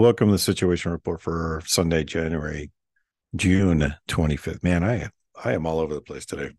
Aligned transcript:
Welcome 0.00 0.28
to 0.28 0.32
the 0.32 0.38
Situation 0.38 0.92
Report 0.92 1.20
for 1.20 1.60
Sunday, 1.66 2.04
January, 2.04 2.70
June 3.36 3.96
25th. 4.08 4.62
Man, 4.62 4.82
I 4.82 5.10
I 5.44 5.52
am 5.52 5.66
all 5.66 5.78
over 5.78 5.92
the 5.92 6.00
place 6.00 6.24
today. 6.24 6.52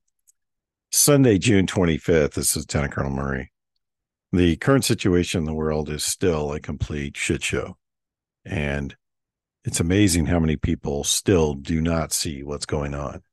Sunday, 0.91 1.39
June 1.39 1.65
25th. 1.65 2.35
This 2.35 2.51
is 2.51 2.57
Lieutenant 2.57 2.93
Colonel 2.93 3.11
Murray. 3.11 3.51
The 4.31 4.57
current 4.57 4.85
situation 4.85 5.39
in 5.39 5.45
the 5.45 5.55
world 5.55 5.89
is 5.89 6.03
still 6.03 6.53
a 6.53 6.59
complete 6.59 7.17
shit 7.17 7.43
show. 7.43 7.77
And 8.45 8.95
it's 9.65 9.79
amazing 9.79 10.27
how 10.27 10.39
many 10.39 10.55
people 10.55 11.03
still 11.03 11.55
do 11.55 11.81
not 11.81 12.13
see 12.13 12.43
what's 12.43 12.67
going 12.67 12.93
on. 12.93 13.23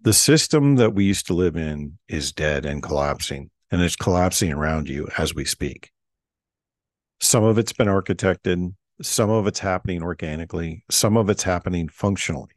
The 0.00 0.14
system 0.14 0.76
that 0.76 0.94
we 0.94 1.04
used 1.04 1.26
to 1.26 1.34
live 1.34 1.56
in 1.56 1.98
is 2.08 2.32
dead 2.32 2.64
and 2.64 2.82
collapsing, 2.82 3.50
and 3.70 3.82
it's 3.82 3.94
collapsing 3.94 4.54
around 4.54 4.88
you 4.88 5.06
as 5.18 5.34
we 5.34 5.44
speak. 5.44 5.91
Some 7.22 7.44
of 7.44 7.56
it's 7.56 7.72
been 7.72 7.86
architected, 7.86 8.74
some 9.00 9.30
of 9.30 9.46
it's 9.46 9.60
happening 9.60 10.02
organically, 10.02 10.84
some 10.90 11.16
of 11.16 11.30
it's 11.30 11.44
happening 11.44 11.88
functionally, 11.88 12.50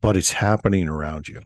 but 0.00 0.16
it's 0.16 0.32
happening 0.32 0.88
around 0.88 1.28
you. 1.28 1.42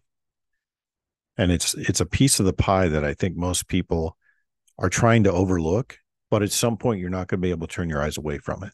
And 1.37 1.51
it's 1.51 1.75
it's 1.75 2.01
a 2.01 2.07
piece 2.07 2.39
of 2.39 2.47
the 2.47 2.53
pie 2.53 2.87
that 2.87 3.03
I 3.03 3.13
think 3.13 3.37
most 3.37 3.67
people 3.67 4.17
are 4.79 4.89
trying 4.89 5.25
to 5.25 5.33
overlook, 5.33 5.99
but 6.31 6.45
at 6.45 6.53
some 6.53 6.77
point 6.77 7.01
you're 7.01 7.11
not 7.11 7.27
going 7.27 7.41
to 7.41 7.45
be 7.45 7.51
able 7.51 7.67
to 7.67 7.75
turn 7.75 7.89
your 7.89 8.01
eyes 8.01 8.17
away 8.17 8.39
from 8.39 8.63
it. 8.63 8.73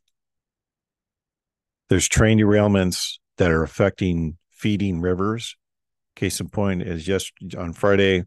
There's 1.88 2.06
train 2.06 2.38
derailments 2.38 3.14
that 3.38 3.50
are 3.50 3.62
affecting 3.62 4.36
feeding 4.50 5.00
rivers. 5.00 5.56
Case 6.16 6.38
in 6.38 6.50
point 6.50 6.82
is 6.82 7.02
just 7.02 7.32
on 7.56 7.72
Friday, 7.72 8.24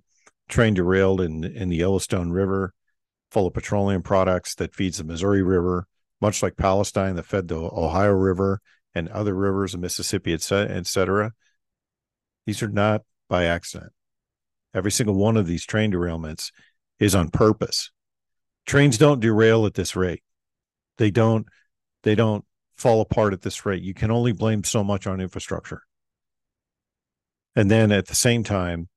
train 0.49 0.73
derailed 0.73 1.21
in 1.21 1.43
in 1.43 1.69
the 1.69 1.77
Yellowstone 1.77 2.31
River 2.31 2.73
full 3.31 3.47
of 3.47 3.53
petroleum 3.53 4.03
products 4.03 4.55
that 4.55 4.75
feeds 4.75 4.97
the 4.97 5.03
Missouri 5.03 5.41
River, 5.41 5.87
much 6.19 6.43
like 6.43 6.57
Palestine 6.57 7.15
that 7.15 7.25
fed 7.25 7.47
the 7.47 7.55
Ohio 7.55 8.11
River 8.11 8.61
and 8.93 9.07
other 9.09 9.33
rivers, 9.33 9.71
the 9.71 9.77
Mississippi, 9.77 10.33
et 10.33 10.41
cetera. 10.41 11.31
These 12.45 12.61
are 12.61 12.67
not 12.67 13.03
by 13.29 13.45
accident. 13.45 13.93
Every 14.73 14.91
single 14.91 15.15
one 15.15 15.37
of 15.37 15.47
these 15.47 15.65
train 15.65 15.91
derailments 15.91 16.51
is 16.99 17.15
on 17.15 17.29
purpose. 17.29 17.91
Trains 18.65 18.97
don't 18.97 19.19
derail 19.19 19.65
at 19.65 19.73
this 19.73 19.95
rate. 19.95 20.23
They 20.97 21.09
don't. 21.09 21.47
They 22.03 22.15
don't 22.15 22.45
fall 22.75 23.01
apart 23.01 23.33
at 23.33 23.41
this 23.41 23.65
rate. 23.65 23.83
You 23.83 23.93
can 23.93 24.11
only 24.11 24.31
blame 24.33 24.63
so 24.63 24.83
much 24.83 25.07
on 25.07 25.21
infrastructure. 25.21 25.83
And 27.55 27.69
then 27.69 27.91
at 27.91 28.07
the 28.07 28.15
same 28.15 28.43
time, 28.43 28.89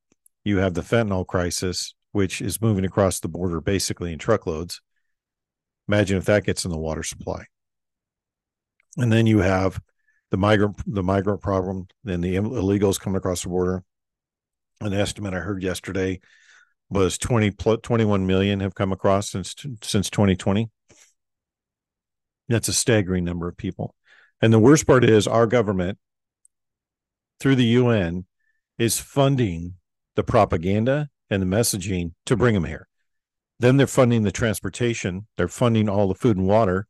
you 0.43 0.59
have 0.59 0.75
the 0.75 0.83
fentanyl 0.83 1.27
crisis 1.27 1.95
which 2.15 2.41
is 2.41 2.63
moving 2.63 2.85
across 2.85 3.19
the 3.19 3.27
border 3.27 3.61
basically 3.61 4.13
in 4.13 4.19
truckloads. 4.21 4.81
Imagine 5.89 6.17
if 6.17 6.25
that 6.27 6.45
gets 6.45 6.65
in 6.65 6.71
the 6.71 6.79
water 6.79 7.03
supply. 7.03 7.47
And 8.97 9.13
then 9.13 9.27
you 9.27 9.41
have 9.41 9.81
the 10.31 10.37
migrant 10.37 10.77
the 10.87 11.03
migrant 11.03 11.41
problem, 11.41 11.89
then 12.05 12.21
the 12.21 12.37
illegals 12.37 13.01
coming 13.01 13.17
across 13.17 13.43
the 13.43 13.49
border. 13.49 13.83
An 14.81 14.93
estimate 14.93 15.35
I 15.35 15.39
heard 15.39 15.61
yesterday 15.61 16.21
was 16.89 17.19
20 17.19 17.51
21 17.51 18.27
million 18.29 18.61
have 18.61 18.77
come 18.77 18.93
across 18.93 19.31
since 19.31 19.53
since 19.83 20.09
2020. 20.09 20.71
That's 22.49 22.69
a 22.69 22.73
staggering 22.73 23.25
number 23.25 23.49
of 23.49 23.57
people. 23.57 23.97
And 24.41 24.53
the 24.53 24.61
worst 24.61 24.87
part 24.87 25.05
is 25.05 25.27
our 25.27 25.49
government 25.49 25.99
through 27.41 27.57
the 27.57 27.65
UN 27.65 28.27
is 28.79 29.01
funding 29.01 29.75
the 30.15 30.23
propaganda 30.23 31.11
and 31.31 31.43
the 31.43 31.47
messaging 31.47 32.13
to 32.27 32.37
bring 32.37 32.55
them 32.55 32.65
here. 32.65 32.89
Then 33.61 33.77
they're 33.77 33.87
funding 33.87 34.23
the 34.23 34.33
transportation, 34.33 35.27
they're 35.37 35.49
funding 35.49 35.89
all 35.89 36.09
the 36.09 36.15
food 36.15 36.37
and 36.37 36.47
water, 36.47 36.87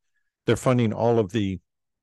they're 0.46 0.56
funding 0.56 0.92
all 0.92 1.18
of 1.18 1.32
the 1.32 1.60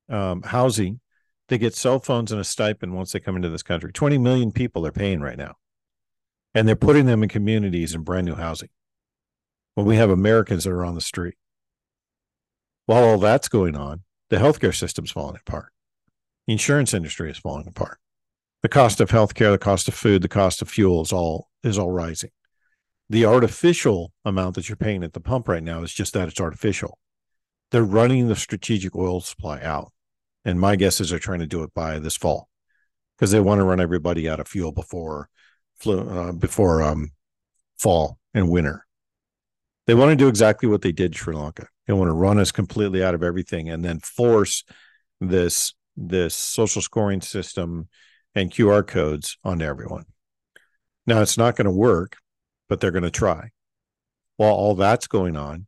um, 0.08 0.42
housing. 0.42 1.00
They 1.48 1.58
get 1.58 1.74
cell 1.74 1.98
phones 1.98 2.32
and 2.32 2.40
a 2.40 2.44
stipend 2.44 2.94
once 2.94 3.12
they 3.12 3.20
come 3.20 3.36
into 3.36 3.50
this 3.50 3.62
country. 3.62 3.92
20 3.92 4.16
million 4.18 4.52
people 4.52 4.80
they're 4.80 4.92
paying 4.92 5.20
right 5.20 5.36
now. 5.36 5.56
And 6.54 6.66
they're 6.66 6.76
putting 6.76 7.06
them 7.06 7.22
in 7.22 7.28
communities 7.28 7.94
in 7.94 8.02
brand 8.02 8.26
new 8.26 8.34
housing. 8.34 8.70
When 9.74 9.86
we 9.86 9.96
have 9.96 10.10
Americans 10.10 10.64
that 10.64 10.70
are 10.70 10.84
on 10.84 10.94
the 10.94 11.00
street. 11.00 11.34
While 12.86 13.04
all 13.04 13.18
that's 13.18 13.48
going 13.48 13.76
on, 13.76 14.02
the 14.30 14.36
healthcare 14.36 14.74
system's 14.74 15.10
falling 15.10 15.36
apart. 15.36 15.72
The 16.46 16.52
insurance 16.52 16.94
industry 16.94 17.30
is 17.30 17.38
falling 17.38 17.66
apart 17.66 17.98
the 18.62 18.68
cost 18.68 19.00
of 19.00 19.10
healthcare, 19.10 19.50
the 19.50 19.58
cost 19.58 19.88
of 19.88 19.94
food, 19.94 20.22
the 20.22 20.28
cost 20.28 20.62
of 20.62 20.70
fuel 20.70 21.02
is 21.02 21.12
all 21.12 21.48
is 21.62 21.78
all 21.78 21.90
rising. 21.90 22.30
The 23.08 23.24
artificial 23.26 24.12
amount 24.24 24.54
that 24.54 24.68
you're 24.68 24.76
paying 24.76 25.04
at 25.04 25.12
the 25.12 25.20
pump 25.20 25.48
right 25.48 25.62
now 25.62 25.82
is 25.82 25.92
just 25.92 26.14
that 26.14 26.28
it's 26.28 26.40
artificial. 26.40 26.98
They're 27.70 27.82
running 27.82 28.28
the 28.28 28.36
strategic 28.36 28.94
oil 28.96 29.20
supply 29.20 29.60
out. 29.60 29.92
And 30.44 30.60
my 30.60 30.76
guess 30.76 31.00
is 31.00 31.10
they're 31.10 31.18
trying 31.18 31.40
to 31.40 31.46
do 31.46 31.62
it 31.62 31.72
by 31.74 31.98
this 31.98 32.16
fall 32.16 32.48
because 33.16 33.30
they 33.30 33.40
want 33.40 33.60
to 33.60 33.64
run 33.64 33.80
everybody 33.80 34.28
out 34.28 34.40
of 34.40 34.48
fuel 34.48 34.72
before 34.72 35.28
uh, 35.86 36.32
before 36.32 36.82
um, 36.82 37.10
fall 37.78 38.18
and 38.34 38.48
winter. 38.48 38.86
They 39.86 39.94
want 39.94 40.10
to 40.10 40.16
do 40.16 40.28
exactly 40.28 40.68
what 40.68 40.82
they 40.82 40.92
did 40.92 41.14
Sri 41.14 41.34
Lanka. 41.34 41.68
They 41.86 41.92
want 41.92 42.08
to 42.08 42.14
run 42.14 42.38
us 42.38 42.52
completely 42.52 43.02
out 43.02 43.14
of 43.14 43.22
everything 43.22 43.68
and 43.68 43.84
then 43.84 44.00
force 44.00 44.64
this 45.20 45.74
this 45.96 46.34
social 46.34 46.82
scoring 46.82 47.20
system 47.20 47.88
and 48.34 48.50
QR 48.50 48.86
codes 48.86 49.36
onto 49.44 49.64
everyone. 49.64 50.04
Now, 51.06 51.20
it's 51.20 51.38
not 51.38 51.56
going 51.56 51.66
to 51.66 51.70
work, 51.70 52.16
but 52.68 52.80
they're 52.80 52.90
going 52.90 53.02
to 53.02 53.10
try. 53.10 53.50
While 54.36 54.54
all 54.54 54.74
that's 54.74 55.06
going 55.06 55.36
on, 55.36 55.66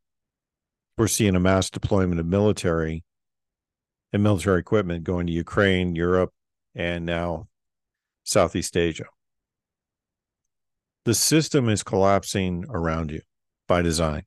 we're 0.96 1.08
seeing 1.08 1.34
a 1.34 1.40
mass 1.40 1.70
deployment 1.70 2.20
of 2.20 2.26
military 2.26 3.04
and 4.12 4.22
military 4.22 4.60
equipment 4.60 5.04
going 5.04 5.26
to 5.26 5.32
Ukraine, 5.32 5.96
Europe, 5.96 6.32
and 6.74 7.04
now 7.04 7.48
Southeast 8.22 8.76
Asia. 8.76 9.06
The 11.04 11.14
system 11.14 11.68
is 11.68 11.82
collapsing 11.82 12.64
around 12.70 13.10
you 13.10 13.20
by 13.68 13.82
design, 13.82 14.22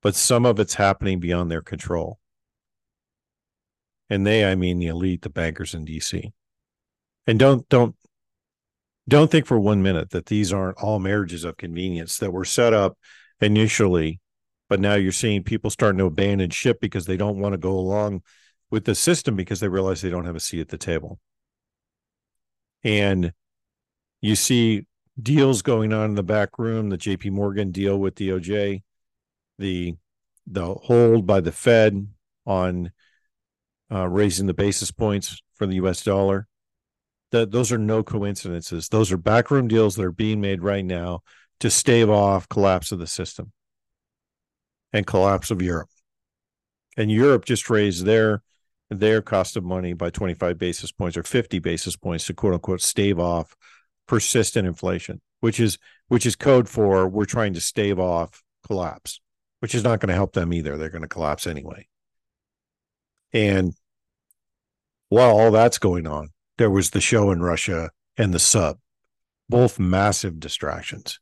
but 0.00 0.14
some 0.14 0.44
of 0.46 0.58
it's 0.58 0.74
happening 0.74 1.20
beyond 1.20 1.50
their 1.50 1.62
control. 1.62 2.18
And 4.10 4.26
they, 4.26 4.44
I 4.44 4.54
mean 4.54 4.78
the 4.78 4.88
elite, 4.88 5.22
the 5.22 5.30
bankers 5.30 5.74
in 5.74 5.84
DC. 5.84 6.32
And 7.26 7.38
don't 7.38 7.68
don't 7.68 7.94
don't 9.08 9.30
think 9.30 9.46
for 9.46 9.58
one 9.58 9.82
minute 9.82 10.10
that 10.10 10.26
these 10.26 10.52
aren't 10.52 10.78
all 10.78 10.98
marriages 10.98 11.44
of 11.44 11.56
convenience 11.56 12.18
that 12.18 12.32
were 12.32 12.44
set 12.44 12.72
up 12.72 12.96
initially, 13.40 14.20
but 14.68 14.80
now 14.80 14.94
you're 14.94 15.12
seeing 15.12 15.42
people 15.42 15.70
starting 15.70 15.98
to 15.98 16.06
abandon 16.06 16.50
ship 16.50 16.78
because 16.80 17.06
they 17.06 17.16
don't 17.16 17.38
want 17.38 17.52
to 17.52 17.58
go 17.58 17.72
along 17.72 18.22
with 18.70 18.84
the 18.84 18.94
system 18.94 19.36
because 19.36 19.60
they 19.60 19.68
realize 19.68 20.00
they 20.00 20.10
don't 20.10 20.24
have 20.24 20.36
a 20.36 20.40
seat 20.40 20.60
at 20.60 20.68
the 20.68 20.78
table. 20.78 21.18
And 22.84 23.32
you 24.20 24.36
see 24.36 24.86
deals 25.20 25.62
going 25.62 25.92
on 25.92 26.10
in 26.10 26.14
the 26.14 26.22
back 26.22 26.58
room, 26.58 26.88
the 26.88 26.98
JP 26.98 27.32
Morgan 27.32 27.70
deal 27.70 27.98
with 27.98 28.14
DOJ, 28.14 28.82
the 29.58 29.94
the 30.46 30.74
hold 30.74 31.26
by 31.26 31.40
the 31.40 31.52
Fed 31.52 32.08
on 32.46 32.90
uh, 33.92 34.08
raising 34.08 34.46
the 34.46 34.54
basis 34.54 34.90
points 34.90 35.40
for 35.54 35.66
the 35.66 35.76
US 35.76 36.02
dollar 36.02 36.48
that 37.32 37.50
those 37.50 37.72
are 37.72 37.78
no 37.78 38.02
coincidences. 38.02 38.88
Those 38.88 39.10
are 39.10 39.16
backroom 39.16 39.66
deals 39.66 39.96
that 39.96 40.04
are 40.04 40.12
being 40.12 40.40
made 40.40 40.62
right 40.62 40.84
now 40.84 41.22
to 41.60 41.70
stave 41.70 42.08
off 42.08 42.48
collapse 42.48 42.92
of 42.92 42.98
the 42.98 43.06
system 43.06 43.52
and 44.92 45.06
collapse 45.06 45.50
of 45.50 45.60
Europe. 45.60 45.88
And 46.96 47.10
Europe 47.10 47.44
just 47.44 47.68
raised 47.68 48.04
their 48.04 48.42
their 48.90 49.22
cost 49.22 49.56
of 49.56 49.64
money 49.64 49.94
by 49.94 50.10
25 50.10 50.58
basis 50.58 50.92
points 50.92 51.16
or 51.16 51.22
50 51.22 51.58
basis 51.60 51.96
points 51.96 52.26
to 52.26 52.34
quote 52.34 52.52
unquote 52.52 52.82
stave 52.82 53.18
off 53.18 53.56
persistent 54.06 54.68
inflation, 54.68 55.22
which 55.40 55.58
is 55.58 55.78
which 56.08 56.26
is 56.26 56.36
code 56.36 56.68
for 56.68 57.08
we're 57.08 57.24
trying 57.24 57.54
to 57.54 57.60
stave 57.60 57.98
off 57.98 58.42
collapse, 58.66 59.20
which 59.60 59.74
is 59.74 59.82
not 59.82 60.00
going 60.00 60.08
to 60.08 60.14
help 60.14 60.34
them 60.34 60.52
either. 60.52 60.76
They're 60.76 60.90
going 60.90 61.02
to 61.02 61.08
collapse 61.08 61.46
anyway. 61.46 61.88
And 63.32 63.72
while 65.08 65.30
all 65.30 65.50
that's 65.50 65.78
going 65.78 66.06
on, 66.06 66.28
there 66.62 66.70
was 66.70 66.90
the 66.90 67.00
show 67.00 67.32
in 67.32 67.42
Russia 67.42 67.90
and 68.16 68.32
the 68.32 68.38
sub, 68.38 68.78
both 69.48 69.80
massive 69.80 70.38
distractions. 70.38 71.18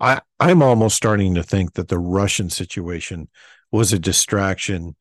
I, 0.00 0.22
I'm 0.40 0.62
almost 0.62 0.96
starting 0.96 1.34
to 1.34 1.42
think 1.42 1.74
that 1.74 1.88
the 1.88 1.98
Russian 1.98 2.48
situation 2.48 3.28
was 3.70 3.92
a 3.92 3.98
distraction 3.98 4.96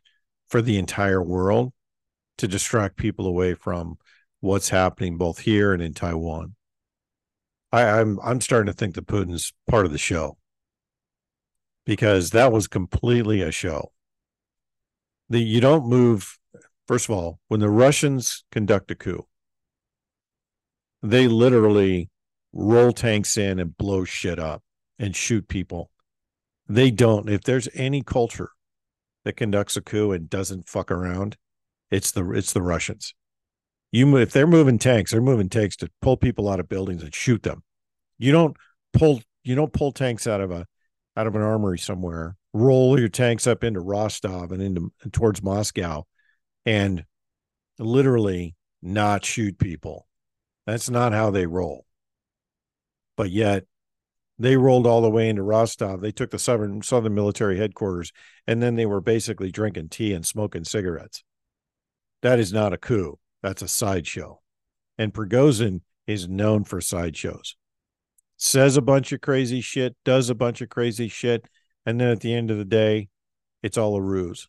for 0.49 0.61
the 0.61 0.77
entire 0.77 1.23
world 1.23 1.71
to 2.39 2.49
distract 2.49 2.97
people 2.97 3.25
away 3.25 3.53
from 3.53 3.97
what's 4.41 4.67
happening 4.67 5.17
both 5.17 5.39
here 5.39 5.71
and 5.71 5.81
in 5.81 5.93
Taiwan. 5.93 6.55
I, 7.71 7.83
I'm 7.83 8.19
I'm 8.21 8.41
starting 8.41 8.67
to 8.67 8.77
think 8.77 8.95
that 8.95 9.07
Putin's 9.07 9.53
part 9.69 9.85
of 9.85 9.93
the 9.93 9.97
show 9.97 10.37
because 11.85 12.31
that 12.31 12.51
was 12.51 12.67
completely 12.67 13.41
a 13.41 13.53
show. 13.53 13.93
The 15.29 15.39
you 15.39 15.61
don't 15.61 15.87
move. 15.87 16.37
First 16.89 17.07
of 17.07 17.15
all, 17.15 17.39
when 17.47 17.61
the 17.61 17.69
Russians 17.69 18.43
conduct 18.51 18.91
a 18.91 18.95
coup, 18.95 19.27
they 21.01 21.27
literally 21.27 22.09
roll 22.53 22.91
tanks 22.91 23.37
in 23.37 23.59
and 23.59 23.77
blow 23.77 24.03
shit 24.03 24.39
up 24.39 24.63
and 24.99 25.15
shoot 25.15 25.47
people. 25.47 25.89
They 26.67 26.91
don't. 26.91 27.29
If 27.29 27.43
there's 27.43 27.67
any 27.73 28.01
culture 28.01 28.49
that 29.25 29.37
conducts 29.37 29.77
a 29.77 29.81
coup 29.81 30.11
and 30.11 30.29
doesn't 30.29 30.69
fuck 30.69 30.91
around, 30.91 31.37
it's 31.89 32.11
the 32.11 32.31
it's 32.31 32.53
the 32.53 32.61
Russians. 32.61 33.13
You 33.91 34.15
if 34.17 34.31
they're 34.31 34.47
moving 34.47 34.79
tanks, 34.79 35.11
they're 35.11 35.21
moving 35.21 35.49
tanks 35.49 35.75
to 35.77 35.89
pull 36.01 36.17
people 36.17 36.49
out 36.49 36.59
of 36.59 36.69
buildings 36.69 37.03
and 37.03 37.13
shoot 37.13 37.43
them. 37.43 37.63
You 38.17 38.31
don't 38.31 38.55
pull 38.93 39.21
you 39.43 39.55
don't 39.55 39.73
pull 39.73 39.91
tanks 39.91 40.27
out 40.27 40.41
of 40.41 40.51
a 40.51 40.65
out 41.17 41.27
of 41.27 41.35
an 41.35 41.41
armory 41.41 41.77
somewhere, 41.77 42.37
roll 42.53 42.97
your 42.97 43.09
tanks 43.09 43.47
up 43.47 43.63
into 43.63 43.81
Rostov 43.81 44.51
and 44.51 44.61
into 44.61 44.93
towards 45.11 45.43
Moscow, 45.43 46.05
and 46.65 47.03
literally 47.79 48.55
not 48.81 49.25
shoot 49.25 49.57
people. 49.57 50.07
That's 50.71 50.89
not 50.89 51.11
how 51.11 51.31
they 51.31 51.47
roll. 51.47 51.85
But 53.17 53.29
yet 53.29 53.65
they 54.39 54.55
rolled 54.55 54.87
all 54.87 55.01
the 55.01 55.09
way 55.09 55.27
into 55.27 55.43
Rostov. 55.43 55.99
They 55.99 56.13
took 56.13 56.31
the 56.31 56.39
southern 56.39 56.81
southern 56.81 57.13
military 57.13 57.57
headquarters, 57.57 58.13
and 58.47 58.63
then 58.63 58.75
they 58.75 58.85
were 58.85 59.01
basically 59.01 59.51
drinking 59.51 59.89
tea 59.89 60.13
and 60.13 60.25
smoking 60.25 60.63
cigarettes. 60.63 61.25
That 62.21 62.39
is 62.39 62.53
not 62.53 62.71
a 62.71 62.77
coup. 62.77 63.19
That's 63.43 63.61
a 63.61 63.67
sideshow. 63.67 64.39
And 64.97 65.13
Prigozhin 65.13 65.81
is 66.07 66.29
known 66.29 66.63
for 66.63 66.79
sideshows. 66.79 67.57
Says 68.37 68.77
a 68.77 68.81
bunch 68.81 69.11
of 69.11 69.19
crazy 69.19 69.59
shit, 69.59 69.97
does 70.05 70.29
a 70.29 70.35
bunch 70.35 70.61
of 70.61 70.69
crazy 70.69 71.09
shit, 71.09 71.49
and 71.85 71.99
then 71.99 72.07
at 72.07 72.21
the 72.21 72.33
end 72.33 72.49
of 72.49 72.57
the 72.57 72.63
day, 72.63 73.09
it's 73.61 73.77
all 73.77 73.97
a 73.97 74.01
ruse. 74.01 74.47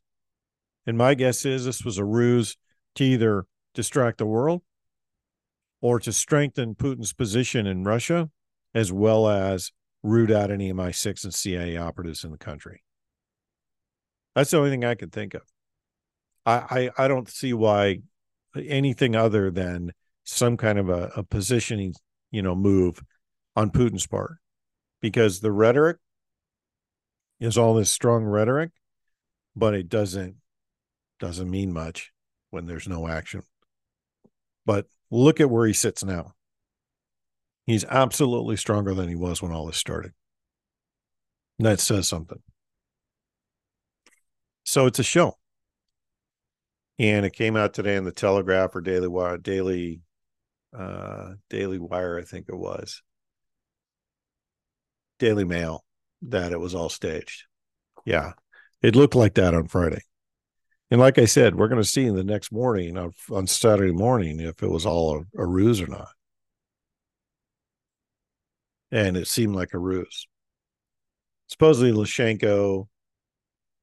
And 0.87 0.97
my 0.97 1.15
guess 1.15 1.45
is 1.45 1.65
this 1.65 1.85
was 1.85 1.99
a 1.99 2.05
ruse 2.05 2.57
to 2.95 3.03
either 3.03 3.45
distract 3.75 4.19
the 4.19 4.27
world 4.27 4.63
or 5.83 5.99
to 5.99 6.13
strengthen 6.13 6.75
Putin's 6.75 7.13
position 7.13 7.67
in 7.67 7.85
Russia, 7.85 8.31
as 8.75 8.91
well 8.91 9.29
as 9.29 9.73
root 10.03 10.31
out 10.31 10.51
any 10.51 10.73
MI6 10.73 11.25
and 11.25 11.35
CIA 11.35 11.77
operatives 11.77 12.25
in 12.25 12.31
the 12.31 12.39
country. 12.39 12.83
That's 14.35 14.51
the 14.51 14.59
only 14.59 14.71
thing 14.71 14.85
I 14.85 14.95
can 14.95 15.11
think 15.11 15.35
of. 15.35 15.43
I, 16.47 16.91
I, 16.97 17.05
I 17.05 17.09
don't 17.09 17.29
see 17.29 17.53
why 17.53 17.99
anything 18.57 19.15
other 19.15 19.51
than 19.51 19.93
some 20.25 20.57
kind 20.57 20.79
of 20.79 20.89
a, 20.89 21.11
a 21.17 21.23
positioning, 21.23 21.95
you 22.31 22.43
know, 22.43 22.55
move 22.55 23.03
on 23.57 23.71
Putin's 23.71 24.07
part, 24.07 24.39
because 25.01 25.41
the 25.41 25.53
rhetoric 25.53 25.99
is 27.41 27.59
all 27.59 27.75
this 27.75 27.91
strong 27.91 28.25
rhetoric, 28.25 28.71
but 29.57 29.75
it 29.75 29.89
doesn't 29.89 30.37
doesn't 31.19 31.51
mean 31.51 31.73
much 31.73 32.13
when 32.51 32.67
there's 32.67 32.89
no 32.89 33.07
action. 33.07 33.43
But 34.65 34.87
look 35.13 35.41
at 35.41 35.51
where 35.51 35.67
he 35.67 35.73
sits 35.73 36.03
now. 36.03 36.35
He's 37.67 37.85
absolutely 37.85 38.57
stronger 38.57 38.95
than 38.95 39.09
he 39.09 39.15
was 39.15 39.41
when 39.41 39.53
all 39.53 39.67
this 39.67 39.77
started. 39.77 40.13
And 41.59 41.67
that 41.67 41.79
says 41.79 42.09
something. 42.09 42.43
So 44.65 44.87
it's 44.87 44.99
a 44.99 45.05
show. 45.05 45.37
And 46.99 47.25
it 47.27 47.35
came 47.35 47.57
out 47.57 47.75
today 47.75 47.97
in 47.97 48.05
the 48.05 48.13
Telegraph 48.13 48.75
or 48.75 48.81
Daily 48.81 49.09
Wire, 49.09 49.37
Daily, 49.37 50.01
uh, 50.77 51.33
Daily 51.51 51.79
Wire, 51.79 52.19
I 52.19 52.23
think 52.23 52.47
it 52.49 52.57
was. 52.57 53.03
Daily 55.19 55.45
Mail 55.45 55.85
that 56.23 56.53
it 56.53 56.61
was 56.61 56.75
all 56.75 56.89
staged. 56.89 57.45
Yeah. 58.05 58.33
It 58.83 58.97
looked 58.97 59.15
like 59.15 59.35
that 59.35 59.55
on 59.55 59.69
Friday. 59.69 60.03
And 60.93 61.01
like 61.01 61.17
I 61.17 61.25
said, 61.25 61.55
we're 61.55 61.69
going 61.69 61.81
to 61.81 61.89
see 61.89 62.05
in 62.05 62.17
the 62.17 62.23
next 62.23 62.53
morning 62.53 62.99
on, 62.99 63.15
on 63.31 63.47
Saturday 63.47 63.95
morning 63.95 64.41
if 64.41 64.63
it 64.63 64.69
was 64.69 64.85
all 64.85 65.17
a, 65.17 65.43
a 65.43 65.47
ruse 65.47 65.81
or 65.81 65.87
not. 65.87 66.11
And 68.91 69.17
it 69.17 69.27
seemed 69.27 69.55
like 69.55 69.73
a 69.73 69.79
ruse. 69.79 70.27
Supposedly, 71.47 71.93
Lukashenko 71.93 72.89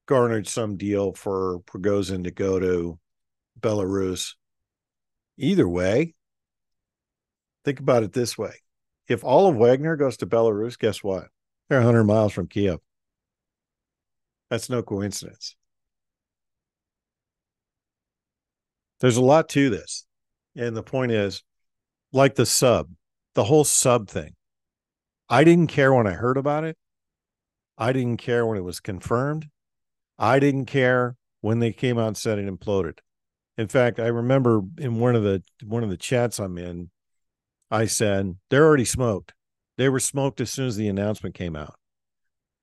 garnered 0.06 0.46
some 0.46 0.76
deal 0.76 1.12
for 1.12 1.58
Prigozhin 1.66 2.22
to 2.22 2.30
go 2.30 2.60
to 2.60 2.96
Belarus. 3.58 4.36
Either 5.36 5.68
way, 5.68 6.14
think 7.64 7.80
about 7.80 8.04
it 8.04 8.12
this 8.12 8.38
way 8.38 8.54
if 9.08 9.24
all 9.24 9.48
of 9.48 9.56
Wagner 9.56 9.96
goes 9.96 10.16
to 10.18 10.28
Belarus, 10.28 10.78
guess 10.78 11.02
what? 11.02 11.26
They're 11.68 11.78
100 11.78 12.04
miles 12.04 12.32
from 12.32 12.46
Kiev. 12.46 12.78
That's 14.48 14.70
no 14.70 14.84
coincidence. 14.84 15.56
There's 19.00 19.16
a 19.16 19.22
lot 19.22 19.48
to 19.50 19.70
this. 19.70 20.04
And 20.56 20.76
the 20.76 20.82
point 20.82 21.12
is, 21.12 21.42
like 22.12 22.34
the 22.34 22.46
sub, 22.46 22.90
the 23.34 23.44
whole 23.44 23.64
sub 23.64 24.08
thing. 24.08 24.34
I 25.28 25.44
didn't 25.44 25.68
care 25.68 25.94
when 25.94 26.06
I 26.06 26.12
heard 26.12 26.36
about 26.36 26.64
it. 26.64 26.76
I 27.78 27.92
didn't 27.92 28.18
care 28.18 28.44
when 28.44 28.58
it 28.58 28.64
was 28.64 28.80
confirmed. 28.80 29.48
I 30.18 30.38
didn't 30.38 30.66
care 30.66 31.16
when 31.40 31.60
they 31.60 31.72
came 31.72 31.98
out 31.98 32.08
and 32.08 32.16
said 32.16 32.38
it 32.38 32.46
imploded. 32.46 32.98
In 33.56 33.68
fact, 33.68 33.98
I 33.98 34.06
remember 34.06 34.62
in 34.78 34.98
one 34.98 35.14
of 35.14 35.22
the 35.22 35.42
one 35.64 35.82
of 35.82 35.90
the 35.90 35.96
chats 35.96 36.38
I'm 36.38 36.58
in, 36.58 36.90
I 37.70 37.86
said 37.86 38.36
they're 38.50 38.66
already 38.66 38.84
smoked. 38.84 39.32
They 39.78 39.88
were 39.88 40.00
smoked 40.00 40.40
as 40.40 40.50
soon 40.50 40.66
as 40.66 40.76
the 40.76 40.88
announcement 40.88 41.34
came 41.34 41.56
out. 41.56 41.76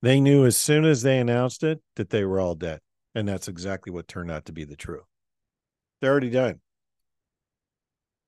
They 0.02 0.20
knew 0.20 0.46
as 0.46 0.58
soon 0.58 0.86
as 0.86 1.02
they 1.02 1.18
announced 1.20 1.64
it 1.64 1.82
that 1.96 2.10
they 2.12 2.24
were 2.24 2.40
all 2.40 2.54
dead, 2.54 2.82
and 3.16 3.28
that's 3.28 3.48
exactly 3.48 3.92
what 3.92 4.08
turned 4.08 4.30
out 4.30 4.46
to 4.46 4.52
be 4.52 4.64
the 4.64 4.76
truth. 4.76 5.06
They're 6.02 6.12
already 6.12 6.30
done. 6.30 6.60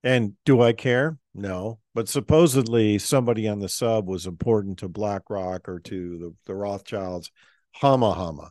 And 0.02 0.34
do 0.44 0.62
I 0.62 0.72
care? 0.72 1.18
No. 1.34 1.78
But 1.94 2.08
supposedly 2.08 2.98
somebody 2.98 3.46
on 3.48 3.60
the 3.60 3.68
sub 3.68 4.08
was 4.08 4.26
important 4.26 4.78
to 4.78 4.88
BlackRock 4.88 5.68
or 5.68 5.80
to 5.80 6.18
the, 6.18 6.34
the 6.46 6.54
Rothschilds. 6.54 7.30
Hama 7.76 8.12
hama. 8.12 8.50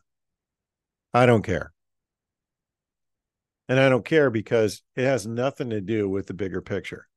I 1.13 1.25
don't 1.25 1.43
care. 1.43 1.73
And 3.67 3.79
I 3.79 3.89
don't 3.89 4.05
care 4.05 4.29
because 4.29 4.81
it 4.95 5.03
has 5.03 5.27
nothing 5.27 5.69
to 5.71 5.81
do 5.81 6.09
with 6.09 6.27
the 6.27 6.33
bigger 6.33 6.61
picture. 6.61 7.07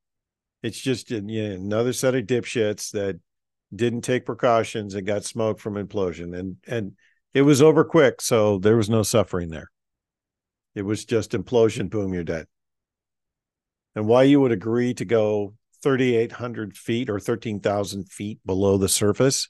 It's 0.63 0.81
just 0.81 1.11
you 1.11 1.21
know, 1.21 1.55
another 1.55 1.93
set 1.93 2.15
of 2.15 2.25
dipshits 2.25 2.91
that 2.93 3.19
didn't 3.75 4.03
take 4.03 4.27
precautions 4.27 4.95
and 4.95 5.07
got 5.07 5.25
smoked 5.25 5.61
from 5.61 5.75
implosion. 5.75 6.39
And 6.39 6.57
and 6.67 6.93
it 7.35 7.43
was 7.43 7.63
over 7.63 7.85
quick, 7.85 8.21
so 8.21 8.59
there 8.59 8.77
was 8.77 8.91
no 8.91 9.03
suffering 9.03 9.49
there. 9.49 9.71
It 10.75 10.83
was 10.83 11.05
just 11.05 11.33
implosion, 11.33 11.91
boom, 11.91 12.15
you're 12.15 12.25
dead. 12.25 12.47
And 13.95 14.07
why 14.07 14.23
you 14.23 14.41
would 14.41 14.53
agree 14.53 14.95
to 14.95 15.05
go 15.05 15.55
3,800 15.83 16.77
feet 16.77 17.11
or 17.11 17.21
13,000 17.21 18.09
feet 18.09 18.41
below 18.47 18.79
the 18.79 18.89
surface 18.89 19.49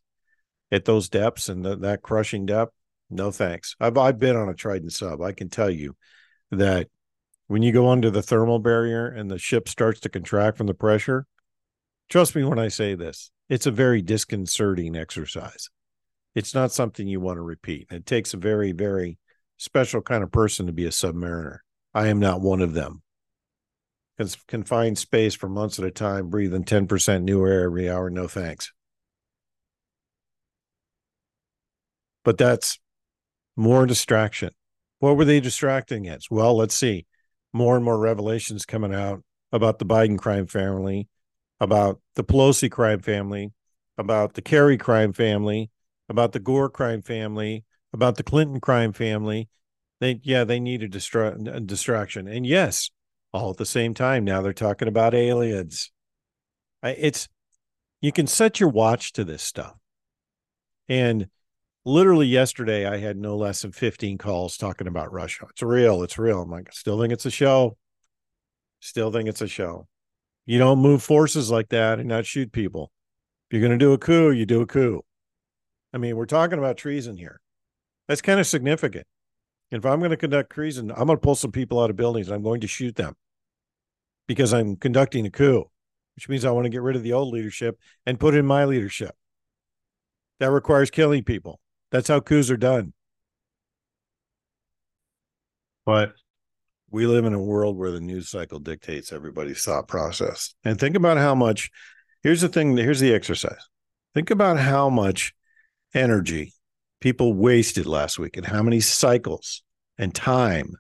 at 0.73 0.85
those 0.85 1.09
depths 1.09 1.49
and 1.49 1.65
that 1.65 2.03
crushing 2.03 2.47
depth, 2.47 2.73
no 3.11 3.31
thanks. 3.31 3.77
I've, 3.79 3.99
I've 3.99 4.19
been 4.19 4.37
on 4.37 4.49
a 4.49 4.55
Trident 4.55 4.93
sub. 4.93 5.21
I 5.21 5.33
can 5.33 5.49
tell 5.49 5.71
you 5.71 5.95
that 6.51 6.89
when 7.47 7.63
you 7.63 7.71
go 7.71 7.91
under 7.91 8.11
the 8.11 8.23
thermal 8.23 8.59
barrier 8.59 9.07
and 9.07 9.31
the 9.31 9.39
ship 9.39 9.69
starts 9.69 10.01
to 10.01 10.09
contract 10.09 10.57
from 10.57 10.67
the 10.67 10.75
pressure, 10.75 11.27
trust 12.09 12.35
me 12.35 12.43
when 12.43 12.59
I 12.59 12.69
say 12.69 12.95
this, 12.95 13.31
it's 13.49 13.67
a 13.67 13.71
very 13.71 14.01
disconcerting 14.01 14.97
exercise. 14.97 15.69
It's 16.35 16.55
not 16.55 16.73
something 16.73 17.07
you 17.07 17.21
want 17.21 17.37
to 17.37 17.43
repeat. 17.43 17.89
It 17.91 18.07
takes 18.07 18.33
a 18.33 18.39
very, 18.39 18.73
very 18.73 19.19
special 19.63 20.03
kind 20.03 20.25
of 20.25 20.33
person 20.33 20.67
to 20.67 20.73
be 20.73 20.87
a 20.87 20.91
submariner. 20.91 21.59
I 21.95 22.09
am 22.09 22.19
not 22.19 22.41
one 22.41 22.61
of 22.61 22.75
them. 22.75 23.03
Confined 24.49 24.99
space 24.99 25.35
for 25.35 25.49
months 25.49 25.79
at 25.79 25.85
a 25.85 25.91
time, 25.91 26.31
breathing 26.31 26.65
10% 26.65 27.23
new 27.23 27.47
air 27.47 27.65
every 27.65 27.89
hour, 27.89 28.11
no 28.11 28.27
thanks. 28.27 28.73
But 32.25 32.39
that's 32.39 32.79
more 33.57 33.87
distraction. 33.87 34.51
What 34.99 35.17
were 35.17 35.25
they 35.25 35.41
distracting 35.41 36.07
against? 36.07 36.31
Well, 36.31 36.57
let's 36.57 36.75
see. 36.75 37.07
More 37.53 37.77
and 37.77 37.85
more 37.85 37.99
revelations 37.99 38.65
coming 38.65 38.95
out 38.95 39.23
about 39.53 39.79
the 39.79 39.87
Biden 39.87 40.19
crime 40.19 40.47
family, 40.47 41.09
about 41.61 42.01
the 42.15 42.25
Pelosi 42.25 42.71
crime 42.71 43.01
family, 43.01 43.53
about 43.99 44.35
the 44.35 44.43
Kerry 44.43 44.79
crime 44.79 45.13
family, 45.13 45.71
about 46.09 46.33
the 46.33 46.41
Gore 46.41 46.71
crime 46.71 47.03
family, 47.03 47.65
about 47.93 48.17
the 48.17 48.23
Clinton 48.23 48.61
crime 48.61 48.93
family. 48.93 49.49
They 50.01 50.21
yeah, 50.23 50.45
they 50.45 50.61
need 50.61 50.83
a, 50.83 51.27
a 51.55 51.61
distraction. 51.61 52.27
And 52.29 52.47
yes, 52.47 52.91
all 53.33 53.51
at 53.51 53.57
the 53.57 53.67
same 53.67 53.95
time 53.95 54.25
now 54.25 54.43
they're 54.43 54.53
talking 54.53 54.89
about 54.89 55.15
aliens. 55.15 55.91
I, 56.83 56.91
it's 56.91 57.29
you 58.01 58.13
can 58.13 58.27
set 58.27 58.61
your 58.61 58.69
watch 58.69 59.13
to 59.13 59.25
this 59.25 59.43
stuff. 59.43 59.75
And 60.89 61.29
literally 61.85 62.27
yesterday 62.27 62.87
I 62.87 62.99
had 62.99 63.17
no 63.17 63.37
less 63.37 63.63
than 63.63 63.73
15 63.73 64.19
calls 64.19 64.57
talking 64.57 64.87
about 64.87 65.13
Russia. 65.13 65.47
It's 65.51 65.63
real, 65.63 66.03
it's 66.03 66.19
real. 66.19 66.43
I'm 66.43 66.51
like, 66.51 66.73
still 66.73 67.01
think 67.01 67.13
it's 67.13 67.27
a 67.27 67.31
show. 67.31 67.77
Still 68.81 69.13
think 69.13 69.29
it's 69.29 69.41
a 69.41 69.47
show. 69.47 69.87
You 70.45 70.59
don't 70.59 70.81
move 70.81 71.03
forces 71.03 71.51
like 71.51 71.69
that 71.69 72.01
and 72.01 72.09
not 72.09 72.27
shoot 72.27 72.51
people. 72.51 72.91
If 73.49 73.55
you're 73.55 73.67
going 73.67 73.79
to 73.79 73.85
do 73.85 73.93
a 73.93 73.99
coup, 73.99 74.33
you 74.33 74.45
do 74.45 74.63
a 74.63 74.67
coup. 74.67 75.05
I 75.93 75.99
mean, 75.99 76.17
we're 76.17 76.27
talking 76.27 76.59
about 76.59 76.77
treason 76.77 77.17
here. 77.17 77.42
That's 78.09 78.23
kind 78.23 78.41
of 78.41 78.47
significant. 78.47 79.07
If 79.71 79.87
I'm 79.87 80.01
going 80.01 80.11
to 80.11 80.17
conduct 80.17 80.53
treason, 80.53 80.91
I'm 80.91 81.07
going 81.07 81.17
to 81.17 81.23
pull 81.23 81.35
some 81.35 81.53
people 81.53 81.81
out 81.81 81.91
of 81.91 81.97
buildings 81.97 82.31
I'm 82.31 82.43
going 82.43 82.61
to 82.61 82.67
shoot 82.67 82.95
them 82.95 83.15
because 84.27 84.53
I'm 84.53 84.77
conducting 84.77 85.27
a 85.27 85.31
coup, 85.31 85.65
which 86.15 86.29
means 86.29 86.45
I 86.45 86.51
want 86.51 86.67
to 86.67 86.71
get 86.71 86.83
rid 86.83 86.97
of 86.97 87.03
the 87.03 87.15
old 87.15 87.33
leadership 87.33 87.79
and 88.05 88.21
put 88.21 88.35
in 88.35 88.45
my 88.45 88.65
leadership. 88.65 89.15
That 90.41 90.51
requires 90.51 90.91
killing 90.91 91.25
people. 91.25 91.61
That's 91.91 92.09
how 92.09 92.21
coups 92.21 92.51
are 92.51 92.57
done. 92.57 92.93
But 95.85 96.13
we 96.91 97.07
live 97.07 97.25
in 97.25 97.33
a 97.33 97.43
world 97.43 97.79
where 97.79 97.91
the 97.91 98.01
news 98.01 98.29
cycle 98.29 98.59
dictates 98.59 99.13
everybody's 99.13 99.63
thought 99.63 99.89
process. 99.89 100.55
And 100.65 100.79
think 100.79 100.97
about 100.97 101.17
how 101.17 101.35
much, 101.35 101.71
here's 102.23 102.43
the 102.43 102.49
thing, 102.49 102.77
here's 102.77 103.01
the 103.01 103.15
exercise. 103.15 103.69
Think 104.15 104.31
about 104.31 104.59
how 104.59 104.91
much 104.91 105.33
energy 105.95 106.53
people 107.03 107.35
wasted 107.35 107.85
last 107.85 108.19
week 108.19 108.37
and 108.37 108.47
how 108.47 108.63
many 108.63 108.81
cycles 108.81 109.63
and 109.99 110.15
time 110.15 110.77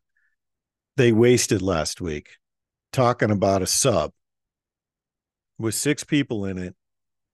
they 0.96 1.10
wasted 1.12 1.60
last 1.60 2.00
week 2.00 2.36
talking 2.92 3.30
about 3.30 3.60
a 3.60 3.66
sub 3.66 4.12
with 5.58 5.74
six 5.74 6.04
people 6.04 6.46
in 6.46 6.58
it 6.58 6.74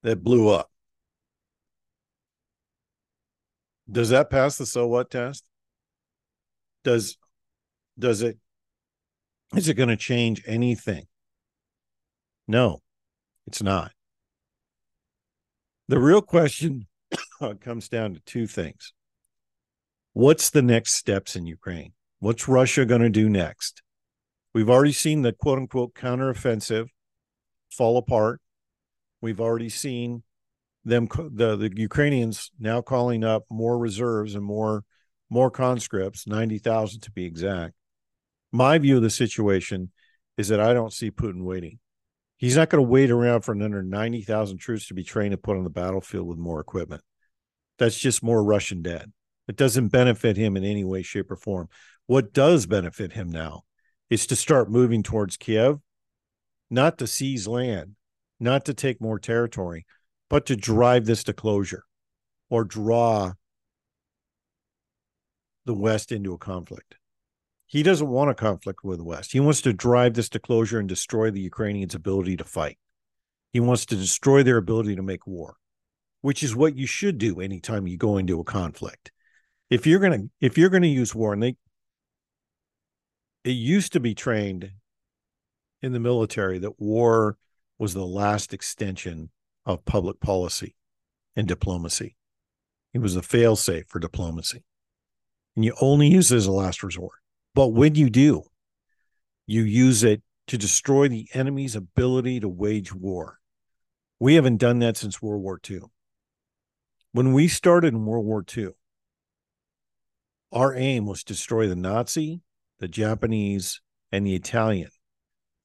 that 0.02 0.25
blew 0.25 0.49
up. 0.49 0.71
Does 3.90 4.09
that 4.09 4.30
pass 4.30 4.57
the 4.57 4.66
so 4.66 4.87
what 4.87 5.11
test? 5.11 5.45
Does 6.83 7.18
does 7.99 8.23
it 8.23 8.38
is 9.54 9.68
it 9.68 9.75
going 9.75 9.88
to 9.90 9.97
change 9.97 10.42
anything? 10.47 11.07
No, 12.47 12.80
it's 13.47 13.62
not. 13.62 13.92
The 15.88 15.99
real 15.99 16.23
question 16.23 16.87
comes 17.61 17.88
down 17.88 18.15
to 18.15 18.21
two 18.21 18.47
things. 18.47 18.93
What's 20.12 20.50
the 20.50 20.62
next 20.62 20.95
steps 20.95 21.37
in 21.37 21.47
Ukraine? 21.47 21.93
What's 22.19 22.49
Russia 22.49 22.85
going 22.85 23.03
to 23.03 23.11
do 23.11 23.29
next? 23.29 23.83
We've 24.55 24.71
already 24.71 24.93
seen 24.93 25.23
the 25.23 25.33
quote 25.33 25.59
unquote 25.59 25.95
counteroffensive 25.95 26.88
fall 27.71 27.99
apart. 27.99 28.41
We've 29.21 29.41
already 29.41 29.69
seen 29.69 30.23
them 30.85 31.07
the 31.33 31.57
the 31.57 31.71
Ukrainians 31.77 32.50
now 32.59 32.81
calling 32.81 33.23
up 33.23 33.45
more 33.50 33.79
reserves 33.79 34.35
and 34.35 34.45
more 34.45 34.85
more 35.31 35.50
conscripts, 35.50 36.27
90,000 36.27 37.00
to 37.03 37.11
be 37.11 37.27
exact. 37.27 37.75
My 38.50 38.79
view 38.79 38.97
of 38.97 39.03
the 39.03 39.11
situation 39.11 39.93
is 40.38 40.49
that 40.49 40.61
I 40.61 40.73
don't 40.73 40.93
see 40.93 41.11
Putin 41.11 41.45
waiting. 41.45 41.79
He's 42.38 42.57
not 42.57 42.71
going 42.71 42.83
to 42.83 42.88
wait 42.88 43.11
around 43.11 43.42
for 43.42 43.52
another 43.52 43.83
90,000 43.83 44.59
troops 44.59 44.87
to 44.87 44.95
be 44.95 45.02
trained 45.02 45.35
and 45.35 45.42
put 45.42 45.57
on 45.57 45.64
the 45.64 45.71
battlefield 45.71 46.26
with 46.26 46.38
more 46.38 46.61
equipment. 46.61 47.02
That's 47.78 47.99
just 47.99 48.23
more 48.23 48.42
Russian 48.42 48.80
dead. 48.80 49.12
It 49.49 49.57
doesn't 49.57 49.88
benefit 49.88 50.37
him 50.37 50.57
in 50.57 50.64
any 50.64 50.85
way, 50.85 51.02
shape, 51.02 51.30
or 51.30 51.37
form. 51.37 51.68
What 52.07 52.33
does 52.33 52.66
benefit 52.66 53.12
him 53.12 53.28
now 53.28 53.64
is 54.09 54.26
to 54.28 54.37
start 54.37 54.71
moving 54.71 55.02
towards 55.02 55.37
Kiev, 55.37 55.78
not 56.71 56.97
to 56.99 57.07
seize 57.07 57.49
land, 57.49 57.97
not 58.38 58.64
to 58.66 58.75
take 58.75 59.00
more 59.00 59.18
territory, 59.18 59.85
but 60.30 60.47
to 60.47 60.57
drive 60.57 61.07
this 61.07 61.25
to 61.25 61.33
closure 61.33 61.85
or 62.50 62.64
draw 62.64 63.33
the 65.64 65.75
West 65.75 66.12
into 66.12 66.35
a 66.35 66.38
conflict. 66.38 66.98
He 67.69 67.83
doesn't 67.83 68.09
want 68.09 68.31
a 68.31 68.35
conflict 68.35 68.83
with 68.83 68.97
the 68.97 69.05
West. 69.05 69.33
He 69.33 69.41
wants 69.41 69.61
to 69.61 69.75
drive 69.75 70.15
this 70.15 70.31
to 70.31 70.39
closure 70.39 70.79
and 70.79 70.89
destroy 70.89 71.31
the 71.31 71.43
Ukrainians' 71.43 71.95
ability 71.95 72.39
to 72.39 72.45
fight. 72.45 72.79
He 73.53 73.61
wants 73.61 73.85
to 73.87 73.97
destroy 73.97 74.43
their 74.43 74.57
ability 74.57 74.97
to 74.97 75.03
make 75.03 75.27
war, 75.27 75.57
which 76.23 76.43
is 76.43 76.57
what 76.57 76.77
you 76.77 76.87
should 76.87 77.19
do 77.19 77.41
anytime 77.41 77.87
you 77.87 77.99
go 77.99 78.17
into 78.17 78.41
a 78.41 78.45
conflict. 78.45 79.13
If 79.69 79.87
you're 79.87 80.01
gonna 80.01 80.25
if 80.41 80.57
you're 80.57 80.71
gonna 80.71 80.87
use 80.87 81.15
war, 81.15 81.35
and 81.35 81.43
they 81.43 81.57
it 83.45 83.51
used 83.51 83.93
to 83.93 84.01
be 84.01 84.15
trained 84.15 84.73
in 85.83 85.93
the 85.93 86.01
military 86.01 86.59
that 86.61 86.81
war 86.81 87.37
was 87.79 87.93
the 87.93 88.07
last 88.07 88.55
extension 88.55 89.29
of 89.67 89.85
public 89.85 90.21
policy 90.21 90.75
and 91.37 91.47
diplomacy. 91.47 92.17
It 92.95 93.01
was 93.01 93.15
a 93.15 93.21
failsafe 93.21 93.89
for 93.89 93.99
diplomacy. 93.99 94.65
And 95.55 95.67
you 95.67 95.75
only 95.83 96.09
use 96.09 96.33
it 96.33 96.37
as 96.37 96.47
a 96.47 96.53
last 96.53 96.83
resort. 96.83 97.19
But 97.55 97.69
when 97.69 97.95
you 97.95 98.11
do, 98.11 98.45
you 99.47 99.62
use 99.62 100.05
it 100.05 100.23
to 100.49 100.59
destroy 100.59 101.09
the 101.09 101.28
enemy's 101.35 101.76
ability 101.76 102.40
to 102.40 102.49
wage 102.49 102.95
war. 102.95 103.38
We 104.21 104.35
haven't 104.35 104.59
done 104.59 104.78
that 104.81 104.97
since 104.97 105.23
World 105.23 105.43
War 105.43 105.61
II. 105.69 105.81
When 107.12 107.33
we 107.33 107.49
started 107.49 107.95
in 107.95 108.05
World 108.05 108.26
War 108.26 108.45
II, 108.57 108.71
our 110.52 110.75
aim 110.75 111.07
was 111.07 111.25
to 111.25 111.35
destroy 111.35 111.69
the 111.69 111.76
Nazi, 111.76 112.40
the 112.78 112.88
Japanese, 112.88 113.81
and 114.11 114.26
the 114.26 114.35
Italian 114.35 114.90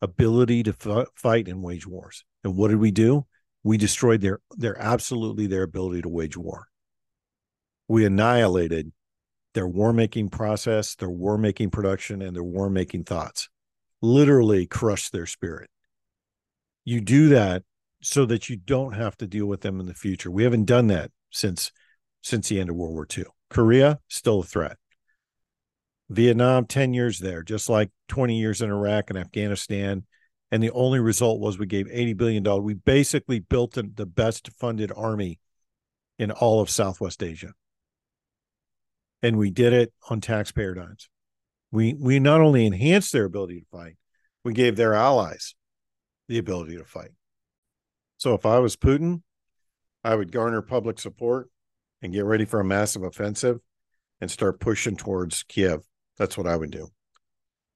ability 0.02 0.64
to 0.64 0.76
f- 0.86 1.08
fight 1.16 1.48
and 1.48 1.64
wage 1.64 1.88
wars. 1.88 2.26
And 2.44 2.56
what 2.56 2.70
did 2.70 2.80
we 2.80 2.92
do? 2.92 3.26
we 3.64 3.78
destroyed 3.78 4.22
their 4.22 4.40
their 4.52 4.80
absolutely 4.80 5.48
their 5.48 5.64
ability 5.64 6.02
to 6.02 6.10
wage 6.10 6.38
war. 6.38 6.68
We 7.88 8.06
annihilated 8.06 8.92
their 9.54 9.68
war 9.68 9.94
making 9.94 10.30
process, 10.30 10.96
their 10.96 11.10
war 11.10 11.38
making 11.38 11.70
production, 11.70 12.22
and 12.22 12.36
their 12.36 12.44
war 12.44 12.70
making 12.70 13.04
thoughts. 13.04 13.50
Literally 14.02 14.66
crush 14.66 15.10
their 15.10 15.26
spirit. 15.26 15.70
You 16.86 17.02
do 17.02 17.30
that 17.30 17.64
so 18.02 18.26
that 18.26 18.50
you 18.50 18.58
don't 18.58 18.94
have 18.94 19.16
to 19.18 19.28
deal 19.28 19.46
with 19.46 19.62
them 19.62 19.80
in 19.80 19.86
the 19.86 19.94
future. 19.94 20.30
We 20.30 20.44
haven't 20.44 20.66
done 20.66 20.88
that 20.88 21.12
since 21.32 21.72
since 22.22 22.50
the 22.50 22.60
end 22.60 22.70
of 22.70 22.76
World 22.76 22.94
War 22.94 23.08
II. 23.18 23.26
Korea 23.50 24.00
still 24.08 24.40
a 24.40 24.44
threat. 24.44 24.78
Vietnam, 26.10 26.66
10 26.66 26.94
years 26.94 27.20
there, 27.20 27.44
just 27.44 27.70
like 27.70 27.92
20 28.10 28.40
years 28.40 28.62
in 28.62 28.70
Iraq 28.70 29.10
and 29.10 29.20
Afghanistan 29.20 30.04
and 30.54 30.62
the 30.62 30.72
only 30.72 31.00
result 31.00 31.40
was 31.40 31.58
we 31.58 31.66
gave 31.66 31.88
80 31.92 32.14
billion 32.14 32.44
dollars 32.44 32.64
we 32.64 32.76
basically 32.76 33.40
built 33.40 33.74
the 33.74 34.06
best 34.06 34.52
funded 34.60 34.92
army 34.96 35.40
in 36.20 36.30
all 36.30 36.62
of 36.62 36.70
southwest 36.70 37.24
asia 37.24 37.54
and 39.24 39.38
we 39.38 39.50
did 39.50 39.74
it 39.74 39.92
on 40.10 40.22
tax 40.22 40.52
paradigms. 40.52 41.10
We 41.72 41.96
we 41.96 42.20
not 42.20 42.42
only 42.42 42.68
enhanced 42.68 43.12
their 43.14 43.26
ability 43.26 43.62
to 43.62 43.66
fight 43.72 43.96
we 44.44 44.54
gave 44.54 44.76
their 44.76 44.94
allies 44.94 45.56
the 46.28 46.38
ability 46.38 46.78
to 46.78 46.84
fight. 46.84 47.12
So 48.18 48.34
if 48.34 48.46
i 48.46 48.60
was 48.60 48.76
putin 48.76 49.22
i 50.04 50.16
would 50.16 50.32
garner 50.32 50.62
public 50.62 51.00
support 51.00 51.50
and 52.02 52.14
get 52.14 52.26
ready 52.26 52.46
for 52.46 52.60
a 52.60 52.66
massive 52.66 53.04
offensive 53.04 53.60
and 54.22 54.30
start 54.30 54.60
pushing 54.60 54.96
towards 54.96 55.44
kiev 55.44 55.82
that's 56.18 56.38
what 56.38 56.48
i 56.48 56.56
would 56.56 56.72
do. 56.72 56.90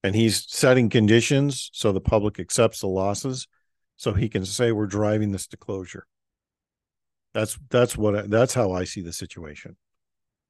And 0.04 0.16
he's 0.16 0.46
setting 0.48 0.90
conditions 0.90 1.70
so 1.74 1.92
the 1.92 2.00
public 2.00 2.40
accepts 2.40 2.82
the 2.82 2.88
losses 2.88 3.48
so 3.96 4.14
he 4.14 4.30
can 4.30 4.46
say 4.46 4.72
we're 4.72 4.86
driving 4.86 5.32
this 5.32 5.48
to 5.48 5.58
closure. 5.58 6.06
That's 7.34 7.58
that's 7.70 7.98
what 7.98 8.30
that's 8.30 8.54
how 8.54 8.72
i 8.72 8.84
see 8.84 9.02
the 9.02 9.14
situation 9.14 9.76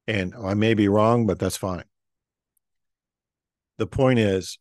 and 0.07 0.33
i 0.43 0.53
may 0.53 0.73
be 0.73 0.87
wrong 0.87 1.25
but 1.25 1.39
that's 1.39 1.57
fine 1.57 1.83
the 3.77 3.87
point 3.87 4.19
is 4.19 4.57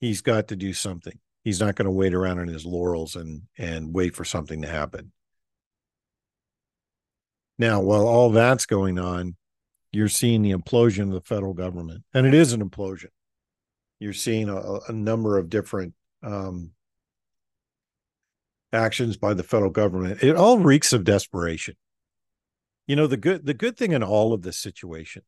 he's 0.00 0.22
got 0.22 0.48
to 0.48 0.56
do 0.56 0.72
something 0.72 1.18
he's 1.42 1.60
not 1.60 1.76
going 1.76 1.86
to 1.86 1.90
wait 1.92 2.14
around 2.14 2.38
on 2.38 2.48
his 2.48 2.64
laurels 2.64 3.16
and 3.16 3.42
and 3.58 3.94
wait 3.94 4.14
for 4.14 4.24
something 4.24 4.62
to 4.62 4.68
happen 4.68 5.12
now 7.58 7.80
while 7.80 8.06
all 8.06 8.30
that's 8.30 8.66
going 8.66 8.98
on 8.98 9.36
you're 9.92 10.08
seeing 10.08 10.42
the 10.42 10.52
implosion 10.52 11.04
of 11.04 11.12
the 11.12 11.20
federal 11.20 11.54
government 11.54 12.02
and 12.12 12.26
it 12.26 12.34
is 12.34 12.52
an 12.52 12.68
implosion 12.68 13.08
you're 14.00 14.12
seeing 14.12 14.48
a, 14.48 14.78
a 14.88 14.92
number 14.92 15.38
of 15.38 15.48
different 15.48 15.94
um, 16.22 16.70
actions 18.74 19.16
by 19.16 19.34
the 19.34 19.42
federal 19.42 19.70
government. 19.70 20.22
It 20.22 20.36
all 20.36 20.58
reeks 20.58 20.92
of 20.92 21.04
desperation. 21.04 21.76
You 22.86 22.96
know 22.96 23.06
the 23.06 23.16
good 23.16 23.46
the 23.46 23.54
good 23.54 23.76
thing 23.76 23.92
in 23.92 24.02
all 24.02 24.32
of 24.32 24.42
this 24.42 24.58
situation, 24.58 25.22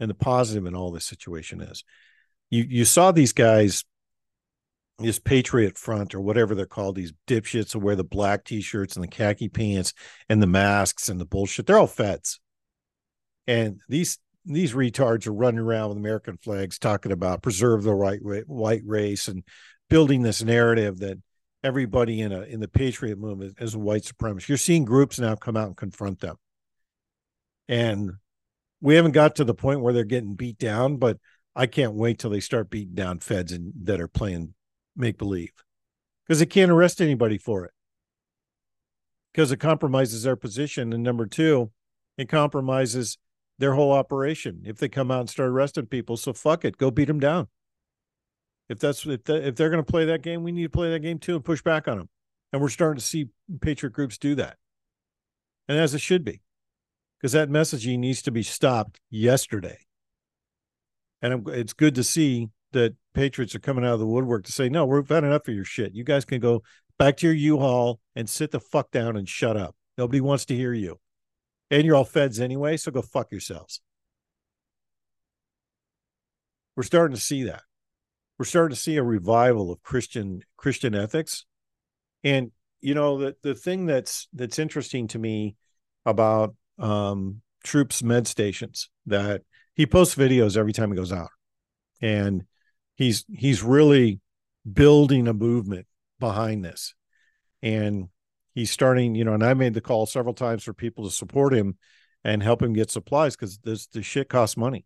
and 0.00 0.10
the 0.10 0.14
positive 0.14 0.66
in 0.66 0.74
all 0.74 0.90
this 0.90 1.04
situation 1.04 1.60
is, 1.60 1.84
you 2.50 2.64
you 2.68 2.84
saw 2.84 3.12
these 3.12 3.32
guys, 3.32 3.84
this 4.98 5.18
Patriot 5.20 5.78
Front 5.78 6.14
or 6.14 6.20
whatever 6.20 6.54
they're 6.54 6.66
called, 6.66 6.96
these 6.96 7.12
dipshits 7.26 7.72
who 7.72 7.78
wear 7.78 7.94
the 7.94 8.02
black 8.02 8.44
t-shirts 8.44 8.96
and 8.96 9.04
the 9.04 9.08
khaki 9.08 9.48
pants 9.48 9.92
and 10.28 10.42
the 10.42 10.46
masks 10.46 11.08
and 11.08 11.20
the 11.20 11.24
bullshit. 11.24 11.66
They're 11.66 11.78
all 11.78 11.86
feds, 11.86 12.40
and 13.46 13.80
these 13.88 14.18
these 14.44 14.72
retards 14.72 15.26
are 15.26 15.32
running 15.32 15.60
around 15.60 15.90
with 15.90 15.98
American 15.98 16.36
flags 16.38 16.78
talking 16.78 17.12
about 17.12 17.42
preserve 17.42 17.84
the 17.84 17.94
right 17.94 18.20
white 18.48 18.82
race 18.84 19.28
and 19.28 19.44
building 19.88 20.22
this 20.22 20.42
narrative 20.42 20.98
that 20.98 21.18
everybody 21.62 22.20
in 22.22 22.32
a 22.32 22.42
in 22.42 22.60
the 22.60 22.68
patriot 22.68 23.18
movement 23.18 23.54
is 23.60 23.74
a 23.74 23.78
white 23.78 24.02
supremacist. 24.02 24.48
You're 24.48 24.58
seeing 24.58 24.84
groups 24.84 25.18
now 25.18 25.36
come 25.36 25.56
out 25.56 25.66
and 25.68 25.76
confront 25.76 26.20
them. 26.20 26.36
And 27.68 28.12
we 28.80 28.94
haven't 28.94 29.12
got 29.12 29.36
to 29.36 29.44
the 29.44 29.54
point 29.54 29.80
where 29.80 29.92
they're 29.92 30.04
getting 30.04 30.34
beat 30.34 30.58
down, 30.58 30.96
but 30.96 31.18
I 31.54 31.66
can't 31.66 31.94
wait 31.94 32.18
till 32.18 32.30
they 32.30 32.40
start 32.40 32.70
beating 32.70 32.94
down 32.94 33.18
feds 33.18 33.52
and 33.52 33.72
that 33.82 34.00
are 34.00 34.08
playing 34.08 34.54
make 34.96 35.18
believe. 35.18 35.52
Because 36.26 36.38
they 36.38 36.46
can't 36.46 36.70
arrest 36.70 37.00
anybody 37.00 37.38
for 37.38 37.64
it. 37.64 37.72
Because 39.32 39.52
it 39.52 39.58
compromises 39.58 40.22
their 40.22 40.36
position. 40.36 40.92
And 40.92 41.02
number 41.02 41.26
two, 41.26 41.70
it 42.16 42.28
compromises 42.28 43.18
their 43.58 43.74
whole 43.74 43.92
operation 43.92 44.62
if 44.64 44.78
they 44.78 44.88
come 44.88 45.10
out 45.10 45.20
and 45.20 45.30
start 45.30 45.50
arresting 45.50 45.86
people. 45.86 46.16
So 46.16 46.32
fuck 46.32 46.64
it, 46.64 46.76
go 46.76 46.90
beat 46.90 47.06
them 47.06 47.20
down. 47.20 47.48
If 48.68 48.78
that's 48.78 49.06
if, 49.06 49.28
if 49.28 49.56
they're 49.56 49.70
going 49.70 49.84
to 49.84 49.90
play 49.90 50.04
that 50.06 50.22
game, 50.22 50.42
we 50.42 50.52
need 50.52 50.64
to 50.64 50.68
play 50.68 50.90
that 50.90 51.00
game 51.00 51.18
too 51.18 51.34
and 51.34 51.44
push 51.44 51.62
back 51.62 51.88
on 51.88 51.98
them. 51.98 52.08
And 52.52 52.62
we're 52.62 52.68
starting 52.68 52.98
to 52.98 53.04
see 53.04 53.28
patriot 53.60 53.92
groups 53.92 54.16
do 54.16 54.34
that, 54.36 54.56
and 55.68 55.78
as 55.78 55.94
it 55.94 56.00
should 56.00 56.24
be, 56.24 56.40
because 57.20 57.32
that 57.32 57.50
messaging 57.50 57.98
needs 57.98 58.22
to 58.22 58.30
be 58.30 58.42
stopped 58.42 59.00
yesterday. 59.10 59.78
And 61.20 61.48
it's 61.48 61.72
good 61.72 61.94
to 61.96 62.04
see 62.04 62.48
that 62.72 62.94
patriots 63.14 63.54
are 63.54 63.60
coming 63.60 63.84
out 63.84 63.94
of 63.94 64.00
the 64.00 64.06
woodwork 64.06 64.44
to 64.44 64.52
say, 64.52 64.68
no, 64.68 64.86
we've 64.86 65.08
had 65.08 65.24
enough 65.24 65.48
of 65.48 65.54
your 65.54 65.64
shit. 65.64 65.94
You 65.94 66.04
guys 66.04 66.24
can 66.24 66.40
go 66.40 66.62
back 66.98 67.16
to 67.18 67.26
your 67.26 67.34
U-Haul 67.34 67.98
and 68.14 68.28
sit 68.28 68.50
the 68.50 68.60
fuck 68.60 68.90
down 68.90 69.16
and 69.16 69.28
shut 69.28 69.56
up. 69.56 69.74
Nobody 69.96 70.20
wants 70.20 70.44
to 70.46 70.56
hear 70.56 70.72
you. 70.72 71.00
And 71.70 71.84
you're 71.84 71.96
all 71.96 72.04
feds 72.04 72.40
anyway, 72.40 72.76
so 72.76 72.90
go 72.90 73.02
fuck 73.02 73.30
yourselves. 73.30 73.80
We're 76.76 76.84
starting 76.84 77.16
to 77.16 77.20
see 77.20 77.42
that. 77.44 77.62
We're 78.38 78.44
starting 78.44 78.74
to 78.74 78.80
see 78.80 78.96
a 78.96 79.02
revival 79.02 79.72
of 79.72 79.82
Christian 79.82 80.42
Christian 80.56 80.94
ethics. 80.94 81.44
And 82.22 82.52
you 82.80 82.94
know, 82.94 83.18
the 83.18 83.36
the 83.42 83.54
thing 83.54 83.86
that's 83.86 84.28
that's 84.32 84.60
interesting 84.60 85.08
to 85.08 85.18
me 85.18 85.56
about 86.06 86.54
um 86.78 87.42
troops 87.64 88.02
med 88.02 88.26
stations 88.26 88.88
that 89.06 89.42
he 89.74 89.86
posts 89.86 90.14
videos 90.14 90.56
every 90.56 90.72
time 90.72 90.90
he 90.90 90.96
goes 90.96 91.12
out. 91.12 91.30
And 92.00 92.44
he's 92.96 93.24
he's 93.32 93.62
really 93.62 94.20
building 94.70 95.28
a 95.28 95.34
movement 95.34 95.86
behind 96.18 96.64
this. 96.64 96.94
And 97.62 98.08
he's 98.54 98.70
starting, 98.70 99.14
you 99.14 99.24
know, 99.24 99.34
and 99.34 99.44
I 99.44 99.54
made 99.54 99.74
the 99.74 99.80
call 99.80 100.06
several 100.06 100.34
times 100.34 100.64
for 100.64 100.72
people 100.72 101.04
to 101.04 101.10
support 101.10 101.54
him 101.54 101.76
and 102.24 102.42
help 102.42 102.62
him 102.62 102.72
get 102.72 102.90
supplies 102.90 103.36
because 103.36 103.58
this 103.58 103.86
the 103.86 104.02
shit 104.02 104.28
costs 104.28 104.56
money. 104.56 104.84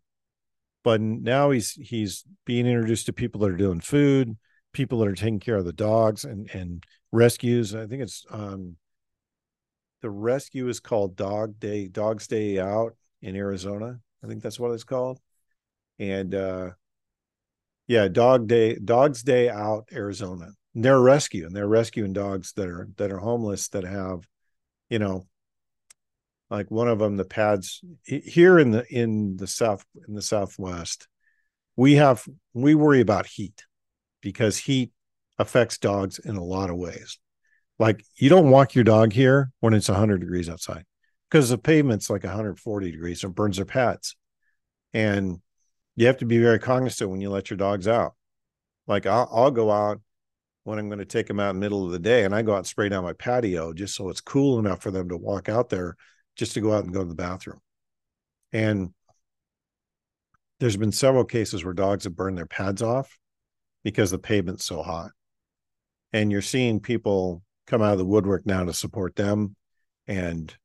But 0.83 1.01
now 1.01 1.51
he's 1.51 1.71
he's 1.73 2.23
being 2.45 2.67
introduced 2.67 3.05
to 3.07 3.13
people 3.13 3.41
that 3.41 3.51
are 3.51 3.57
doing 3.57 3.79
food, 3.79 4.37
people 4.73 4.99
that 4.99 5.07
are 5.07 5.15
taking 5.15 5.39
care 5.39 5.55
of 5.55 5.65
the 5.65 5.73
dogs 5.73 6.25
and 6.25 6.49
and 6.53 6.83
rescues. 7.11 7.73
I 7.73 7.87
think 7.87 8.03
it's 8.03 8.25
um 8.29 8.77
the 10.03 10.11
rescue 10.11 10.67
is 10.67 10.81
called 10.81 11.15
Dog 11.15 11.59
Day, 11.59 11.87
Dogs 11.87 12.27
Day 12.27 12.59
Out 12.59 12.95
in 13.21 13.37
Arizona. 13.37 13.99
I 14.21 14.27
think 14.27 14.43
that's 14.43 14.59
what 14.59 14.71
it's 14.71 14.83
called. 14.83 15.19
And 15.97 16.35
uh 16.35 16.71
yeah, 17.87 18.09
Dog 18.09 18.47
Day, 18.47 18.75
Dogs 18.75 19.23
Day 19.23 19.49
Out, 19.49 19.89
Arizona. 19.91 20.49
And 20.75 20.83
they're 20.83 20.99
rescuing. 20.99 21.53
They're 21.53 21.67
rescuing 21.67 22.11
dogs 22.13 22.51
that 22.53 22.67
are 22.67 22.89
that 22.97 23.11
are 23.11 23.17
homeless 23.17 23.69
that 23.69 23.85
have, 23.85 24.27
you 24.89 24.99
know, 24.99 25.25
like 26.49 26.69
one 26.69 26.89
of 26.89 26.99
them. 26.99 27.15
The 27.15 27.25
pads 27.25 27.81
here 28.03 28.59
in 28.59 28.71
the 28.71 28.85
in 28.93 29.37
the 29.37 29.47
south 29.47 29.85
in 30.05 30.15
the 30.15 30.21
southwest, 30.21 31.07
we 31.77 31.93
have 31.93 32.27
we 32.53 32.75
worry 32.75 32.99
about 32.99 33.25
heat 33.25 33.63
because 34.21 34.57
heat 34.57 34.91
affects 35.39 35.77
dogs 35.77 36.19
in 36.19 36.35
a 36.35 36.43
lot 36.43 36.69
of 36.69 36.75
ways. 36.75 37.19
Like 37.79 38.03
you 38.15 38.29
don't 38.29 38.49
walk 38.49 38.75
your 38.75 38.83
dog 38.83 39.13
here 39.13 39.51
when 39.59 39.73
it's 39.73 39.89
100 39.89 40.19
degrees 40.19 40.49
outside 40.49 40.85
because 41.29 41.49
the 41.49 41.57
pavement's 41.57 42.09
like 42.09 42.23
140 42.23 42.91
degrees 42.91 43.23
and 43.23 43.33
burns 43.33 43.57
their 43.57 43.65
pads. 43.65 44.15
And 44.93 45.39
you 45.95 46.07
have 46.07 46.17
to 46.17 46.25
be 46.25 46.37
very 46.37 46.59
cognizant 46.59 47.09
when 47.09 47.21
you 47.21 47.29
let 47.29 47.49
your 47.49 47.57
dogs 47.57 47.87
out. 47.87 48.13
Like 48.87 49.05
I'll, 49.05 49.29
I'll 49.31 49.51
go 49.51 49.71
out 49.71 50.01
when 50.63 50.79
I'm 50.79 50.89
going 50.89 50.99
to 50.99 51.05
take 51.05 51.27
them 51.27 51.39
out 51.39 51.49
in 51.49 51.55
the 51.57 51.61
middle 51.61 51.85
of 51.85 51.91
the 51.91 51.99
day 51.99 52.23
and 52.23 52.33
I 52.33 52.41
go 52.41 52.53
out 52.53 52.59
and 52.59 52.67
spray 52.67 52.89
down 52.89 53.03
my 53.03 53.13
patio 53.13 53.73
just 53.73 53.95
so 53.95 54.09
it's 54.09 54.21
cool 54.21 54.59
enough 54.59 54.81
for 54.81 54.91
them 54.91 55.09
to 55.09 55.17
walk 55.17 55.49
out 55.49 55.69
there 55.69 55.95
just 56.35 56.53
to 56.53 56.61
go 56.61 56.73
out 56.73 56.83
and 56.83 56.93
go 56.93 57.01
to 57.01 57.09
the 57.09 57.15
bathroom. 57.15 57.59
And 58.51 58.93
there's 60.59 60.77
been 60.77 60.91
several 60.91 61.25
cases 61.25 61.65
where 61.65 61.73
dogs 61.73 62.05
have 62.05 62.15
burned 62.15 62.37
their 62.37 62.45
pads 62.45 62.81
off 62.81 63.17
because 63.83 64.11
the 64.11 64.19
pavement's 64.19 64.65
so 64.65 64.81
hot. 64.81 65.11
And 66.13 66.31
you're 66.31 66.41
seeing 66.41 66.79
people 66.79 67.41
come 67.67 67.81
out 67.81 67.93
of 67.93 67.97
the 67.99 68.05
woodwork 68.05 68.45
now 68.45 68.63
to 68.63 68.73
support 68.73 69.15
them 69.15 69.55
and 70.07 70.55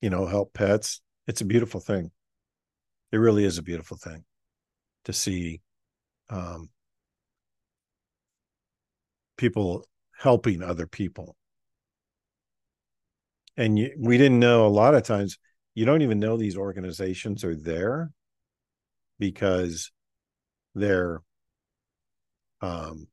you 0.00 0.10
know 0.10 0.26
help 0.26 0.52
pets. 0.54 1.00
It's 1.26 1.40
a 1.40 1.46
beautiful 1.46 1.80
thing 1.80 2.10
it 3.12 3.16
really 3.16 3.44
is 3.44 3.58
a 3.58 3.62
beautiful 3.62 3.96
thing 3.96 4.24
to 5.04 5.12
see 5.12 5.60
um, 6.30 6.68
people 9.36 9.84
helping 10.18 10.62
other 10.62 10.86
people. 10.86 11.36
And 13.56 13.78
you, 13.78 13.92
we 13.98 14.18
didn't 14.18 14.40
know 14.40 14.66
a 14.66 14.68
lot 14.68 14.94
of 14.94 15.04
times, 15.04 15.38
you 15.74 15.84
don't 15.84 16.02
even 16.02 16.18
know 16.18 16.36
these 16.36 16.56
organizations 16.56 17.44
are 17.44 17.56
there 17.56 18.10
because 19.18 19.90
they're 20.74 21.22
um, 22.60 23.06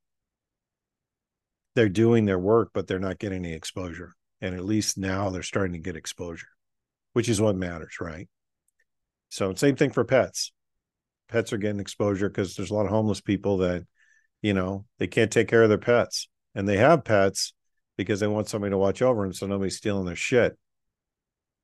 they're 1.75 1.89
doing 1.89 2.25
their 2.25 2.39
work, 2.39 2.71
but 2.73 2.87
they're 2.87 2.99
not 2.99 3.19
getting 3.19 3.45
any 3.45 3.53
exposure. 3.53 4.15
And 4.41 4.55
at 4.55 4.65
least 4.65 4.97
now 4.97 5.29
they're 5.29 5.43
starting 5.43 5.73
to 5.73 5.79
get 5.79 5.95
exposure, 5.95 6.47
which 7.13 7.29
is 7.29 7.41
what 7.41 7.55
matters, 7.55 7.97
right? 7.99 8.27
So 9.29 9.53
same 9.53 9.75
thing 9.75 9.91
for 9.91 10.03
pets. 10.03 10.51
Pets 11.29 11.53
are 11.53 11.57
getting 11.57 11.79
exposure 11.79 12.29
because 12.29 12.55
there's 12.55 12.71
a 12.71 12.73
lot 12.73 12.85
of 12.85 12.91
homeless 12.91 13.21
people 13.21 13.57
that, 13.57 13.83
you 14.41 14.53
know, 14.53 14.85
they 14.99 15.07
can't 15.07 15.31
take 15.31 15.47
care 15.47 15.63
of 15.63 15.69
their 15.69 15.77
pets, 15.77 16.27
and 16.53 16.67
they 16.67 16.77
have 16.77 17.03
pets 17.03 17.53
because 17.97 18.19
they 18.19 18.27
want 18.27 18.47
somebody 18.47 18.71
to 18.71 18.77
watch 18.77 19.01
over 19.01 19.23
them 19.23 19.33
so 19.33 19.47
nobody's 19.47 19.77
stealing 19.77 20.05
their 20.05 20.15
shit. 20.15 20.57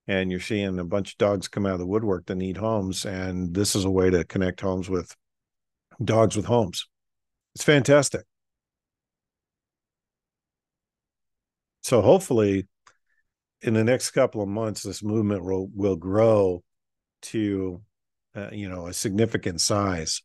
And 0.08 0.32
you're 0.32 0.39
seeing 0.39 0.80
a 0.80 0.84
bunch 0.84 1.12
of 1.12 1.17
dogs 1.17 1.47
come 1.47 1.65
out 1.65 1.74
of 1.74 1.80
the 1.80 1.86
woodwork 1.86 2.26
that 2.26 2.36
need 2.36 2.58
homes, 2.58 3.06
and 3.06 3.54
this 3.54 3.76
is 3.76 3.86
a 3.86 3.91
way 3.91 4.10
to 4.10 4.24
connect 4.24 4.62
homes 4.62 4.89
with 4.89 5.15
dogs 6.04 6.36
with 6.36 6.45
homes. 6.45 6.88
It's 7.54 7.63
fantastic. 7.63 8.26
So 11.82 12.02
hopefully, 12.02 12.67
in 13.62 13.74
the 13.74 13.84
next 13.84 14.12
couple 14.12 14.41
of 14.41 14.48
months, 14.48 14.84
this 14.84 15.04
movement 15.04 15.44
will 15.44 15.70
will 15.74 15.96
grow 15.96 16.63
to 17.24 17.82
uh, 18.36 18.50
you 18.52 18.70
know 18.70 18.88
a 18.88 18.94
significant 18.94 19.62
size 19.62 20.22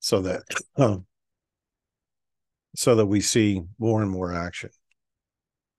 so 0.00 0.20
that 0.22 0.42
um, 0.76 1.06
so 2.74 2.94
that 2.96 3.06
we 3.06 3.20
see 3.20 3.62
more 3.78 4.02
and 4.02 4.10
more 4.10 4.34
action. 4.34 4.70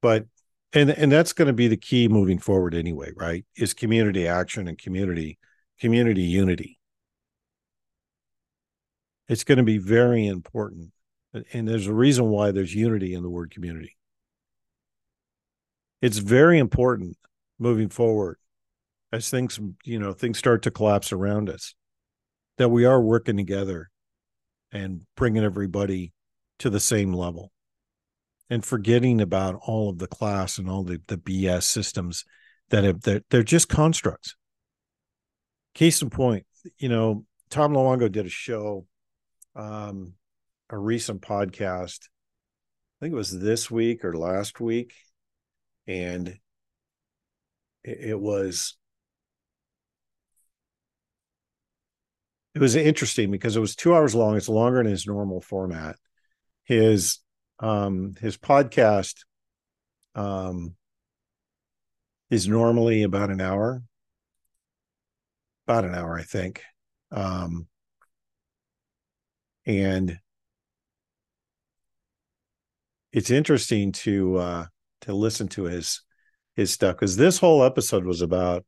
But 0.02 0.26
and 0.74 0.90
and 0.90 1.12
that's 1.12 1.34
going 1.34 1.48
to 1.48 1.54
be 1.54 1.68
the 1.68 1.78
key 1.78 2.08
moving 2.08 2.40
forward 2.40 2.76
anyway 2.76 3.12
right 3.16 3.46
is 3.56 3.74
community 3.74 4.28
action 4.28 4.68
and 4.68 4.78
community 4.78 5.40
community 5.80 6.24
unity. 6.24 6.78
It's 9.28 9.44
going 9.44 9.58
to 9.60 9.64
be 9.64 9.78
very 9.78 10.28
important 10.28 10.92
and 11.54 11.68
there's 11.68 11.88
a 11.88 11.94
reason 11.94 12.30
why 12.30 12.52
there's 12.52 12.74
unity 12.74 13.14
in 13.14 13.22
the 13.22 13.30
word 13.30 13.52
community 13.52 13.96
it's 16.02 16.18
very 16.18 16.60
important 16.60 17.18
moving 17.58 17.90
forward 17.90 18.38
as 19.12 19.30
things 19.30 19.60
you 19.84 20.00
know 20.00 20.14
things 20.14 20.38
start 20.38 20.64
to 20.64 20.72
collapse 20.72 21.12
around 21.12 21.50
us 21.50 21.76
that 22.58 22.70
we 22.70 22.86
are 22.86 23.02
working 23.02 23.38
together 23.38 23.90
and 24.72 25.04
bringing 25.16 25.44
everybody 25.44 26.14
to 26.60 26.70
the 26.70 26.80
same 26.80 27.14
level 27.14 27.52
and 28.50 28.66
forgetting 28.66 29.22
about 29.22 29.60
all 29.66 29.90
of 29.90 30.00
the 30.00 30.08
class 30.08 30.58
and 30.58 30.70
all 30.70 30.84
the, 30.84 31.02
the 31.08 31.18
bs 31.18 31.64
systems 31.64 32.26
that 32.70 32.84
have 32.84 33.02
they're, 33.02 33.22
they're 33.30 33.44
just 33.44 33.68
constructs. 33.68 34.36
Case 35.74 36.02
in 36.02 36.10
point 36.10 36.46
you 36.78 36.90
know 36.90 37.26
tom 37.50 37.74
luongo 37.74 38.12
did 38.12 38.26
a 38.26 38.30
show 38.30 38.86
um 39.56 40.14
a 40.70 40.78
recent 40.78 41.22
podcast 41.22 42.10
i 43.00 43.06
think 43.06 43.14
it 43.14 43.18
was 43.18 43.40
this 43.40 43.72
week 43.72 44.04
or 44.04 44.18
last 44.18 44.60
week 44.60 44.94
and 45.90 46.28
it, 47.84 47.98
it 48.00 48.20
was 48.20 48.78
it 52.54 52.60
was 52.60 52.76
interesting 52.76 53.32
because 53.32 53.56
it 53.56 53.60
was 53.60 53.76
two 53.76 53.94
hours 53.96 54.14
long. 54.14 54.38
It's 54.38 54.48
longer 54.48 54.78
than 54.84 54.92
his 54.92 55.08
normal 55.08 55.42
format. 55.42 55.98
His 56.64 57.20
um 57.60 58.16
his 58.22 58.38
podcast 58.38 59.16
um 60.16 60.76
is 62.30 62.48
normally 62.48 63.02
about 63.04 63.32
an 63.32 63.42
hour. 63.42 63.82
About 65.68 65.86
an 65.86 65.96
hour, 65.96 66.18
I 66.18 66.24
think. 66.24 66.62
Um 67.12 67.68
and 69.66 70.20
it's 73.12 73.32
interesting 73.32 73.92
to 73.92 74.38
uh 74.38 74.66
to 75.02 75.14
listen 75.14 75.48
to 75.50 75.64
his 75.64 76.02
his 76.56 76.72
stuff 76.72 76.96
because 76.96 77.16
this 77.16 77.38
whole 77.38 77.64
episode 77.64 78.06
was 78.06 78.22
about 78.22 78.66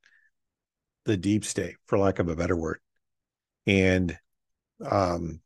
the 1.05 1.17
deep 1.17 1.43
state, 1.43 1.75
for 1.87 1.97
lack 1.97 2.19
of 2.19 2.29
a 2.29 2.35
better 2.35 2.55
word. 2.55 2.79
And 3.67 4.17
um 4.89 5.41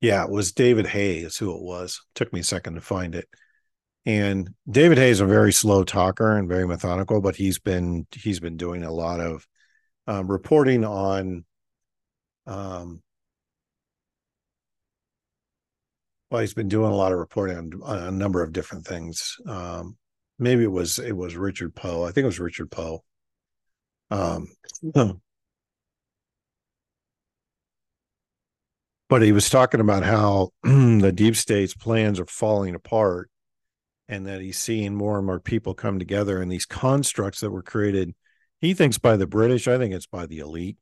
yeah 0.00 0.24
it 0.24 0.30
was 0.30 0.52
david 0.52 0.86
hayes 0.86 1.36
who 1.36 1.54
it 1.54 1.62
was. 1.62 2.00
Took 2.14 2.32
me 2.32 2.40
a 2.40 2.44
second 2.44 2.74
to 2.74 2.80
find 2.80 3.14
it. 3.14 3.28
And 4.06 4.50
david 4.70 4.98
hayes 4.98 5.16
is 5.16 5.20
a 5.20 5.26
very 5.26 5.52
slow 5.52 5.84
talker 5.84 6.36
and 6.36 6.48
very 6.48 6.66
methodical 6.66 7.20
but 7.20 7.36
he's 7.36 7.58
been 7.58 8.06
he's 8.12 8.40
been 8.40 8.56
doing 8.56 8.82
a 8.84 8.92
lot 8.92 9.20
of 9.20 9.46
um, 10.06 10.30
reporting 10.30 10.84
on 10.84 11.44
um 12.46 13.02
well 16.32 16.40
he's 16.40 16.54
been 16.54 16.68
doing 16.68 16.90
a 16.90 16.96
lot 16.96 17.12
of 17.12 17.18
reporting 17.18 17.58
on, 17.58 17.82
on 17.84 17.98
a 17.98 18.10
number 18.10 18.42
of 18.42 18.52
different 18.52 18.86
things. 18.86 19.36
Um 19.46 19.98
maybe 20.38 20.64
it 20.64 20.72
was 20.72 20.98
it 20.98 21.12
was 21.12 21.36
richard 21.36 21.74
poe. 21.74 22.04
I 22.04 22.12
think 22.12 22.24
it 22.24 22.26
was 22.26 22.40
richard 22.40 22.70
poe. 22.70 23.04
Um, 24.10 24.48
but 29.08 29.22
he 29.22 29.32
was 29.32 29.50
talking 29.50 29.80
about 29.80 30.04
how 30.04 30.50
the 30.62 31.12
deep 31.14 31.36
state's 31.36 31.74
plans 31.74 32.18
are 32.18 32.26
falling 32.26 32.74
apart 32.74 33.30
and 34.08 34.26
that 34.26 34.40
he's 34.40 34.58
seeing 34.58 34.94
more 34.94 35.18
and 35.18 35.26
more 35.26 35.38
people 35.38 35.74
come 35.74 35.98
together 35.98 36.40
and 36.40 36.50
these 36.50 36.66
constructs 36.66 37.40
that 37.40 37.50
were 37.50 37.62
created 37.62 38.14
he 38.60 38.72
thinks 38.72 38.96
by 38.96 39.16
the 39.16 39.26
british. 39.26 39.68
I 39.68 39.76
think 39.76 39.92
it's 39.92 40.06
by 40.06 40.24
the 40.24 40.38
elite. 40.38 40.78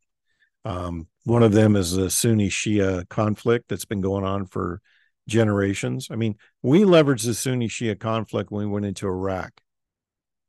Um, 0.64 1.08
one 1.24 1.42
of 1.42 1.52
them 1.52 1.74
is 1.74 1.92
the 1.92 2.08
sunni 2.08 2.50
shia 2.50 3.08
conflict 3.08 3.68
that's 3.68 3.84
been 3.84 4.00
going 4.00 4.24
on 4.24 4.46
for 4.46 4.80
generations. 5.28 6.08
I 6.10 6.16
mean 6.16 6.36
we 6.62 6.82
leveraged 6.82 7.24
the 7.24 7.34
sunni 7.34 7.68
shia 7.68 7.98
conflict 7.98 8.50
when 8.50 8.66
we 8.66 8.72
went 8.72 8.86
into 8.86 9.06
iraq. 9.06 9.60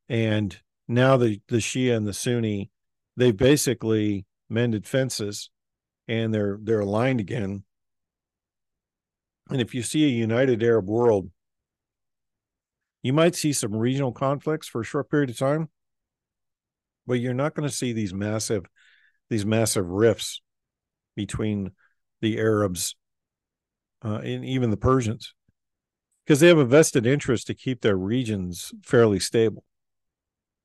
And 0.10 0.58
now 0.88 1.18
the 1.18 1.42
the 1.48 1.58
shia 1.58 1.96
and 1.96 2.08
the 2.08 2.14
sunni 2.14 2.72
they've 3.18 3.36
basically 3.36 4.26
mended 4.50 4.88
fences 4.88 5.50
and 6.08 6.34
they're 6.34 6.58
they're 6.62 6.80
aligned 6.82 7.20
again. 7.20 7.64
And 9.50 9.62
if 9.62 9.76
you 9.76 9.84
see 9.84 10.06
a 10.06 10.10
united 10.10 10.64
arab 10.64 10.88
world 10.90 11.30
you 13.04 13.14
might 13.14 13.36
see 13.36 13.54
some 13.54 13.76
regional 13.76 14.12
conflicts 14.12 14.68
for 14.68 14.82
a 14.82 14.86
short 14.86 15.10
period 15.10 15.32
of 15.32 15.38
time, 15.38 15.70
but 17.08 17.16
you're 17.16 17.34
not 17.34 17.56
going 17.56 17.68
to 17.68 17.76
see 17.76 17.94
these 17.94 18.14
massive 18.14 18.66
these 19.30 19.46
massive 19.46 19.88
rifts 19.88 20.42
between 21.16 21.72
the 22.22 22.38
Arabs 22.38 22.96
uh, 24.04 24.22
and 24.24 24.46
even 24.46 24.70
the 24.70 24.78
Persians 24.78 25.34
because 26.26 26.40
they 26.40 26.48
have 26.48 26.58
a 26.58 26.66
vested 26.66 27.06
interest 27.06 27.48
to 27.48 27.54
keep 27.54 27.82
their 27.82 27.98
regions 27.98 28.72
fairly 28.84 29.20
stable. 29.20 29.64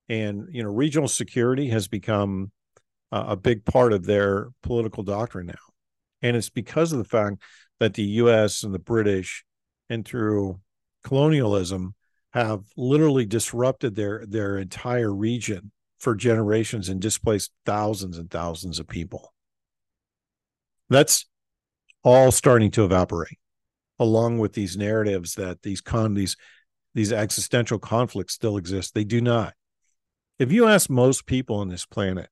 And 0.08 0.46
you 0.52 0.62
know, 0.62 0.70
regional 0.70 1.08
security 1.08 1.68
has 1.70 1.88
become 1.88 2.52
uh, 3.10 3.24
a 3.28 3.36
big 3.36 3.64
part 3.64 3.92
of 3.92 4.04
their 4.04 4.50
political 4.62 5.02
doctrine 5.02 5.46
now, 5.46 5.54
and 6.22 6.36
it's 6.36 6.50
because 6.50 6.92
of 6.92 6.98
the 6.98 7.04
fact 7.04 7.42
that 7.80 7.94
the 7.94 8.04
U.S. 8.04 8.62
and 8.62 8.72
the 8.72 8.78
British, 8.78 9.44
and 9.90 10.04
through 10.04 10.60
colonialism, 11.02 11.94
have 12.32 12.62
literally 12.76 13.26
disrupted 13.26 13.96
their 13.96 14.24
their 14.26 14.58
entire 14.58 15.12
region 15.12 15.72
for 15.98 16.14
generations 16.14 16.88
and 16.88 17.00
displaced 17.00 17.50
thousands 17.64 18.18
and 18.18 18.30
thousands 18.30 18.78
of 18.78 18.86
people. 18.86 19.32
That's 20.88 21.26
all 22.06 22.30
starting 22.30 22.70
to 22.70 22.84
evaporate, 22.84 23.38
along 23.98 24.38
with 24.38 24.52
these 24.52 24.76
narratives 24.76 25.34
that 25.34 25.62
these 25.62 25.80
con 25.80 26.14
these 26.14 26.36
these 26.94 27.12
existential 27.12 27.78
conflicts 27.78 28.34
still 28.34 28.56
exist. 28.56 28.94
They 28.94 29.04
do 29.04 29.20
not. 29.20 29.54
If 30.38 30.52
you 30.52 30.66
ask 30.66 30.88
most 30.88 31.26
people 31.26 31.56
on 31.56 31.68
this 31.68 31.84
planet 31.84 32.28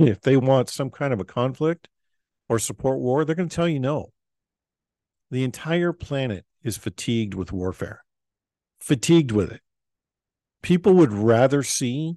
if 0.00 0.20
they 0.22 0.36
want 0.36 0.70
some 0.70 0.90
kind 0.90 1.12
of 1.12 1.20
a 1.20 1.24
conflict 1.24 1.88
or 2.48 2.58
support 2.58 2.98
war, 2.98 3.24
they're 3.24 3.36
going 3.36 3.48
to 3.48 3.54
tell 3.54 3.68
you 3.68 3.78
no. 3.78 4.12
The 5.30 5.44
entire 5.44 5.92
planet 5.92 6.44
is 6.62 6.76
fatigued 6.76 7.34
with 7.34 7.52
warfare 7.52 8.04
fatigued 8.84 9.32
with 9.32 9.50
it. 9.50 9.62
People 10.62 10.92
would 10.94 11.12
rather 11.12 11.62
see 11.62 12.16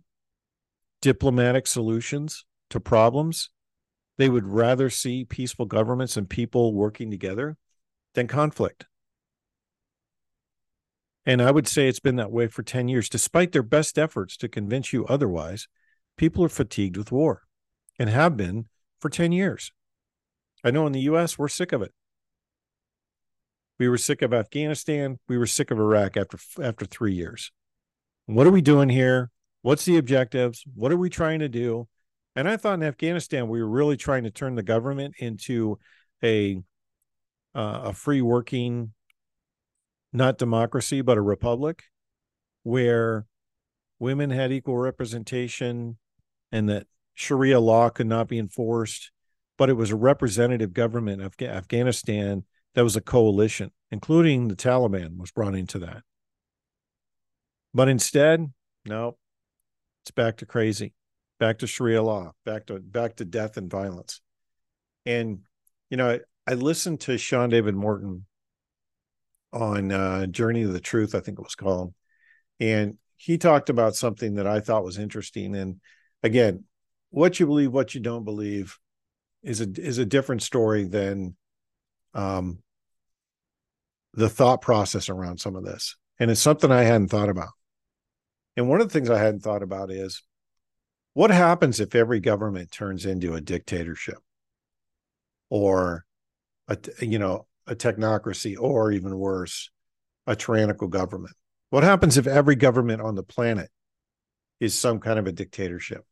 diplomatic 1.02 1.66
solutions 1.66 2.46
to 2.70 2.80
problems. 2.80 3.50
They 4.18 4.30
would 4.30 4.48
rather 4.48 4.90
see 4.90 5.26
peaceful 5.26 5.66
governments 5.66 6.18
and 6.18 6.30
people 6.30 6.74
working 6.74 7.12
together 7.12 7.58
than 8.14 8.28
conflict. 8.28 8.86
And 11.26 11.42
I 11.42 11.52
would 11.52 11.68
say 11.68 11.88
it's 11.88 12.00
been 12.00 12.16
that 12.16 12.32
way 12.32 12.48
for 12.48 12.64
10 12.64 12.88
years. 12.88 13.10
Despite 13.10 13.52
their 13.52 13.64
best 13.64 14.00
efforts 14.00 14.38
to 14.38 14.48
convince 14.48 14.94
you 14.94 15.06
otherwise, 15.06 15.68
people 16.18 16.44
are 16.44 16.50
fatigued 16.50 16.98
with 16.98 17.12
war 17.12 17.44
and 18.00 18.10
have 18.10 18.38
been 18.38 18.68
for 19.00 19.10
10 19.10 19.32
years. 19.32 19.72
I 20.64 20.72
know 20.72 20.88
in 20.88 20.94
the 20.94 21.02
US, 21.02 21.38
we're 21.38 21.50
sick 21.50 21.72
of 21.72 21.82
it. 21.82 21.94
We 23.80 23.88
were 23.88 23.98
sick 23.98 24.22
of 24.22 24.34
Afghanistan. 24.34 25.20
We 25.28 25.38
were 25.38 25.46
sick 25.46 25.70
of 25.70 25.80
Iraq 25.80 26.18
after 26.18 26.40
after 26.62 26.86
three 26.86 27.14
years. 27.14 27.52
What 28.26 28.48
are 28.48 28.52
we 28.52 28.62
doing 28.62 28.90
here? 28.90 29.30
What's 29.62 29.86
the 29.86 29.98
objectives? 29.98 30.64
What 30.74 30.92
are 30.92 30.98
we 30.98 31.10
trying 31.10 31.40
to 31.40 31.50
do? 31.50 31.88
And 32.38 32.48
I 32.48 32.56
thought 32.56 32.76
in 32.76 32.84
Afghanistan 32.84 33.50
we 33.50 33.60
were 33.64 33.68
really 33.68 33.98
trying 33.98 34.24
to 34.24 34.30
turn 34.30 34.54
the 34.54 34.62
government 34.62 35.16
into 35.18 35.80
a 36.24 36.62
uh, 37.56 37.82
a 37.86 37.94
free 37.94 38.22
working, 38.22 38.94
not 40.14 40.38
democracy 40.38 41.02
but 41.02 41.18
a 41.18 41.22
republic, 41.22 41.86
where 42.62 43.26
women 43.98 44.30
had 44.30 44.52
equal 44.52 44.78
representation, 44.78 45.98
and 46.52 46.70
that 46.70 46.86
Sharia 47.16 47.60
law 47.60 47.90
could 47.90 48.06
not 48.06 48.28
be 48.28 48.38
enforced, 48.38 49.10
but 49.58 49.72
it 49.72 49.74
was 49.74 49.90
a 49.90 49.96
representative 49.96 50.74
government 50.74 51.24
of 51.24 51.34
Afghanistan 51.42 52.44
that 52.76 52.84
was 52.84 52.96
a 52.96 53.02
coalition, 53.02 53.72
including 53.90 54.48
the 54.48 54.56
Taliban 54.56 55.18
was 55.18 55.32
brought 55.32 55.56
into 55.56 55.80
that. 55.80 56.04
But 57.74 57.90
instead, 57.90 58.54
no, 58.86 59.18
it's 60.04 60.12
back 60.12 60.38
to 60.38 60.46
crazy, 60.46 60.94
back 61.40 61.60
to 61.60 61.68
Sharia 61.68 62.02
law, 62.02 62.34
back 62.46 62.68
to 62.68 62.80
back 62.80 63.18
to 63.18 63.26
death 63.26 63.58
and 63.58 63.70
violence. 63.70 64.22
And 65.06 65.40
you 65.90 65.98
know, 65.98 66.10
I, 66.10 66.20
I 66.52 66.54
listened 66.56 67.02
to 67.02 67.18
Sean 67.18 67.50
David 67.50 67.76
Morton 67.76 68.26
on 69.54 69.92
uh, 69.92 70.28
Journey 70.28 70.64
of 70.64 70.74
the 70.74 70.80
Truth, 70.80 71.16
I 71.16 71.20
think 71.20 71.40
it 71.40 71.44
was 71.44 71.56
called, 71.56 71.94
and 72.60 72.98
he 73.18 73.38
talked 73.38 73.70
about 73.70 73.96
something 73.96 74.36
that 74.36 74.48
I 74.48 74.60
thought 74.60 74.84
was 74.84 75.00
interesting. 75.00 75.56
And 75.56 75.82
again, 76.22 76.66
what 77.10 77.40
you 77.40 77.48
believe, 77.48 77.74
what 77.74 77.96
you 77.96 78.02
don't 78.02 78.24
believe, 78.24 78.78
is 79.44 79.62
a 79.62 79.68
is 79.78 79.98
a 79.98 80.06
different 80.06 80.44
story 80.44 80.84
than 80.86 81.36
um, 82.14 82.60
the 84.14 84.30
thought 84.30 84.62
process 84.62 85.10
around 85.10 85.40
some 85.40 85.56
of 85.56 85.64
this. 85.64 85.96
And 86.20 86.32
it's 86.32 86.42
something 86.42 86.72
I 86.72 86.84
hadn't 86.84 87.10
thought 87.10 87.30
about. 87.30 87.50
And 88.56 88.68
one 88.68 88.82
of 88.82 88.88
the 88.88 88.94
things 88.94 89.10
I 89.10 89.20
hadn't 89.20 89.42
thought 89.42 89.62
about 89.62 89.92
is 89.92 90.24
what 91.18 91.32
happens 91.32 91.80
if 91.80 91.96
every 91.96 92.20
government 92.20 92.72
turns 92.72 93.04
into 93.04 93.34
a 93.34 93.42
dictatorship? 93.42 94.20
Or 95.50 96.06
a 96.68 96.78
you 97.02 97.18
know 97.18 97.48
a 97.66 97.76
technocracy 97.76 98.56
or 98.56 98.92
even 98.92 99.18
worse 99.18 99.72
a 100.28 100.36
tyrannical 100.36 100.88
government? 100.88 101.34
What 101.72 101.84
happens 101.84 102.20
if 102.20 102.28
every 102.28 102.56
government 102.56 103.02
on 103.02 103.16
the 103.16 103.24
planet 103.24 103.72
is 104.60 104.78
some 104.78 105.00
kind 105.00 105.18
of 105.18 105.26
a 105.26 105.32
dictatorship? 105.32 106.06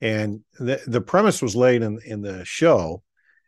And 0.00 0.44
the 0.60 0.80
the 0.86 1.00
premise 1.00 1.42
was 1.42 1.56
laid 1.56 1.82
in 1.82 1.98
in 2.04 2.22
the 2.22 2.44
show 2.44 3.02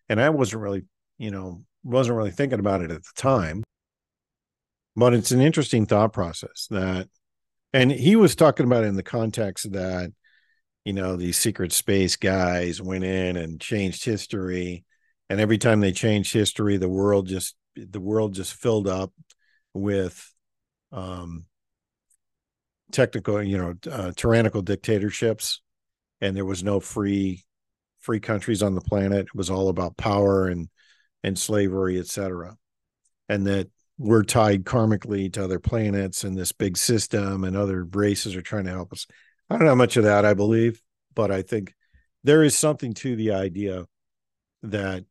and 0.09 0.21
i 0.21 0.31
wasn't 0.31 0.63
really 0.63 0.83
you 1.17 1.31
know 1.31 1.63
wasn't 1.85 2.17
really 2.17 2.33
thinking 2.33 2.59
about 2.59 2.83
it 2.83 2.91
at 2.91 3.05
the 3.05 3.13
time. 3.15 3.63
But 4.97 5.15
it's 5.15 5.31
an 5.31 5.41
interesting 5.41 5.87
thought 5.87 6.13
process 6.13 6.67
that 6.71 7.07
and 7.73 7.91
he 7.91 8.17
was 8.17 8.35
talking 8.35 8.67
about 8.67 8.85
it 8.85 8.89
in 8.89 8.97
the 8.97 9.03
context 9.03 9.73
that 9.73 10.13
you 10.85 10.93
know 10.93 11.17
these 11.17 11.37
secret 11.39 11.73
space 11.73 12.17
guys 12.17 12.81
went 12.81 13.05
in 13.05 13.37
and 13.37 13.61
changed 13.61 14.05
history. 14.05 14.85
And 15.29 15.41
every 15.41 15.59
time 15.59 15.81
they 15.81 15.93
changed 15.93 16.33
history 16.33 16.77
the 16.77 16.89
world 16.89 17.29
just 17.29 17.55
the 17.77 18.01
world 18.01 18.35
just 18.35 18.55
filled 18.55 18.89
up 18.89 19.13
with 19.73 20.33
um 20.93 21.45
technical 22.91 23.43
you 23.43 23.57
know 23.57 23.75
uh, 23.91 24.13
tyrannical 24.17 24.63
dictatorships. 24.63 25.63
And 26.21 26.37
there 26.37 26.45
was 26.45 26.65
no 26.65 26.81
free 26.81 27.45
free 28.01 28.21
countries 28.21 28.63
on 28.63 28.75
the 28.75 28.81
planet. 28.81 29.27
It 29.27 29.35
was 29.35 29.51
all 29.51 29.69
about 29.69 29.97
power 29.97 30.49
and 30.49 30.69
and 31.23 31.39
slavery, 31.39 31.99
etc. 31.99 32.57
And 33.29 33.47
that 33.47 33.69
we're 34.01 34.23
tied 34.23 34.65
karmically 34.65 35.31
to 35.31 35.45
other 35.45 35.59
planets 35.59 36.25
and 36.25 36.35
this 36.35 36.53
big 36.53 36.79
system 36.79 37.45
and 37.45 37.55
other 37.55 37.85
races 37.85 38.35
are 38.35 38.41
trying 38.41 38.65
to 38.65 38.71
help 38.71 38.95
us. 38.95 39.07
I 39.51 39.59
don't 39.59 39.67
know 39.67 39.77
much 39.77 39.99
of 39.99 40.05
that 40.05 40.25
I 40.25 40.33
believe, 40.33 40.81
but 41.15 41.31
I 41.31 41.43
think 41.43 41.75
there 42.25 42.43
is 42.43 42.57
something 42.57 42.95
to 42.95 43.15
the 43.15 43.33
idea 43.33 43.85
that 44.63 45.05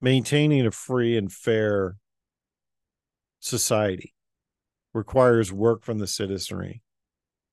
maintaining 0.00 0.66
a 0.66 0.72
free 0.72 1.16
and 1.16 1.30
fair 1.32 1.96
society 3.38 4.14
requires 4.94 5.52
work 5.52 5.84
from 5.84 5.98
the 5.98 6.08
citizenry 6.08 6.82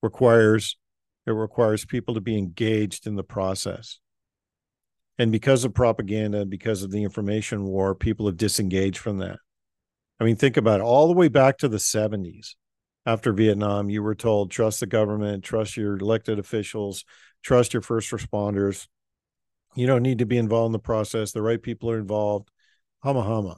requires 0.01 0.77
it 1.27 1.31
requires 1.31 1.85
people 1.85 2.15
to 2.15 2.21
be 2.21 2.39
engaged 2.39 3.05
in 3.05 3.15
the 3.15 3.23
process 3.23 3.99
and 5.21 5.31
because 5.31 5.63
of 5.65 5.75
propaganda, 5.75 6.47
because 6.47 6.81
of 6.81 6.89
the 6.89 7.03
information 7.03 7.63
war, 7.63 7.93
people 7.93 8.25
have 8.25 8.37
disengaged 8.37 8.97
from 8.97 9.19
that. 9.19 9.37
I 10.19 10.23
mean, 10.23 10.35
think 10.35 10.57
about 10.57 10.79
it. 10.79 10.83
All 10.83 11.07
the 11.07 11.13
way 11.13 11.27
back 11.27 11.59
to 11.59 11.67
the 11.67 11.77
70s, 11.77 12.55
after 13.05 13.31
Vietnam, 13.31 13.91
you 13.91 14.01
were 14.01 14.15
told 14.15 14.49
trust 14.49 14.79
the 14.79 14.87
government, 14.87 15.43
trust 15.43 15.77
your 15.77 15.95
elected 15.95 16.39
officials, 16.39 17.05
trust 17.43 17.71
your 17.71 17.83
first 17.83 18.09
responders. 18.09 18.87
You 19.75 19.85
don't 19.85 20.01
need 20.01 20.17
to 20.17 20.25
be 20.25 20.39
involved 20.39 20.69
in 20.69 20.73
the 20.73 20.79
process. 20.79 21.31
The 21.31 21.43
right 21.43 21.61
people 21.61 21.91
are 21.91 21.99
involved. 21.99 22.49
Hama 23.03 23.21
hama. 23.21 23.57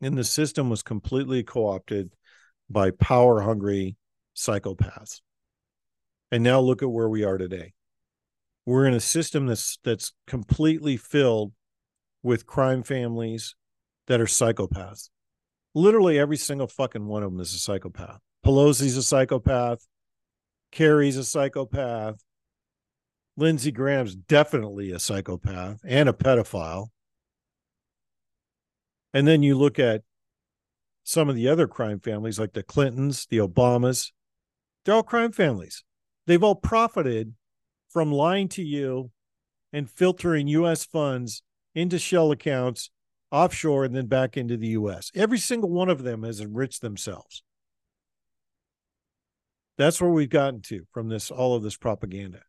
And 0.00 0.16
the 0.16 0.24
system 0.24 0.70
was 0.70 0.82
completely 0.82 1.42
co 1.42 1.66
opted 1.66 2.14
by 2.70 2.92
power 2.92 3.42
hungry 3.42 3.98
psychopaths. 4.34 5.20
And 6.32 6.42
now 6.42 6.60
look 6.60 6.82
at 6.82 6.90
where 6.90 7.10
we 7.10 7.24
are 7.24 7.36
today. 7.36 7.74
We're 8.68 8.84
in 8.84 8.92
a 8.92 9.00
system 9.00 9.46
that's 9.46 9.78
that's 9.82 10.12
completely 10.26 10.98
filled 10.98 11.52
with 12.22 12.44
crime 12.44 12.82
families 12.82 13.54
that 14.08 14.20
are 14.20 14.26
psychopaths. 14.26 15.08
Literally 15.74 16.18
every 16.18 16.36
single 16.36 16.66
fucking 16.66 17.06
one 17.06 17.22
of 17.22 17.32
them 17.32 17.40
is 17.40 17.54
a 17.54 17.58
psychopath. 17.58 18.18
Pelosi's 18.44 18.98
a 18.98 19.02
psychopath. 19.02 19.86
Kerry's 20.70 21.16
a 21.16 21.24
psychopath. 21.24 22.22
Lindsey 23.38 23.72
Graham's 23.72 24.14
definitely 24.14 24.92
a 24.92 24.98
psychopath 24.98 25.80
and 25.82 26.06
a 26.06 26.12
pedophile. 26.12 26.88
And 29.14 29.26
then 29.26 29.42
you 29.42 29.56
look 29.56 29.78
at 29.78 30.02
some 31.04 31.30
of 31.30 31.36
the 31.36 31.48
other 31.48 31.66
crime 31.66 32.00
families 32.00 32.38
like 32.38 32.52
the 32.52 32.62
Clintons, 32.62 33.24
the 33.30 33.38
Obamas, 33.38 34.12
they're 34.84 34.94
all 34.94 35.02
crime 35.02 35.32
families. 35.32 35.84
They've 36.26 36.44
all 36.44 36.54
profited 36.54 37.32
from 37.90 38.12
lying 38.12 38.48
to 38.48 38.62
you 38.62 39.10
and 39.72 39.90
filtering 39.90 40.48
US 40.48 40.84
funds 40.84 41.42
into 41.74 41.98
shell 41.98 42.30
accounts 42.30 42.90
offshore 43.30 43.84
and 43.84 43.94
then 43.94 44.06
back 44.06 44.36
into 44.36 44.56
the 44.56 44.68
US. 44.68 45.10
Every 45.14 45.38
single 45.38 45.70
one 45.70 45.88
of 45.88 46.02
them 46.02 46.22
has 46.22 46.40
enriched 46.40 46.80
themselves. 46.80 47.42
That's 49.76 50.00
where 50.00 50.10
we've 50.10 50.28
gotten 50.28 50.60
to 50.62 50.86
from 50.92 51.08
this 51.08 51.30
all 51.30 51.54
of 51.54 51.62
this 51.62 51.76
propaganda. 51.76 52.40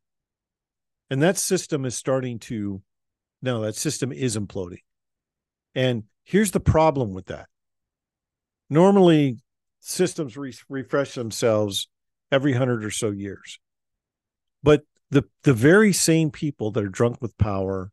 And 1.09 1.21
that 1.21 1.37
system 1.37 1.85
is 1.85 1.95
starting 1.95 2.39
to 2.39 2.81
no, 3.41 3.61
that 3.61 3.75
system 3.75 4.11
is 4.11 4.37
imploding. 4.37 4.83
And 5.73 6.03
here's 6.23 6.51
the 6.51 6.59
problem 6.59 7.13
with 7.13 7.27
that. 7.27 7.47
Normally 8.69 9.37
systems 9.79 10.35
re- 10.35 10.53
refresh 10.67 11.15
themselves 11.15 11.87
every 12.31 12.51
100 12.51 12.83
or 12.83 12.91
so 12.91 13.11
years. 13.11 13.59
But 14.61 14.83
the 15.11 15.23
the 15.43 15.53
very 15.53 15.93
same 15.93 16.31
people 16.31 16.71
that 16.71 16.83
are 16.83 16.89
drunk 16.89 17.21
with 17.21 17.37
power 17.37 17.91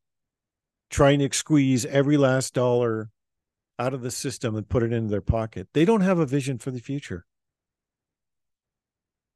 trying 0.90 1.18
to 1.18 1.28
squeeze 1.32 1.84
every 1.86 2.16
last 2.16 2.54
dollar 2.54 3.10
out 3.78 3.94
of 3.94 4.02
the 4.02 4.10
system 4.10 4.56
and 4.56 4.68
put 4.68 4.82
it 4.82 4.92
into 4.92 5.10
their 5.10 5.20
pocket. 5.20 5.68
They 5.74 5.84
don't 5.84 6.00
have 6.00 6.18
a 6.18 6.26
vision 6.26 6.58
for 6.58 6.70
the 6.70 6.80
future. 6.80 7.26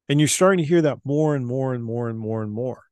And 0.09 0.19
you're 0.19 0.27
starting 0.27 0.59
to 0.59 0.67
hear 0.67 0.81
that 0.81 0.99
more 1.03 1.35
and 1.35 1.45
more 1.45 1.73
and 1.73 1.83
more 1.83 2.09
and 2.09 2.19
more 2.19 2.41
and 2.41 2.51
more. 2.51 2.85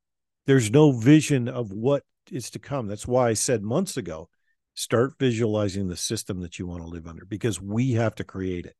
There's 0.45 0.71
no 0.71 0.91
vision 0.91 1.47
of 1.47 1.71
what 1.71 2.04
is 2.32 2.49
to 2.52 2.60
come. 2.60 2.88
That's 2.88 3.08
why 3.08 3.30
I 3.30 3.34
said 3.34 3.63
months 3.63 3.97
ago 3.97 4.30
start 4.73 5.13
visualizing 5.19 5.88
the 5.88 5.97
system 5.97 6.39
that 6.41 6.58
you 6.58 6.65
want 6.65 6.82
to 6.82 6.88
live 6.88 7.08
under 7.08 7.25
because 7.25 7.62
we 7.62 7.93
have 7.93 8.15
to 8.15 8.23
create 8.23 8.65
it. 8.65 8.75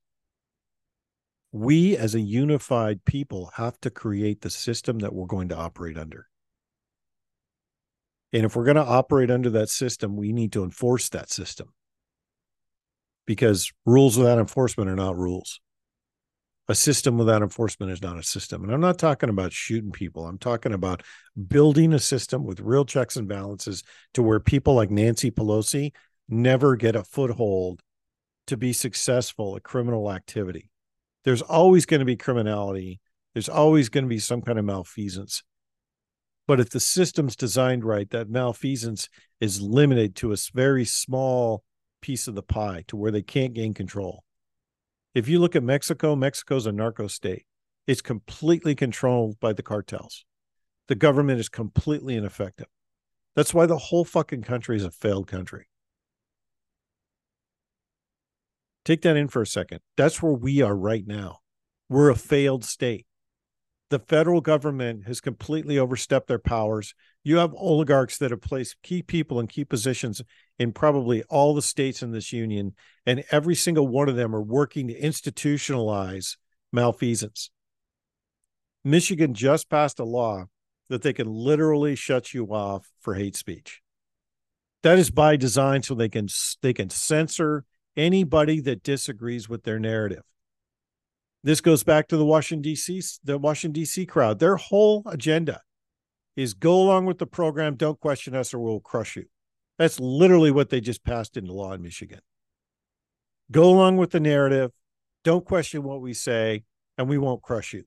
We, 1.52 1.98
as 1.98 2.14
a 2.14 2.22
unified 2.22 3.06
people, 3.06 3.52
have 3.56 3.80
to 3.82 3.90
create 3.90 4.42
the 4.42 4.50
system 4.50 5.00
that 5.00 5.14
we're 5.14 5.26
going 5.26 5.50
to 5.50 5.58
operate 5.58 5.98
under. 5.98 6.28
And 8.32 8.46
if 8.46 8.56
we're 8.56 8.66
going 8.66 8.76
to 8.76 8.84
operate 8.84 9.32
under 9.32 9.50
that 9.52 9.70
system, 9.70 10.16
we 10.16 10.32
need 10.32 10.52
to 10.54 10.64
enforce 10.64 11.10
that 11.10 11.32
system 11.32 11.74
because 13.26 13.72
rules 13.86 14.18
without 14.18 14.40
enforcement 14.40 14.90
are 14.90 14.96
not 14.96 15.18
rules. 15.18 15.60
A 16.68 16.76
system 16.76 17.18
without 17.18 17.42
enforcement 17.42 17.92
is 17.92 18.02
not 18.02 18.20
a 18.20 18.24
system. 18.24 18.64
And 18.64 18.72
I'm 18.72 18.82
not 18.82 19.00
talking 19.00 19.30
about 19.30 19.52
shooting 19.52 19.92
people. 19.92 20.28
I'm 20.28 20.38
talking 20.38 20.74
about 20.74 21.02
building 21.48 21.94
a 21.94 22.00
system 22.00 22.44
with 22.44 22.60
real 22.60 22.86
checks 22.86 23.16
and 23.16 23.28
balances 23.28 23.84
to 24.14 24.22
where 24.22 24.40
people 24.40 24.76
like 24.76 24.92
Nancy 24.92 25.32
Pelosi 25.32 25.94
never 26.28 26.76
get 26.76 26.96
a 26.96 27.04
foothold 27.04 27.82
to 28.46 28.58
be 28.58 28.72
successful 28.72 29.56
at 29.56 29.64
criminal 29.64 30.12
activity. 30.12 30.70
There's 31.24 31.42
always 31.42 31.86
going 31.86 32.00
to 32.00 32.06
be 32.06 32.16
criminality. 32.16 33.00
There's 33.34 33.50
always 33.50 33.90
going 33.90 34.06
to 34.06 34.10
be 34.10 34.20
some 34.20 34.42
kind 34.42 34.58
of 34.58 34.66
malfeasance. 34.66 35.44
But 36.48 36.60
if 36.60 36.72
the 36.72 36.80
system's 36.80 37.36
designed 37.36 37.86
right, 37.86 38.10
that 38.10 38.30
malfeasance 38.30 39.08
is 39.40 39.62
limited 39.62 40.16
to 40.18 40.34
a 40.34 40.38
very 40.54 40.84
small 40.84 41.64
piece 42.02 42.28
of 42.28 42.36
the 42.36 42.42
pie 42.42 42.84
to 42.88 42.98
where 42.98 43.12
they 43.12 43.22
can't 43.22 43.54
gain 43.54 43.74
control. 43.74 44.24
If 45.14 45.28
you 45.28 45.40
look 45.40 45.56
at 45.56 45.64
Mexico, 45.64 46.16
Mexico's 46.16 46.66
a 46.66 46.72
narco 46.72 47.08
state. 47.08 47.46
It's 47.86 48.02
completely 48.02 48.76
controlled 48.76 49.40
by 49.40 49.54
the 49.54 49.64
cartels. 49.64 50.26
The 50.88 50.96
government 50.96 51.40
is 51.40 51.50
completely 51.50 52.16
ineffective. 52.16 52.68
That's 53.36 53.54
why 53.54 53.68
the 53.68 53.78
whole 53.78 54.06
fucking 54.06 54.42
country 54.42 54.76
is 54.76 54.84
a 54.84 54.92
failed 54.92 55.28
country. 55.28 55.69
Take 58.86 59.02
that 59.04 59.18
in 59.18 59.28
for 59.28 59.42
a 59.42 59.48
second. 59.48 59.80
That's 59.98 60.22
where 60.22 60.34
we 60.34 60.62
are 60.62 60.76
right 60.76 61.06
now. 61.06 61.40
We're 61.90 62.10
a 62.10 62.16
failed 62.16 62.64
state 62.64 63.06
the 63.90 64.00
federal 64.00 64.42
government 64.42 65.08
has 65.08 65.20
completely 65.20 65.78
overstepped 65.78 66.28
their 66.28 66.40
powers. 66.40 66.94
You 67.24 67.38
have 67.38 67.54
oligarchs 67.54 68.18
that 68.20 68.32
have 68.32 68.42
placed 68.42 68.82
key 68.84 69.02
people 69.02 69.40
in 69.40 69.48
key 69.48 69.66
positions 69.66 70.22
in 70.58 70.72
probably 70.72 71.24
all 71.24 71.56
the 71.56 71.62
states 71.62 72.04
in 72.04 72.12
this 72.12 72.32
union, 72.32 72.76
and 73.06 73.24
every 73.32 73.56
single 73.56 73.88
one 73.88 74.08
of 74.08 74.16
them 74.16 74.36
are 74.36 74.42
working 74.42 74.88
to 74.88 75.00
institutionalize 75.00 76.38
malfeasance. 76.72 77.50
Michigan 78.84 79.34
just 79.34 79.70
passed 79.70 80.00
a 80.00 80.06
law 80.06 80.46
that 80.90 81.02
they 81.02 81.14
can 81.14 81.28
literally 81.28 81.96
shut 81.96 82.34
you 82.34 82.46
off 82.48 82.88
for 83.02 83.16
hate 83.16 83.36
speech. 83.36 83.82
That 84.84 84.98
is 84.98 85.12
by 85.12 85.36
design 85.36 85.84
so 85.84 85.94
they 85.94 86.10
can 86.10 86.28
they 86.62 86.74
can 86.74 86.90
censor 86.90 87.66
anybody 88.00 88.62
that 88.62 88.82
disagrees 88.82 89.50
with 89.50 89.64
their 89.64 89.78
narrative. 89.78 90.24
This 91.44 91.60
goes 91.60 91.84
back 91.84 92.08
to 92.08 92.18
the 92.18 92.26
Washington 92.26 92.62
D.C. 92.62 93.02
the 93.24 93.38
Washington 93.38 93.74
D.C. 93.74 94.06
crowd. 94.06 94.40
Their 94.40 94.56
whole 94.56 95.04
agenda 95.06 95.62
is 96.36 96.54
go 96.54 96.82
along 96.82 97.06
with 97.06 97.18
the 97.18 97.28
program, 97.28 97.76
don't 97.76 98.00
question 98.00 98.36
us, 98.36 98.54
or 98.54 98.60
we'll 98.60 98.80
crush 98.80 99.18
you. 99.18 99.26
That's 99.78 100.00
literally 100.00 100.52
what 100.52 100.70
they 100.70 100.82
just 100.82 101.04
passed 101.04 101.36
into 101.38 101.54
law 101.54 101.74
in 101.74 101.82
Michigan. 101.82 102.20
Go 103.52 103.70
along 103.70 103.98
with 103.98 104.12
the 104.12 104.20
narrative, 104.20 104.72
don't 105.24 105.46
question 105.46 105.84
what 105.84 106.02
we 106.02 106.14
say, 106.14 106.64
and 106.98 107.10
we 107.10 107.18
won't 107.18 107.42
crush 107.42 107.74
you. 107.74 107.84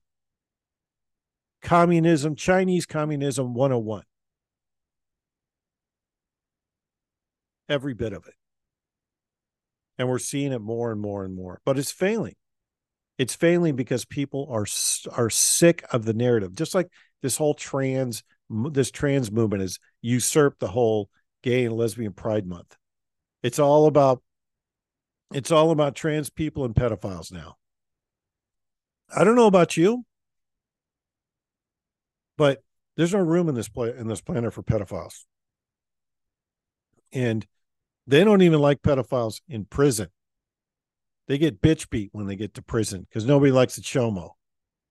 Communism, 1.63 2.35
Chinese 2.35 2.85
communism 2.85 3.55
101. 3.55 4.03
Every 7.69 7.95
bit 7.95 8.13
of 8.13 8.27
it. 8.27 8.35
And 9.99 10.09
we're 10.09 10.19
seeing 10.19 10.53
it 10.53 10.61
more 10.61 10.91
and 10.91 11.01
more 11.01 11.25
and 11.25 11.35
more, 11.35 11.61
but 11.65 11.79
it's 11.79 11.93
failing. 11.93 12.35
It's 13.19 13.35
failing 13.35 13.77
because 13.77 14.05
people 14.05 14.49
are 14.51 14.67
are 15.13 15.31
sick 15.31 15.85
of 15.93 16.05
the 16.05 16.15
narrative. 16.15 16.55
Just 16.55 16.75
like 16.75 16.89
this 17.21 17.37
whole 17.37 17.55
trans 17.55 18.25
this 18.71 18.91
trans 18.91 19.31
movement 19.31 19.63
has 19.63 19.79
usurped 20.01 20.61
the 20.61 20.69
whole 20.69 21.09
gay 21.43 21.65
and 21.65 21.77
lesbian 21.77 22.13
pride 22.13 22.47
month. 22.47 22.77
It's 23.43 23.59
all 23.59 23.87
about 23.87 24.23
it's 25.33 25.51
all 25.51 25.71
about 25.71 25.95
trans 25.95 26.31
people 26.31 26.65
and 26.65 26.75
pedophiles 26.75 27.33
now. 27.33 27.57
I 29.15 29.25
don't 29.25 29.37
know 29.37 29.47
about 29.47 29.77
you, 29.77 30.05
but 32.37 32.63
there's 32.97 33.15
no 33.15 33.21
room 33.21 33.49
in 33.49 33.55
this 33.55 33.69
play 33.69 33.95
in 33.97 34.09
this 34.09 34.21
planet 34.21 34.53
for 34.53 34.63
pedophiles. 34.63 35.25
And 37.13 37.47
they 38.07 38.25
don't 38.25 38.43
even 38.43 38.61
like 38.61 38.83
pedophiles 38.83 39.41
in 39.49 39.65
prison. 39.65 40.09
They 41.29 41.39
get 41.39 41.63
bitch 41.63 41.89
beat 41.89 42.11
when 42.13 42.27
they 42.27 42.37
get 42.37 42.55
to 42.55 42.63
prison 42.63 43.07
because 43.09 43.25
nobody 43.25 43.53
likes 43.53 43.79
a 43.79 43.81
chomo, 43.81 44.31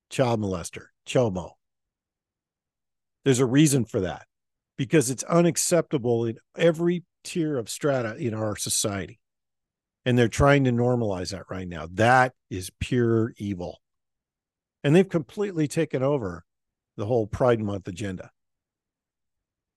child 0.10 0.40
molester, 0.40 0.86
chomo. 1.06 1.52
There's 3.24 3.40
a 3.40 3.46
reason 3.46 3.86
for 3.86 4.00
that 4.02 4.26
because 4.78 5.10
it's 5.10 5.24
unacceptable 5.24 6.26
in 6.26 6.38
every 6.58 7.04
tier 7.24 7.58
of 7.58 7.70
strata 7.70 8.16
in 8.16 8.34
our 8.34 8.56
society. 8.56 9.20
And 10.06 10.18
they're 10.18 10.28
trying 10.28 10.64
to 10.64 10.72
normalize 10.72 11.30
that 11.32 11.44
right 11.52 11.68
now. 11.68 11.88
That 11.92 12.34
is 12.50 12.72
pure 12.80 13.34
evil. 13.38 13.82
And 14.84 14.96
they've 14.96 15.08
completely 15.08 15.68
taken 15.68 16.02
over 16.02 16.44
the 16.98 17.06
whole 17.06 17.28
Pride 17.28 17.60
Month 17.60 17.88
agenda. 17.88 18.32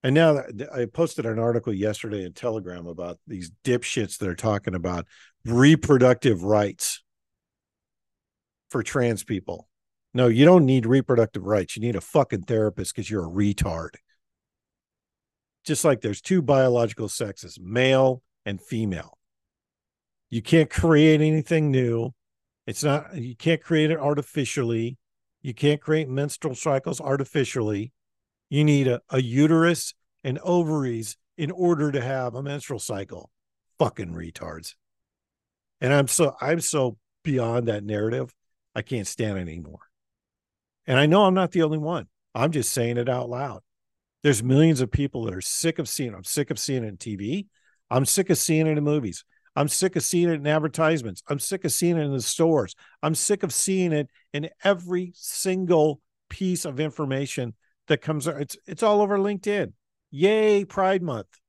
And 0.05 0.15
now 0.15 0.43
I 0.71 0.85
posted 0.85 1.25
an 1.25 1.39
article 1.39 1.73
yesterday 1.73 2.27
in 2.27 2.35
Telegram 2.35 2.87
about 2.87 3.19
these 3.27 3.51
dipshits 3.65 4.19
that 4.19 4.29
are 4.29 4.35
talking 4.35 4.75
about 4.75 5.07
reproductive 5.47 6.45
rights 6.45 7.03
for 8.69 8.83
trans 8.83 9.25
people. 9.25 9.67
No, 10.13 10.29
you 10.29 10.45
don't 10.45 10.67
need 10.67 10.85
reproductive 10.85 11.45
rights. 11.45 11.75
You 11.75 11.81
need 11.81 11.97
a 11.97 12.03
fucking 12.03 12.43
therapist 12.43 12.95
because 12.95 13.09
you're 13.09 13.25
a 13.25 13.31
retard. 13.31 13.95
Just 15.65 15.87
like 15.87 16.03
there's 16.03 16.21
two 16.21 16.43
biological 16.43 17.09
sexes, 17.09 17.59
male 17.59 18.23
and 18.45 18.61
female. 18.61 19.17
You 20.29 20.43
can't 20.43 20.69
create 20.69 21.23
anything 21.23 21.71
new. 21.71 22.11
It's 22.67 22.85
not, 22.85 23.17
you 23.17 23.37
can't 23.37 23.63
create 23.63 23.91
it 23.91 23.99
artificially. 23.99 24.99
You 25.41 25.55
can't 25.55 25.81
create 25.81 26.11
menstrual 26.11 26.57
cycles 26.57 27.01
artificially. 27.01 27.93
You 28.55 28.63
need 28.63 28.87
a, 28.87 29.01
a 29.11 29.21
uterus 29.21 29.95
and 30.23 30.39
ovaries 30.39 31.17
in 31.37 31.51
order 31.51 31.91
to 31.91 32.01
have 32.01 32.37
a 32.37 32.43
menstrual 32.43 32.79
cycle. 32.79 33.29
Fucking 33.81 34.15
retards. 34.15 34.77
And 35.81 35.93
I'm 35.93 36.07
so 36.07 36.37
I'm 36.41 36.61
so 36.61 36.97
beyond 37.25 37.67
that 37.67 37.83
narrative. 37.83 38.33
I 38.73 38.83
can't 38.83 39.09
stand 39.09 39.39
it 39.39 39.41
anymore. 39.41 39.81
And 40.87 41.01
I 41.01 41.07
know 41.07 41.25
I'm 41.25 41.35
not 41.35 41.51
the 41.51 41.65
only 41.65 41.79
one. 41.79 42.07
I'm 42.33 42.53
just 42.53 42.73
saying 42.73 42.97
it 42.97 43.09
out 43.09 43.29
loud. 43.29 43.63
There's 44.23 44.41
millions 44.41 44.81
of 44.81 44.89
people 44.89 45.25
that 45.25 45.35
are 45.35 45.41
sick 45.41 45.81
of 45.81 45.89
seeing. 45.89 46.13
It. 46.13 46.17
I'm 46.17 46.23
sick 46.23 46.53
of 46.53 46.59
seeing 46.61 46.85
it 46.85 46.89
in 46.89 46.97
TV. 46.97 47.47
I'm 47.91 48.05
sick 48.05 48.31
of 48.31 48.39
seeing 48.39 48.69
it 48.69 48.79
in 48.79 48.85
movies. 48.85 49.25
I'm 49.57 49.67
sick 49.67 49.97
of 49.97 50.05
seeing 50.05 50.29
it 50.29 50.35
in 50.35 50.47
advertisements. 50.47 51.25
I'm 51.29 51.41
sick 51.41 51.65
of 51.65 51.73
seeing 51.73 51.97
it 51.97 52.05
in 52.05 52.13
the 52.13 52.23
stores. 52.23 52.77
I'm 53.03 53.17
sick 53.17 53.43
of 53.43 53.53
seeing 53.53 53.91
it 53.91 54.11
in 54.33 54.49
every 54.63 55.11
single 55.17 56.01
piece 56.29 56.65
of 56.65 56.79
information 56.79 57.55
that 57.89 58.03
comes. 58.03 58.27
It's 58.27 58.57
it's 58.67 58.83
all 58.83 59.01
over 59.01 59.19
LinkedIn. 59.19 59.73
Yay, 60.11 60.65
Pride 60.65 61.03
Month. 61.03 61.41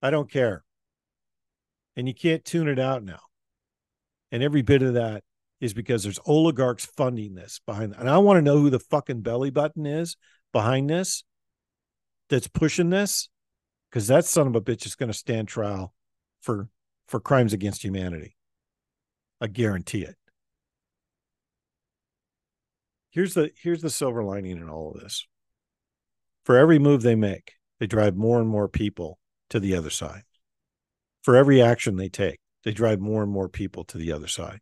I 0.00 0.10
don't 0.10 0.30
care. 0.30 0.64
And 1.96 2.06
you 2.06 2.14
can't 2.14 2.44
tune 2.44 2.68
it 2.68 2.78
out 2.78 3.02
now. 3.02 3.18
And 4.30 4.42
every 4.42 4.62
bit 4.62 4.82
of 4.82 4.94
that 4.94 5.24
is 5.60 5.74
because 5.74 6.04
there's 6.04 6.20
oligarchs 6.24 6.86
funding 6.86 7.34
this 7.34 7.60
behind. 7.66 7.94
And 7.98 8.08
I 8.08 8.18
want 8.18 8.36
to 8.36 8.42
know 8.42 8.58
who 8.58 8.70
the 8.70 8.78
fucking 8.78 9.22
belly 9.22 9.50
button 9.50 9.86
is 9.86 10.16
behind 10.52 10.88
this 10.88 11.24
that's 12.28 12.46
pushing 12.46 12.90
this 12.90 13.28
because 13.90 14.06
that 14.06 14.24
son 14.24 14.46
of 14.46 14.54
a 14.54 14.60
bitch 14.60 14.86
is 14.86 14.94
going 14.94 15.10
to 15.10 15.18
stand 15.18 15.48
trial 15.48 15.92
for 16.40 16.68
for 17.06 17.20
crimes 17.20 17.52
against 17.52 17.82
humanity. 17.82 18.36
I 19.40 19.46
guarantee 19.46 20.02
it. 20.02 20.17
Here's 23.10 23.34
the 23.34 23.50
here's 23.60 23.82
the 23.82 23.90
silver 23.90 24.22
lining 24.22 24.58
in 24.58 24.68
all 24.68 24.92
of 24.92 25.00
this. 25.00 25.26
For 26.44 26.56
every 26.56 26.78
move 26.78 27.02
they 27.02 27.14
make, 27.14 27.52
they 27.80 27.86
drive 27.86 28.16
more 28.16 28.40
and 28.40 28.48
more 28.48 28.68
people 28.68 29.18
to 29.50 29.60
the 29.60 29.74
other 29.74 29.90
side. 29.90 30.22
For 31.22 31.36
every 31.36 31.60
action 31.60 31.96
they 31.96 32.08
take, 32.08 32.40
they 32.64 32.72
drive 32.72 33.00
more 33.00 33.22
and 33.22 33.32
more 33.32 33.48
people 33.48 33.84
to 33.84 33.98
the 33.98 34.12
other 34.12 34.28
side. 34.28 34.60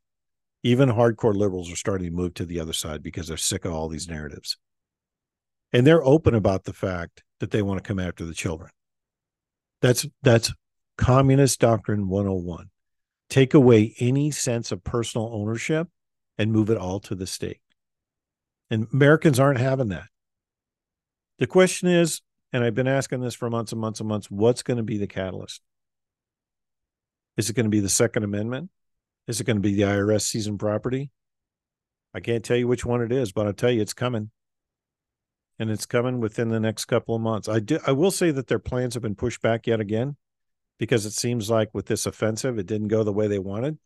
Even 0.62 0.88
hardcore 0.88 1.34
liberals 1.34 1.70
are 1.70 1.76
starting 1.76 2.08
to 2.10 2.16
move 2.16 2.34
to 2.34 2.44
the 2.44 2.60
other 2.60 2.72
side 2.72 3.02
because 3.02 3.28
they're 3.28 3.36
sick 3.36 3.64
of 3.64 3.72
all 3.72 3.88
these 3.88 4.08
narratives. 4.08 4.56
And 5.72 5.86
they're 5.86 6.04
open 6.04 6.34
about 6.34 6.64
the 6.64 6.72
fact 6.72 7.22
that 7.40 7.50
they 7.50 7.62
want 7.62 7.82
to 7.82 7.86
come 7.86 7.98
after 7.98 8.24
the 8.24 8.34
children. 8.34 8.70
That's 9.82 10.06
that's 10.22 10.52
communist 10.96 11.60
doctrine 11.60 12.08
101. 12.08 12.70
Take 13.28 13.54
away 13.54 13.94
any 14.00 14.30
sense 14.30 14.72
of 14.72 14.84
personal 14.84 15.30
ownership 15.32 15.88
and 16.38 16.52
move 16.52 16.70
it 16.70 16.78
all 16.78 17.00
to 17.00 17.14
the 17.14 17.26
state. 17.26 17.60
And 18.70 18.86
Americans 18.92 19.38
aren't 19.38 19.60
having 19.60 19.88
that. 19.88 20.08
The 21.38 21.46
question 21.46 21.88
is, 21.88 22.22
and 22.52 22.64
I've 22.64 22.74
been 22.74 22.88
asking 22.88 23.20
this 23.20 23.34
for 23.34 23.50
months 23.50 23.72
and 23.72 23.80
months 23.80 24.00
and 24.00 24.08
months, 24.08 24.30
what's 24.30 24.62
going 24.62 24.78
to 24.78 24.82
be 24.82 24.98
the 24.98 25.06
catalyst? 25.06 25.60
Is 27.36 27.50
it 27.50 27.54
going 27.54 27.66
to 27.66 27.70
be 27.70 27.80
the 27.80 27.88
Second 27.88 28.24
Amendment? 28.24 28.70
Is 29.28 29.40
it 29.40 29.44
going 29.44 29.56
to 29.56 29.62
be 29.62 29.74
the 29.74 29.82
IRS 29.82 30.22
season 30.22 30.56
property? 30.56 31.10
I 32.14 32.20
can't 32.20 32.44
tell 32.44 32.56
you 32.56 32.66
which 32.66 32.86
one 32.86 33.02
it 33.02 33.12
is, 33.12 33.32
but 33.32 33.46
I'll 33.46 33.52
tell 33.52 33.70
you 33.70 33.82
it's 33.82 33.92
coming. 33.92 34.30
And 35.58 35.70
it's 35.70 35.86
coming 35.86 36.20
within 36.20 36.48
the 36.48 36.60
next 36.60 36.86
couple 36.86 37.14
of 37.14 37.20
months. 37.20 37.48
I 37.48 37.60
do 37.60 37.78
I 37.86 37.92
will 37.92 38.10
say 38.10 38.30
that 38.30 38.46
their 38.46 38.58
plans 38.58 38.94
have 38.94 39.02
been 39.02 39.14
pushed 39.14 39.40
back 39.40 39.66
yet 39.66 39.80
again 39.80 40.16
because 40.78 41.06
it 41.06 41.12
seems 41.12 41.50
like 41.50 41.70
with 41.72 41.86
this 41.86 42.06
offensive, 42.06 42.58
it 42.58 42.66
didn't 42.66 42.88
go 42.88 43.02
the 43.04 43.12
way 43.12 43.26
they 43.26 43.38
wanted. 43.38 43.78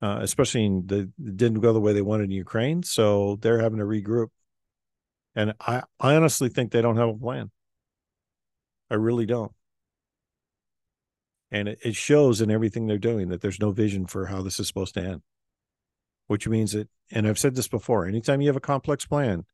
Uh, 0.00 0.20
especially 0.22 0.64
in 0.64 0.86
the 0.86 1.10
didn't 1.20 1.60
go 1.60 1.72
the 1.72 1.80
way 1.80 1.92
they 1.92 2.02
wanted 2.02 2.24
in 2.24 2.30
Ukraine. 2.30 2.82
So 2.82 3.36
they're 3.40 3.60
having 3.60 3.78
to 3.78 3.84
regroup. 3.84 4.28
And 5.34 5.54
I, 5.60 5.82
I 5.98 6.14
honestly 6.14 6.48
think 6.48 6.70
they 6.70 6.82
don't 6.82 6.96
have 6.96 7.08
a 7.08 7.14
plan. 7.14 7.50
I 8.90 8.94
really 8.94 9.26
don't 9.26 9.52
and 11.50 11.68
it, 11.68 11.78
it 11.82 11.96
shows 11.96 12.40
in 12.40 12.50
everything 12.50 12.86
they're 12.86 12.98
doing 12.98 13.28
that 13.28 13.40
there's 13.40 13.60
no 13.60 13.70
vision 13.70 14.06
for 14.06 14.26
how 14.26 14.42
this 14.42 14.60
is 14.60 14.68
supposed 14.68 14.94
to 14.94 15.00
end 15.00 15.22
which 16.26 16.48
means 16.48 16.72
that 16.72 16.88
and 17.10 17.26
i've 17.26 17.38
said 17.38 17.54
this 17.54 17.68
before 17.68 18.06
anytime 18.06 18.40
you 18.40 18.48
have 18.48 18.56
a 18.56 18.60
complex 18.60 19.04
plan 19.06 19.44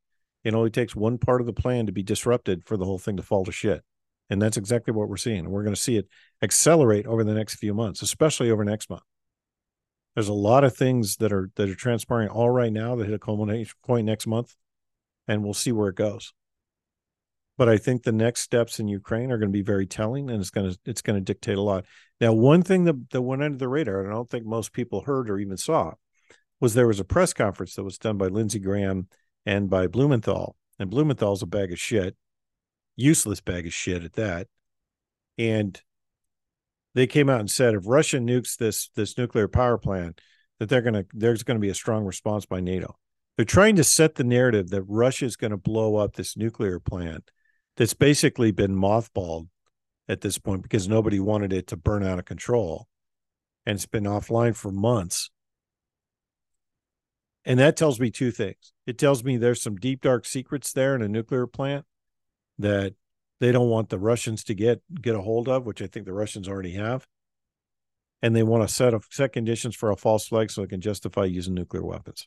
it 0.42 0.54
only 0.54 0.70
takes 0.70 0.94
one 0.94 1.18
part 1.18 1.40
of 1.40 1.46
the 1.46 1.52
plan 1.52 1.87
to 1.87 1.92
be 1.92 2.02
disrupted 2.02 2.64
for 2.64 2.76
the 2.76 2.85
whole 2.85 2.98
thing 2.98 3.16
to 3.16 3.22
fall 3.22 3.44
to 3.44 3.52
shit 3.52 3.83
and 4.30 4.40
that's 4.40 4.57
exactly 4.57 4.92
what 4.92 5.09
we're 5.09 5.16
seeing 5.16 5.50
we're 5.50 5.62
going 5.62 5.74
to 5.74 5.80
see 5.80 5.96
it 5.96 6.09
accelerate 6.42 7.07
over 7.07 7.24
the 7.24 7.35
next 7.35 7.57
few 7.57 7.74
months 7.74 8.02
especially 8.02 8.50
over 8.50 8.64
next 8.64 8.90
month 8.90 9.02
there's 10.14 10.29
a 10.29 10.33
lot 10.33 10.64
of 10.64 10.77
things 10.77 11.16
that 11.16 11.33
are 11.33 11.50
that 11.57 11.68
are 11.68 11.74
transpiring 11.74 12.29
all 12.29 12.50
right 12.50 12.72
now 12.72 12.94
that 12.96 13.07
hit 13.07 13.14
a 13.14 13.18
culmination 13.18 13.74
point 13.85 14.07
next 14.07 14.27
month 14.27 14.55
and 15.27 15.42
we'll 15.42 15.55
see 15.55 15.72
where 15.72 15.88
it 15.88 15.96
goes. 15.96 16.33
But 17.57 17.68
I 17.68 17.77
think 17.77 18.03
the 18.03 18.12
next 18.12 18.40
steps 18.40 18.81
in 18.81 18.88
Ukraine 18.88 19.31
are 19.31 19.38
going 19.38 19.50
to 19.50 19.57
be 19.57 19.62
very 19.62 19.87
telling, 19.87 20.29
and 20.29 20.40
it's 20.40 20.50
going 20.50 20.70
to 20.70 20.79
it's 20.85 21.03
going 21.03 21.16
to 21.16 21.24
dictate 21.24 21.57
a 21.57 21.62
lot. 21.62 21.85
Now, 22.20 22.33
one 22.33 22.62
thing 22.62 22.85
that, 22.85 23.11
that 23.11 23.22
went 23.22 23.42
under 23.42 23.57
the 23.57 23.68
radar, 23.68 24.00
and 24.00 24.11
I 24.11 24.14
don't 24.14 24.29
think 24.29 24.44
most 24.44 24.72
people 24.72 25.03
heard 25.03 25.31
or 25.31 25.38
even 25.38 25.57
saw, 25.57 25.92
was 26.61 26.74
there 26.74 26.88
was 26.88 26.98
a 26.98 27.05
press 27.05 27.33
conference 27.33 27.74
that 27.77 27.85
was 27.85 27.98
done 27.98 28.18
by 28.18 28.27
Lindsey 28.27 28.59
Graham 28.59 29.09
and 29.46 29.70
by 29.70 29.87
Blumenthal, 29.87 30.57
and 30.81 30.90
Blumenthal's 30.90 31.42
a 31.42 31.46
bag 31.46 31.72
of 31.72 31.79
shit, 31.79 32.16
useless 32.96 33.40
bag 33.40 33.66
of 33.66 33.74
shit 33.74 34.03
at 34.03 34.14
that, 34.14 34.48
and 35.38 35.81
they 36.94 37.07
came 37.07 37.28
out 37.28 37.40
and 37.40 37.50
said 37.50 37.74
if 37.74 37.87
Russia 37.87 38.18
nukes 38.18 38.57
this 38.57 38.88
this 38.94 39.18
nuclear 39.18 39.48
power 39.48 39.78
plant, 39.78 40.20
that 40.59 40.68
they're 40.68 40.83
gonna 40.83 41.04
there's 41.12 41.42
going 41.42 41.57
to 41.57 41.62
be 41.62 41.70
a 41.70 41.74
strong 41.74 42.04
response 42.04 42.46
by 42.46 42.61
NATO. 42.61 42.96
They're 43.37 43.44
trying 43.44 43.76
to 43.76 43.85
set 43.85 44.14
the 44.14 44.24
narrative 44.24 44.70
that 44.70 44.83
Russia 44.83 45.24
is 45.24 45.37
going 45.37 45.50
to 45.50 45.57
blow 45.57 45.96
up 45.96 46.14
this 46.14 46.37
nuclear 46.37 46.78
plant 46.78 47.30
that's 47.76 47.94
basically 47.94 48.52
been 48.52 48.76
mothballed 48.76 49.48
at 50.09 50.20
this 50.20 50.38
point 50.38 50.62
because 50.62 50.88
nobody 50.88 51.18
wanted 51.18 51.52
it 51.52 51.66
to 51.68 51.76
burn 51.76 52.04
out 52.04 52.18
of 52.18 52.24
control. 52.24 52.87
And 53.66 53.76
it's 53.76 53.87
been 53.87 54.04
offline 54.04 54.54
for 54.54 54.70
months. 54.70 55.30
And 57.44 57.59
that 57.59 57.76
tells 57.76 57.98
me 57.98 58.11
two 58.11 58.30
things. 58.30 58.72
It 58.87 58.98
tells 58.98 59.24
me 59.24 59.37
there's 59.37 59.61
some 59.61 59.76
deep 59.76 60.00
dark 60.00 60.26
secrets 60.26 60.72
there 60.72 60.94
in 60.94 61.02
a 61.02 61.09
nuclear 61.09 61.46
plant 61.46 61.85
that 62.59 62.94
they 63.44 63.52
don't 63.52 63.68
want 63.68 63.90
the 63.90 63.98
russians 63.98 64.42
to 64.44 64.54
get 64.54 64.80
get 65.00 65.14
a 65.14 65.20
hold 65.20 65.48
of 65.48 65.66
which 65.66 65.83
i 65.83 65.87
think 65.87 66.07
the 66.07 66.12
russians 66.12 66.48
already 66.48 66.72
have. 66.72 67.07
And 68.22 68.35
they 68.35 68.42
want 68.42 68.66
to 68.66 68.74
set 68.74 68.94
a, 68.94 69.00
set 69.11 69.35
conditions 69.35 69.76
for 69.76 69.90
a 69.90 69.96
false 69.96 70.26
flag 70.28 70.50
so 70.50 70.62
they 70.62 70.66
can 70.66 70.80
justify 70.80 71.26
using 71.26 71.52
nuclear 71.52 71.85
weapons. 71.85 72.26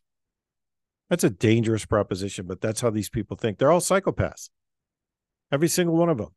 That's 1.10 1.24
a 1.24 1.32
dangerous 1.32 1.86
proposition 1.86 2.46
but 2.46 2.62
that's 2.62 2.82
how 2.82 2.92
these 2.92 3.10
people 3.10 3.36
think. 3.36 3.58
They're 3.58 3.72
all 3.72 3.80
psychopaths. 3.80 4.50
Every 5.52 5.68
single 5.68 5.96
one 5.96 6.10
of 6.10 6.20
them. 6.20 6.36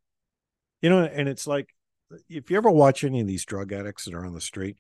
You 0.80 0.88
know, 0.88 1.04
and 1.04 1.28
it's 1.28 1.46
like 1.46 1.74
if 2.30 2.50
you 2.50 2.56
ever 2.56 2.70
watch 2.70 3.04
any 3.04 3.20
of 3.20 3.26
these 3.26 3.44
drug 3.44 3.70
addicts 3.70 4.06
that 4.06 4.14
are 4.14 4.24
on 4.24 4.32
the 4.32 4.40
street, 4.40 4.78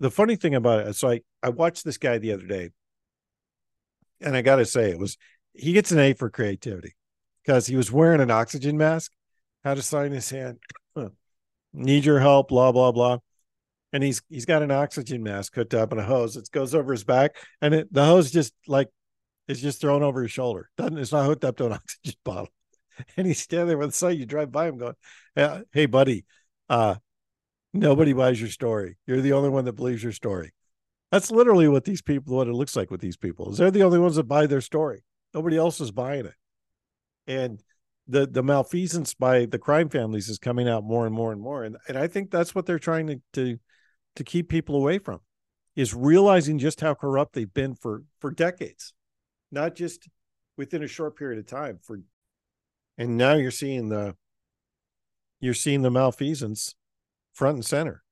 the 0.00 0.10
funny 0.10 0.36
thing 0.36 0.54
about 0.54 0.80
it, 0.80 0.88
it's 0.88 1.02
like 1.02 1.24
I 1.42 1.48
watched 1.48 1.84
this 1.84 1.96
guy 1.96 2.18
the 2.18 2.32
other 2.32 2.46
day, 2.46 2.70
and 4.20 4.36
I 4.36 4.42
got 4.42 4.56
to 4.56 4.66
say, 4.66 4.90
it 4.90 4.98
was 4.98 5.16
he 5.54 5.72
gets 5.72 5.92
an 5.92 5.98
A 5.98 6.12
for 6.12 6.28
creativity 6.28 6.94
because 7.44 7.66
he 7.66 7.76
was 7.76 7.92
wearing 7.92 8.20
an 8.20 8.30
oxygen 8.30 8.76
mask, 8.76 9.12
had 9.64 9.78
a 9.78 9.82
sign 9.82 10.06
in 10.06 10.12
his 10.12 10.30
hand, 10.30 10.58
need 11.72 12.04
your 12.04 12.20
help, 12.20 12.48
blah 12.48 12.72
blah 12.72 12.92
blah, 12.92 13.18
and 13.92 14.02
he's 14.02 14.22
he's 14.28 14.46
got 14.46 14.62
an 14.62 14.70
oxygen 14.70 15.22
mask 15.22 15.54
hooked 15.54 15.74
up 15.74 15.92
and 15.92 16.00
a 16.00 16.04
hose 16.04 16.34
that 16.34 16.50
goes 16.50 16.74
over 16.74 16.92
his 16.92 17.04
back, 17.04 17.36
and 17.60 17.74
it, 17.74 17.92
the 17.92 18.04
hose 18.04 18.30
just 18.30 18.54
like 18.66 18.88
is 19.48 19.60
just 19.60 19.80
thrown 19.80 20.02
over 20.02 20.22
his 20.22 20.32
shoulder. 20.32 20.70
Doesn't 20.76 20.98
it's 20.98 21.12
not 21.12 21.26
hooked 21.26 21.44
up 21.44 21.56
to 21.58 21.66
an 21.66 21.72
oxygen 21.74 22.18
bottle. 22.24 22.48
and 23.16 23.26
he's 23.26 23.40
standing 23.40 23.68
there 23.68 23.78
with 23.78 23.90
the 23.90 23.96
sign. 23.96 24.18
You 24.18 24.26
drive 24.26 24.52
by 24.52 24.68
him 24.68 24.78
going, 24.78 25.64
Hey, 25.72 25.86
buddy, 25.86 26.24
uh, 26.68 26.96
nobody 27.72 28.12
buys 28.12 28.40
your 28.40 28.50
story. 28.50 28.96
You're 29.06 29.20
the 29.20 29.32
only 29.32 29.50
one 29.50 29.64
that 29.66 29.74
believes 29.74 30.02
your 30.02 30.12
story. 30.12 30.52
That's 31.10 31.30
literally 31.30 31.68
what 31.68 31.84
these 31.84 32.02
people, 32.02 32.36
what 32.36 32.48
it 32.48 32.54
looks 32.54 32.76
like 32.76 32.90
with 32.90 33.00
these 33.00 33.16
people 33.16 33.50
is 33.50 33.58
they're 33.58 33.70
the 33.70 33.82
only 33.82 33.98
ones 33.98 34.16
that 34.16 34.24
buy 34.24 34.46
their 34.46 34.60
story. 34.60 35.04
Nobody 35.32 35.56
else 35.56 35.80
is 35.80 35.90
buying 35.90 36.26
it. 36.26 36.34
And 37.26 37.62
the 38.06 38.26
the 38.26 38.42
malfeasance 38.42 39.14
by 39.14 39.46
the 39.46 39.58
crime 39.58 39.88
families 39.88 40.28
is 40.28 40.38
coming 40.38 40.68
out 40.68 40.84
more 40.84 41.06
and 41.06 41.14
more 41.14 41.32
and 41.32 41.40
more. 41.40 41.64
And 41.64 41.76
and 41.88 41.96
I 41.96 42.06
think 42.06 42.30
that's 42.30 42.54
what 42.54 42.66
they're 42.66 42.78
trying 42.78 43.06
to 43.06 43.20
to 43.34 43.58
to 44.16 44.24
keep 44.24 44.48
people 44.48 44.76
away 44.76 44.98
from 44.98 45.20
is 45.74 45.94
realizing 45.94 46.58
just 46.58 46.80
how 46.80 46.94
corrupt 46.94 47.34
they've 47.34 47.52
been 47.52 47.74
for 47.74 48.04
for 48.20 48.30
decades, 48.30 48.92
not 49.50 49.74
just 49.74 50.08
within 50.56 50.82
a 50.82 50.88
short 50.88 51.16
period 51.16 51.38
of 51.38 51.46
time, 51.46 51.78
for 51.82 52.00
and 52.98 53.16
now 53.16 53.34
you're 53.34 53.50
seeing 53.50 53.88
the 53.88 54.14
you're 55.40 55.54
seeing 55.54 55.82
the 55.82 55.90
malfeasance 55.90 56.74
front 57.32 57.56
and 57.56 57.64
center. 57.64 58.02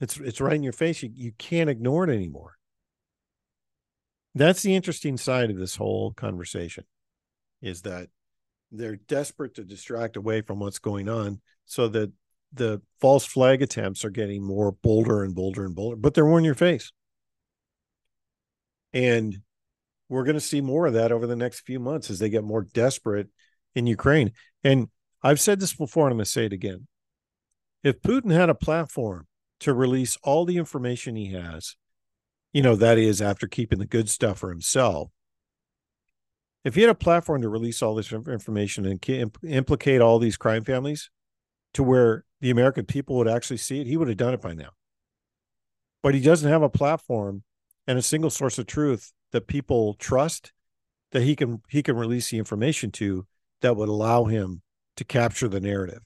It's 0.00 0.18
it's 0.18 0.40
right 0.40 0.54
in 0.54 0.62
your 0.62 0.72
face. 0.72 1.02
You, 1.02 1.10
you 1.12 1.32
can't 1.38 1.70
ignore 1.70 2.04
it 2.04 2.14
anymore. 2.14 2.56
That's 4.34 4.62
the 4.62 4.74
interesting 4.74 5.16
side 5.16 5.50
of 5.50 5.58
this 5.58 5.76
whole 5.76 6.12
conversation 6.12 6.84
is 7.62 7.82
that 7.82 8.08
they're 8.72 8.96
desperate 8.96 9.54
to 9.54 9.64
distract 9.64 10.16
away 10.16 10.40
from 10.40 10.58
what's 10.58 10.78
going 10.78 11.08
on 11.08 11.40
so 11.64 11.88
that 11.88 12.12
the 12.52 12.80
false 13.00 13.24
flag 13.24 13.62
attempts 13.62 14.04
are 14.04 14.10
getting 14.10 14.42
more 14.42 14.72
bolder 14.72 15.22
and 15.24 15.34
bolder 15.34 15.64
and 15.64 15.74
bolder 15.74 15.96
but 15.96 16.14
they're 16.14 16.24
more 16.24 16.38
in 16.38 16.44
your 16.44 16.54
face 16.54 16.92
and 18.92 19.38
we're 20.08 20.24
going 20.24 20.34
to 20.34 20.40
see 20.40 20.60
more 20.60 20.86
of 20.86 20.92
that 20.94 21.12
over 21.12 21.26
the 21.26 21.36
next 21.36 21.60
few 21.60 21.80
months 21.80 22.10
as 22.10 22.18
they 22.18 22.28
get 22.28 22.44
more 22.44 22.62
desperate 22.62 23.28
in 23.74 23.86
Ukraine. 23.86 24.32
And 24.62 24.88
I've 25.22 25.40
said 25.40 25.60
this 25.60 25.74
before, 25.74 26.06
and 26.06 26.12
I'm 26.12 26.18
going 26.18 26.24
to 26.24 26.30
say 26.30 26.46
it 26.46 26.52
again. 26.52 26.86
If 27.82 28.00
Putin 28.02 28.30
had 28.30 28.50
a 28.50 28.54
platform 28.54 29.26
to 29.60 29.74
release 29.74 30.16
all 30.22 30.44
the 30.44 30.58
information 30.58 31.16
he 31.16 31.32
has 31.32 31.76
You 32.52 32.62
know, 32.62 32.76
that 32.76 32.98
is 32.98 33.20
after 33.20 33.48
keeping 33.48 33.80
the 33.80 33.86
good 33.86 34.08
stuff 34.08 34.38
for 34.38 34.50
himself. 34.50 35.10
If 36.64 36.74
he 36.74 36.80
had 36.80 36.90
a 36.90 36.94
platform 36.94 37.42
to 37.42 37.48
release 37.48 37.82
all 37.82 37.94
this 37.94 38.12
information 38.12 38.86
and 38.86 39.36
implicate 39.44 40.00
all 40.00 40.18
these 40.18 40.38
crime 40.38 40.64
families 40.64 41.10
to 41.74 41.82
where 41.82 42.24
the 42.40 42.50
American 42.50 42.86
people 42.86 43.16
would 43.16 43.28
actually 43.28 43.58
see 43.58 43.80
it, 43.80 43.86
he 43.86 43.96
would 43.96 44.08
have 44.08 44.16
done 44.16 44.34
it 44.34 44.40
by 44.40 44.54
now. 44.54 44.70
But 46.02 46.14
he 46.14 46.20
doesn't 46.20 46.50
have 46.50 46.62
a 46.62 46.70
platform 46.70 47.42
and 47.86 47.98
a 47.98 48.02
single 48.02 48.30
source 48.30 48.58
of 48.58 48.66
truth 48.66 49.12
that 49.32 49.46
people 49.46 49.94
trust 49.94 50.52
that 51.12 51.22
he 51.22 51.36
can 51.36 51.62
he 51.68 51.82
can 51.82 51.96
release 51.96 52.30
the 52.30 52.38
information 52.38 52.90
to 52.92 53.26
that 53.60 53.76
would 53.76 53.88
allow 53.88 54.24
him 54.24 54.62
to 54.96 55.04
capture 55.04 55.48
the 55.48 55.60
narrative. 55.60 56.02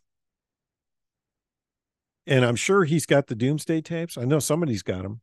And 2.27 2.45
I'm 2.45 2.57
sure 2.57 2.85
he's 2.85 3.07
got 3.07 3.29
the 3.29 3.35
doomsday 3.35 3.81
tapes. 3.81 4.19
I 4.19 4.25
know 4.25 4.39
somebody's 4.39 4.83
got 4.83 5.03
them. 5.03 5.21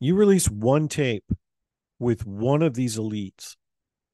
You 0.00 0.14
release 0.14 0.48
one 0.50 0.88
tape 0.88 1.24
with 1.98 2.26
one 2.26 2.62
of 2.62 2.74
these 2.74 2.98
elites 2.98 3.56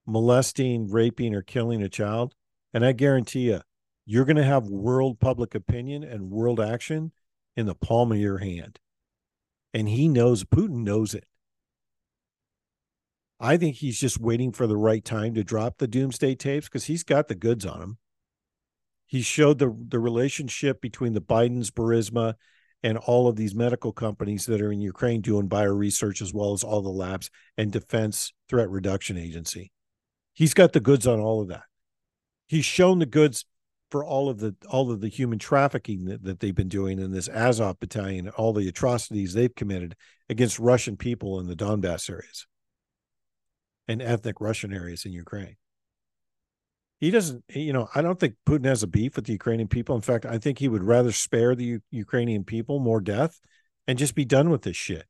molesting, 0.06 0.90
raping, 0.90 1.34
or 1.34 1.42
killing 1.42 1.82
a 1.82 1.88
child, 1.88 2.34
and 2.74 2.84
I 2.84 2.92
guarantee 2.92 3.50
you, 3.50 3.60
you're 4.04 4.24
going 4.24 4.36
to 4.36 4.44
have 4.44 4.66
world 4.66 5.20
public 5.20 5.54
opinion 5.54 6.02
and 6.02 6.30
world 6.30 6.60
action 6.60 7.12
in 7.56 7.66
the 7.66 7.74
palm 7.74 8.12
of 8.12 8.18
your 8.18 8.38
hand. 8.38 8.80
And 9.72 9.88
he 9.88 10.08
knows, 10.08 10.44
Putin 10.44 10.84
knows 10.84 11.14
it. 11.14 11.24
I 13.38 13.56
think 13.56 13.76
he's 13.76 13.98
just 13.98 14.20
waiting 14.20 14.52
for 14.52 14.66
the 14.66 14.76
right 14.76 15.04
time 15.04 15.34
to 15.34 15.42
drop 15.42 15.78
the 15.78 15.88
doomsday 15.88 16.36
tapes 16.36 16.68
because 16.68 16.84
he's 16.84 17.02
got 17.02 17.28
the 17.28 17.34
goods 17.34 17.66
on 17.66 17.82
him. 17.82 17.98
He 19.06 19.20
showed 19.20 19.58
the 19.58 19.76
the 19.88 19.98
relationship 19.98 20.80
between 20.80 21.12
the 21.12 21.20
Biden's 21.20 21.70
Burisma 21.70 22.34
and 22.82 22.98
all 22.98 23.28
of 23.28 23.36
these 23.36 23.54
medical 23.54 23.92
companies 23.92 24.46
that 24.46 24.60
are 24.60 24.72
in 24.72 24.80
Ukraine 24.80 25.20
doing 25.20 25.46
bio 25.46 25.72
research 25.72 26.20
as 26.20 26.34
well 26.34 26.52
as 26.52 26.64
all 26.64 26.82
the 26.82 26.88
labs 26.88 27.30
and 27.56 27.70
Defense 27.70 28.32
Threat 28.48 28.68
Reduction 28.68 29.16
Agency. 29.16 29.72
He's 30.34 30.54
got 30.54 30.72
the 30.72 30.80
goods 30.80 31.06
on 31.06 31.20
all 31.20 31.40
of 31.40 31.48
that. 31.48 31.64
He's 32.48 32.64
shown 32.64 32.98
the 32.98 33.06
goods 33.06 33.44
for 33.90 34.04
all 34.04 34.30
of 34.30 34.40
the 34.40 34.56
all 34.68 34.90
of 34.90 35.00
the 35.00 35.08
human 35.08 35.38
trafficking 35.38 36.06
that, 36.06 36.24
that 36.24 36.40
they've 36.40 36.54
been 36.54 36.68
doing 36.68 36.98
in 36.98 37.12
this 37.12 37.28
Azov 37.28 37.78
battalion, 37.78 38.28
all 38.30 38.54
the 38.54 38.68
atrocities 38.68 39.34
they've 39.34 39.54
committed 39.54 39.94
against 40.28 40.58
Russian 40.58 40.96
people 40.96 41.38
in 41.38 41.46
the 41.46 41.54
Donbass 41.54 42.08
areas 42.08 42.46
and 43.86 44.00
ethnic 44.00 44.40
Russian 44.40 44.72
areas 44.72 45.04
in 45.04 45.12
Ukraine. 45.12 45.56
He 47.02 47.10
doesn't, 47.10 47.42
you 47.48 47.72
know, 47.72 47.88
I 47.96 48.00
don't 48.00 48.20
think 48.20 48.36
Putin 48.46 48.64
has 48.66 48.84
a 48.84 48.86
beef 48.86 49.16
with 49.16 49.24
the 49.24 49.32
Ukrainian 49.32 49.66
people. 49.66 49.96
In 49.96 50.02
fact, 50.02 50.24
I 50.24 50.38
think 50.38 50.60
he 50.60 50.68
would 50.68 50.84
rather 50.84 51.10
spare 51.10 51.56
the 51.56 51.64
U- 51.64 51.80
Ukrainian 51.90 52.44
people 52.44 52.78
more 52.78 53.00
death 53.00 53.40
and 53.88 53.98
just 53.98 54.14
be 54.14 54.24
done 54.24 54.50
with 54.50 54.62
this 54.62 54.76
shit. 54.76 55.06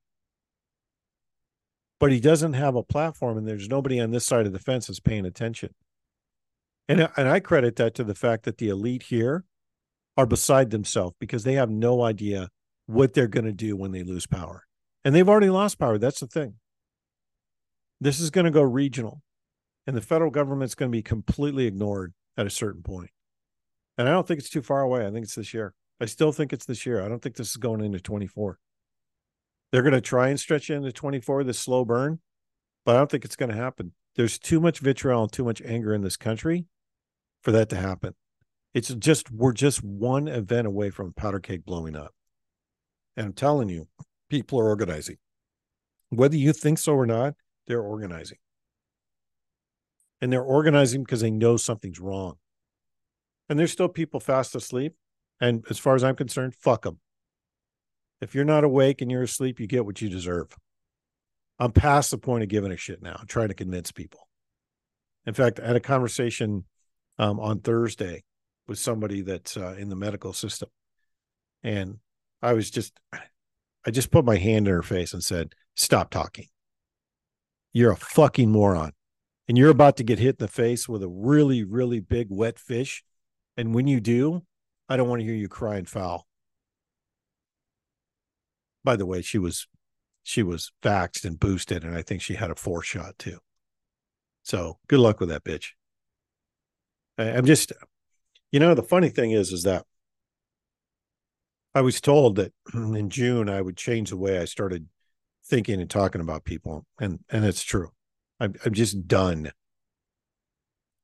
But 2.01 2.11
he 2.11 2.19
doesn't 2.19 2.55
have 2.55 2.77
a 2.77 2.83
platform, 2.83 3.37
and 3.37 3.47
there's 3.47 3.69
nobody 3.69 4.01
on 4.01 4.11
this 4.11 4.25
side 4.25 4.47
of 4.47 4.55
the 4.55 4.59
fence 4.59 4.87
that's 4.87 5.01
paying 5.01 5.27
attention. 5.27 5.75
And, 6.89 7.03
uh, 7.03 7.09
and 7.15 7.29
I 7.29 7.41
credit 7.41 7.77
that 7.77 7.95
to 7.97 8.05
the 8.05 8.15
fact 8.15 8.45
that 8.45 8.57
the 8.57 8.71
elite 8.71 9.03
here 9.03 9.45
are 10.17 10.25
beside 10.25 10.71
themselves 10.71 11.15
because 11.21 11.45
they 11.45 11.55
have 11.55 11.69
no 11.69 12.03
idea 12.03 12.49
what 12.87 13.13
they're 13.13 13.27
going 13.29 13.45
to 13.45 13.53
do 13.53 13.77
when 13.77 13.93
they 13.93 14.03
lose 14.03 14.27
power. 14.27 14.65
And 15.05 15.15
they've 15.15 15.29
already 15.29 15.51
lost 15.51 15.79
power. 15.79 15.99
That's 15.99 16.21
the 16.21 16.27
thing. 16.27 16.55
This 18.01 18.19
is 18.19 18.31
going 18.31 18.47
to 18.47 18.51
go 18.51 18.63
regional, 18.63 19.21
and 19.87 19.97
the 19.97 20.01
federal 20.01 20.31
government's 20.31 20.75
going 20.75 20.91
to 20.91 20.97
be 20.97 21.03
completely 21.03 21.67
ignored 21.67 22.15
at 22.37 22.47
a 22.47 22.51
certain 22.51 22.83
point. 22.83 23.11
And 23.99 24.09
I 24.09 24.13
don't 24.13 24.27
think 24.27 24.41
it's 24.41 24.51
too 24.51 24.63
far 24.63 24.81
away. 24.81 25.07
I 25.07 25.11
think 25.11 25.25
it's 25.25 25.35
this 25.35 25.53
year. 25.53 25.75
I 26.01 26.07
still 26.07 26.33
think 26.33 26.53
it's 26.53 26.65
this 26.65 26.87
year. 26.87 27.05
I 27.05 27.09
don't 27.09 27.23
think 27.23 27.37
this 27.37 27.51
is 27.51 27.57
going 27.57 27.81
into 27.81 28.01
24. 28.01 28.59
They're 29.71 29.83
going 29.83 29.93
to 29.95 30.01
try 30.01 30.29
and 30.29 30.39
stretch 30.39 30.71
it 30.71 30.75
into 30.75 30.93
24, 30.93 31.45
the 31.45 31.55
slow 31.55 31.85
burn, 31.85 32.21
but 32.85 32.95
I 32.95 32.99
don't 32.99 33.11
think 33.11 33.25
it's 33.25 33.37
going 33.37 33.51
to 33.51 33.57
happen. 33.57 33.93
There's 34.17 34.39
too 34.39 34.61
much 34.61 34.81
vitriol 34.81 35.23
and 35.23 35.33
too 35.33 35.45
much 35.45 35.63
anger 35.63 35.95
in 35.95 36.03
this 36.03 36.17
country 36.17 36.67
for 37.43 37.53
that 37.53 37.71
to 37.71 37.77
happen. 37.77 38.15
It's 38.75 38.89
just, 38.89 39.31
we're 39.31 39.53
just 39.53 39.83
one 39.83 40.29
event 40.29 40.67
away 40.67 40.91
from 40.91 41.13
powder 41.13 41.41
cake 41.41 41.65
blowing 41.65 41.97
up. 41.97 42.15
And 43.17 43.27
I'm 43.27 43.33
telling 43.33 43.69
you, 43.69 43.89
people 44.29 44.59
are 44.61 44.69
organizing. 44.69 45.17
Whether 46.11 46.37
you 46.37 46.53
think 46.53 46.79
so 46.79 46.95
or 46.95 47.07
not, 47.07 47.35
they're 47.67 47.83
organizing. 47.83 48.39
And 50.23 50.33
they're 50.33 50.43
organizing 50.43 51.03
because 51.03 51.21
they 51.21 51.31
know 51.31 51.59
something's 51.59 52.01
wrong. 52.01 52.37
And 53.51 53.59
there's 53.59 53.73
still 53.73 53.89
people 53.89 54.21
fast 54.21 54.57
asleep. 54.57 54.95
And 55.39 55.65
as 55.69 55.79
far 55.79 55.95
as 55.95 56.03
I'm 56.03 56.17
concerned, 56.17 56.55
fuck 56.55 56.83
them. 56.83 57.01
If 58.23 58.35
you're 58.35 58.45
not 58.45 58.65
awake 58.65 59.03
and 59.03 59.11
you're 59.11 59.25
asleep, 59.25 59.61
you 59.61 59.67
get 59.67 59.85
what 59.85 60.01
you 60.01 60.09
deserve. 60.09 60.57
I'm 61.59 61.73
past 61.73 62.11
the 62.11 62.19
point 62.19 62.43
of 62.43 62.49
giving 62.49 62.73
a 62.73 62.77
shit 62.79 63.03
now, 63.03 63.21
trying 63.29 63.49
to 63.49 63.55
convince 63.55 63.93
people. 63.93 64.27
In 65.27 65.35
fact, 65.35 65.61
I 65.61 65.67
had 65.67 65.77
a 65.77 65.81
conversation 65.81 66.65
um, 67.19 67.39
on 67.39 67.61
Thursday 67.61 68.23
with 68.67 68.79
somebody 68.79 69.21
that's 69.21 69.59
uh, 69.59 69.75
in 69.77 69.91
the 69.91 69.97
medical 69.97 70.33
system. 70.33 70.71
And 71.63 71.99
I 72.41 72.55
was 72.55 72.71
just, 72.71 72.99
I 73.13 73.91
just 73.91 74.11
put 74.11 74.25
my 74.25 74.37
hand 74.37 74.67
in 74.67 74.73
her 74.73 74.83
face 74.83 75.13
and 75.13 75.23
said, 75.23 75.53
stop 75.75 76.11
talking 76.11 76.47
you're 77.73 77.93
a 77.93 77.97
fucking 77.97 78.51
moron. 78.51 78.93
And 79.53 79.59
you're 79.59 79.69
about 79.69 79.99
to 79.99 80.03
get 80.03 80.19
hit 80.19 80.37
in 80.41 80.47
the 80.47 80.49
face 80.49 80.89
with 80.89 81.03
a 81.03 81.09
really, 81.11 81.63
really 81.63 82.01
big 82.01 82.29
wet 82.31 82.59
fish. 82.59 83.05
And 83.55 83.75
when 83.75 83.87
you 83.87 84.01
do, 84.01 84.45
I 84.89 84.97
don't 84.97 85.11
want 85.11 85.21
to 85.21 85.27
hear 85.27 85.35
you 85.35 85.47
crying 85.47 85.85
foul. 85.85 86.27
By 88.83 88.97
the 88.97 89.05
way, 89.05 89.21
she 89.21 89.37
was 89.37 89.69
she 90.23 90.43
was 90.43 90.73
vaxxed 90.83 91.27
and 91.27 91.39
boosted, 91.39 91.85
and 91.85 91.95
I 91.95 92.01
think 92.01 92.23
she 92.23 92.33
had 92.33 92.51
a 92.51 92.55
four 92.55 92.83
shot 92.83 93.19
too. 93.19 93.41
So 94.43 94.79
good 94.89 95.01
luck 95.01 95.21
with 95.21 95.29
that 95.29 95.45
bitch. 95.45 95.73
I'm 97.19 97.45
just, 97.45 97.75
you 98.53 98.59
know, 98.59 98.73
the 98.73 98.83
funny 98.83 99.11
thing 99.11 99.33
is, 99.33 99.53
is 99.53 99.65
that 99.65 99.85
I 101.75 101.83
was 101.83 102.01
told 102.01 102.37
that 102.37 102.55
in 102.73 103.11
June 103.11 103.51
I 103.51 103.61
would 103.61 103.77
change 103.77 104.09
the 104.09 104.17
way 104.17 104.39
I 104.39 104.47
started 104.47 104.89
thinking 105.45 105.79
and 105.79 105.91
talking 105.91 106.23
about 106.23 106.45
people, 106.45 106.87
and 106.99 107.19
and 107.29 107.45
it's 107.45 107.63
true. 107.63 107.91
I'm 108.43 108.55
I'm 108.65 108.75
just 108.75 109.07
done. 109.07 109.53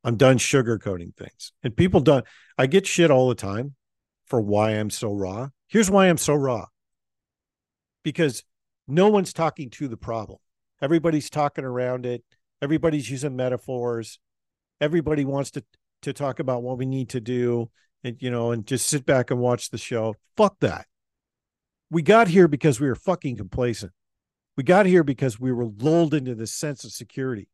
I'm 0.03 0.17
done 0.17 0.39
sugarcoating 0.39 1.15
things, 1.15 1.53
and 1.63 1.77
people 1.77 2.01
don't. 2.01 2.25
I 2.59 2.67
get 2.67 2.87
shit 2.87 3.13
all 3.13 3.29
the 3.29 3.37
time 3.37 3.77
for 4.27 4.41
why 4.41 4.73
I'm 4.73 4.91
so 4.91 5.13
raw. 5.13 5.51
Here's 5.69 5.91
why 5.91 6.09
I'm 6.09 6.17
so 6.17 6.35
raw. 6.35 6.67
Because 8.03 8.43
no 8.89 9.09
one's 9.09 9.33
talking 9.33 9.71
to 9.71 9.87
the 9.87 9.97
problem. 9.97 10.39
Everybody's 10.83 11.31
talking 11.31 11.65
around 11.65 12.07
it. 12.07 12.25
Everybody's 12.61 13.09
using 13.09 13.37
metaphors. 13.37 14.19
Everybody 14.81 15.25
wants 15.25 15.53
to 15.53 15.65
to 16.03 16.13
talk 16.13 16.41
about 16.41 16.65
what 16.65 16.79
we 16.79 16.87
need 16.87 17.11
to 17.11 17.21
do 17.21 17.71
and 18.03 18.17
you 18.21 18.33
know 18.33 18.51
and 18.51 18.67
just 18.67 18.89
sit 18.89 19.07
back 19.07 19.31
and 19.31 19.39
watch 19.39 19.71
the 19.71 19.79
show. 19.79 20.17
Fuck 20.37 20.57
that. 20.61 20.87
We 21.89 22.03
got 22.03 22.27
here 22.27 22.49
because 22.49 22.81
we 22.81 22.89
were 22.89 22.97
fucking 22.97 23.37
complacent. 23.37 23.93
We 24.59 24.65
got 24.65 24.87
here 24.87 25.05
because 25.05 25.39
we 25.39 25.53
were 25.53 25.67
lulled 25.67 26.15
into 26.15 26.35
this 26.35 26.53
sense 26.53 26.83
of 26.83 26.91
security. 26.91 27.49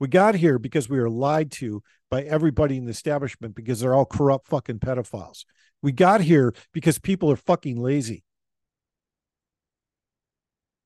We 0.00 0.08
got 0.08 0.34
here 0.34 0.58
because 0.58 0.88
we 0.88 0.98
were 0.98 1.10
lied 1.10 1.50
to 1.52 1.82
by 2.10 2.22
everybody 2.22 2.78
in 2.78 2.86
the 2.86 2.90
establishment 2.90 3.54
because 3.54 3.80
they're 3.80 3.94
all 3.94 4.06
corrupt 4.06 4.48
fucking 4.48 4.78
pedophiles. 4.78 5.44
We 5.82 5.92
got 5.92 6.22
here 6.22 6.54
because 6.72 6.98
people 6.98 7.30
are 7.30 7.36
fucking 7.36 7.78
lazy. 7.78 8.24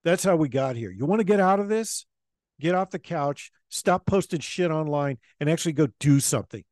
That's 0.02 0.24
how 0.24 0.34
we 0.34 0.48
got 0.48 0.74
here. 0.74 0.90
You 0.90 1.06
want 1.06 1.20
to 1.20 1.24
get 1.24 1.38
out 1.38 1.60
of 1.60 1.68
this? 1.68 2.06
Get 2.58 2.74
off 2.74 2.90
the 2.90 2.98
couch, 2.98 3.52
stop 3.68 4.04
posting 4.04 4.40
shit 4.40 4.72
online, 4.72 5.18
and 5.38 5.48
actually 5.48 5.74
go 5.74 5.86
do 6.00 6.18
something. 6.18 6.64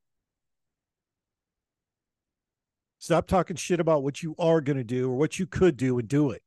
Stop 2.98 3.28
talking 3.28 3.54
shit 3.54 3.78
about 3.78 4.02
what 4.02 4.20
you 4.20 4.34
are 4.36 4.60
going 4.60 4.78
to 4.78 4.84
do 4.84 5.12
or 5.12 5.16
what 5.16 5.38
you 5.38 5.46
could 5.46 5.76
do 5.76 5.96
and 6.00 6.08
do 6.08 6.32
it. 6.32 6.42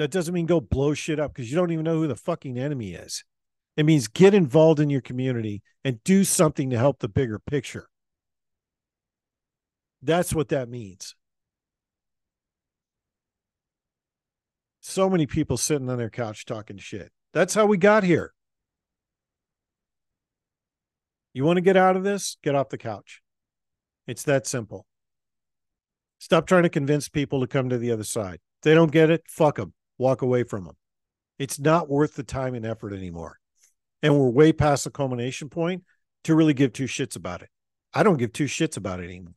That 0.00 0.10
doesn't 0.10 0.32
mean 0.32 0.46
go 0.46 0.62
blow 0.62 0.94
shit 0.94 1.20
up 1.20 1.34
because 1.34 1.50
you 1.50 1.58
don't 1.58 1.72
even 1.72 1.84
know 1.84 1.96
who 1.96 2.06
the 2.06 2.16
fucking 2.16 2.58
enemy 2.58 2.94
is. 2.94 3.22
It 3.76 3.84
means 3.84 4.08
get 4.08 4.32
involved 4.32 4.80
in 4.80 4.88
your 4.88 5.02
community 5.02 5.62
and 5.84 6.02
do 6.04 6.24
something 6.24 6.70
to 6.70 6.78
help 6.78 7.00
the 7.00 7.08
bigger 7.08 7.38
picture. 7.38 7.86
That's 10.00 10.32
what 10.32 10.48
that 10.48 10.70
means. 10.70 11.14
So 14.80 15.10
many 15.10 15.26
people 15.26 15.58
sitting 15.58 15.90
on 15.90 15.98
their 15.98 16.08
couch 16.08 16.46
talking 16.46 16.78
shit. 16.78 17.12
That's 17.34 17.52
how 17.52 17.66
we 17.66 17.76
got 17.76 18.02
here. 18.02 18.32
You 21.34 21.44
want 21.44 21.58
to 21.58 21.60
get 21.60 21.76
out 21.76 21.96
of 21.96 22.04
this? 22.04 22.38
Get 22.42 22.54
off 22.54 22.70
the 22.70 22.78
couch. 22.78 23.20
It's 24.06 24.22
that 24.22 24.46
simple. 24.46 24.86
Stop 26.18 26.46
trying 26.46 26.62
to 26.62 26.70
convince 26.70 27.10
people 27.10 27.42
to 27.42 27.46
come 27.46 27.68
to 27.68 27.76
the 27.76 27.92
other 27.92 28.04
side. 28.04 28.36
If 28.60 28.62
they 28.62 28.72
don't 28.72 28.92
get 28.92 29.10
it, 29.10 29.24
fuck 29.28 29.56
them 29.56 29.74
walk 30.00 30.22
away 30.22 30.42
from 30.42 30.64
them. 30.64 30.76
It's 31.38 31.60
not 31.60 31.88
worth 31.88 32.14
the 32.14 32.22
time 32.22 32.54
and 32.54 32.66
effort 32.66 32.92
anymore. 32.92 33.38
And 34.02 34.18
we're 34.18 34.30
way 34.30 34.52
past 34.52 34.84
the 34.84 34.90
culmination 34.90 35.48
point 35.48 35.84
to 36.24 36.34
really 36.34 36.54
give 36.54 36.72
two 36.72 36.84
shits 36.84 37.16
about 37.16 37.42
it. 37.42 37.50
I 37.92 38.02
don't 38.02 38.16
give 38.16 38.32
two 38.32 38.46
shits 38.46 38.76
about 38.76 39.00
it 39.00 39.04
anymore. 39.04 39.34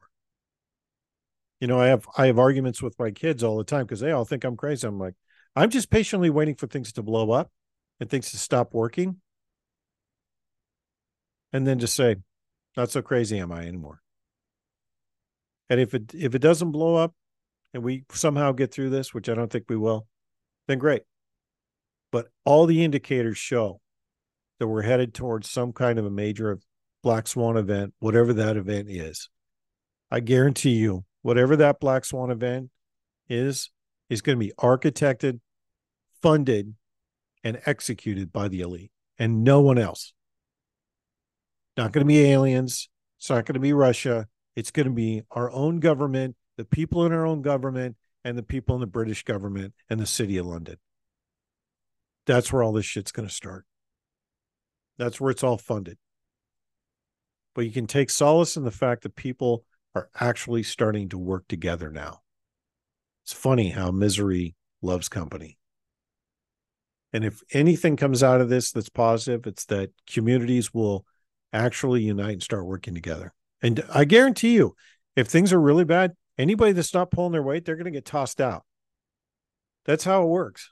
You 1.60 1.68
know, 1.68 1.80
I 1.80 1.88
have 1.88 2.06
I 2.18 2.28
have 2.28 2.40
arguments 2.40 2.82
with 2.82 2.98
my 3.00 3.12
kids 3.12 3.44
all 3.44 3.58
the 3.58 3.64
time 3.64 3.84
because 3.84 4.00
they 4.00 4.12
all 4.12 4.26
think 4.26 4.44
I'm 4.44 4.58
crazy. 4.58 4.88
I'm 4.88 5.00
like, 5.00 5.16
I'm 5.56 5.70
just 5.70 5.90
patiently 5.90 6.30
waiting 6.30 6.56
for 6.56 6.68
things 6.68 6.92
to 6.94 7.04
blow 7.04 7.32
up 7.32 7.52
and 8.00 8.10
things 8.10 8.32
to 8.32 8.38
stop 8.38 8.74
working. 8.74 9.18
And 11.52 11.68
then 11.68 11.80
just 11.80 11.96
say, 11.96 12.18
not 12.76 12.90
so 12.90 13.02
crazy 13.02 13.38
am 13.40 13.52
I 13.52 13.66
anymore. 13.66 14.02
And 15.70 15.80
if 15.80 15.94
it 15.94 16.14
if 16.14 16.36
it 16.36 16.40
doesn't 16.40 16.72
blow 16.72 16.96
up 16.96 17.14
and 17.74 17.84
we 17.84 18.04
somehow 18.12 18.52
get 18.52 18.74
through 18.74 18.90
this, 18.90 19.14
which 19.14 19.30
I 19.30 19.34
don't 19.36 19.52
think 19.52 19.66
we 19.70 19.78
will, 19.78 20.08
then 20.68 20.80
great. 20.80 21.04
But 22.12 22.28
all 22.46 22.66
the 22.66 22.84
indicators 22.84 23.38
show 23.38 23.82
that 24.60 24.68
we're 24.68 24.84
headed 24.84 25.14
towards 25.14 25.50
some 25.50 25.74
kind 25.74 25.98
of 26.00 26.06
a 26.06 26.12
major 26.12 26.60
black 27.02 27.28
swan 27.28 27.58
event, 27.58 27.94
whatever 28.00 28.34
that 28.34 28.56
event 28.56 28.90
is. 28.90 29.30
I 30.10 30.20
guarantee 30.20 30.76
you, 30.76 31.06
whatever 31.22 31.56
that 31.58 31.80
black 31.80 32.06
swan 32.06 32.32
event 32.32 32.70
is, 33.28 33.72
is 34.10 34.22
going 34.22 34.38
to 34.38 34.46
be 34.46 34.54
architected, 34.60 35.40
funded, 36.22 36.76
and 37.44 37.60
executed 37.66 38.32
by 38.32 38.48
the 38.48 38.62
elite 38.62 38.92
and 39.18 39.44
no 39.44 39.60
one 39.62 39.78
else. 39.78 40.14
Not 41.76 41.92
going 41.92 42.06
to 42.06 42.08
be 42.08 42.24
aliens. 42.24 42.90
It's 43.20 43.30
not 43.30 43.46
going 43.46 43.56
to 43.56 43.60
be 43.60 43.74
Russia. 43.74 44.28
It's 44.56 44.72
going 44.72 44.88
to 44.88 44.94
be 44.94 45.24
our 45.32 45.52
own 45.52 45.80
government, 45.80 46.36
the 46.58 46.66
people 46.66 47.06
in 47.06 47.12
our 47.12 47.26
own 47.26 47.42
government, 47.42 47.96
and 48.24 48.38
the 48.38 48.44
people 48.44 48.76
in 48.76 48.82
the 48.82 48.88
British 48.88 49.24
government 49.24 49.74
and 49.90 50.00
the 50.00 50.06
city 50.06 50.38
of 50.38 50.46
London. 50.46 50.78
That's 52.26 52.52
where 52.54 52.64
all 52.64 52.72
this 52.72 52.86
shit's 52.86 53.12
going 53.12 53.28
to 53.28 53.34
start. 53.34 53.66
That's 54.98 55.20
where 55.20 55.32
it's 55.32 55.44
all 55.44 55.58
funded. 55.58 55.98
But 57.56 57.66
you 57.66 57.72
can 57.72 57.88
take 57.88 58.10
solace 58.10 58.56
in 58.56 58.64
the 58.64 58.72
fact 58.72 59.04
that 59.04 59.16
people 59.16 59.66
are 59.96 60.10
actually 60.20 60.64
starting 60.64 61.10
to 61.10 61.18
work 61.18 61.48
together 61.48 61.92
now. 61.92 62.22
It's 63.24 63.34
funny 63.34 63.70
how 63.70 63.92
misery 63.92 64.56
loves 64.82 65.10
company. 65.10 65.58
And 67.12 67.24
if 67.24 67.42
anything 67.52 67.96
comes 67.96 68.24
out 68.24 68.42
of 68.42 68.50
this 68.50 68.72
that's 68.72 68.90
positive, 68.90 69.46
it's 69.46 69.66
that 69.66 69.92
communities 70.10 70.74
will 70.74 71.06
actually 71.52 72.02
unite 72.02 72.34
and 72.34 72.44
start 72.44 72.66
working 72.66 72.96
together. 72.96 73.34
And 73.62 73.84
I 73.94 74.06
guarantee 74.06 74.56
you, 74.56 74.76
if 75.16 75.28
things 75.28 75.54
are 75.54 75.62
really 75.62 75.86
bad, 75.86 76.14
anybody 76.38 76.72
that's 76.72 76.94
not 76.94 77.12
pulling 77.12 77.32
their 77.32 77.44
weight, 77.44 77.66
they're 77.66 77.76
going 77.76 77.86
to 77.86 77.92
get 77.92 78.06
tossed 78.06 78.42
out. 78.42 78.64
That's 79.86 80.04
how 80.04 80.24
it 80.24 80.28
works. 80.28 80.72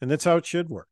And 0.00 0.10
that's 0.10 0.24
how 0.24 0.36
it 0.36 0.46
should 0.46 0.68
work. 0.68 0.88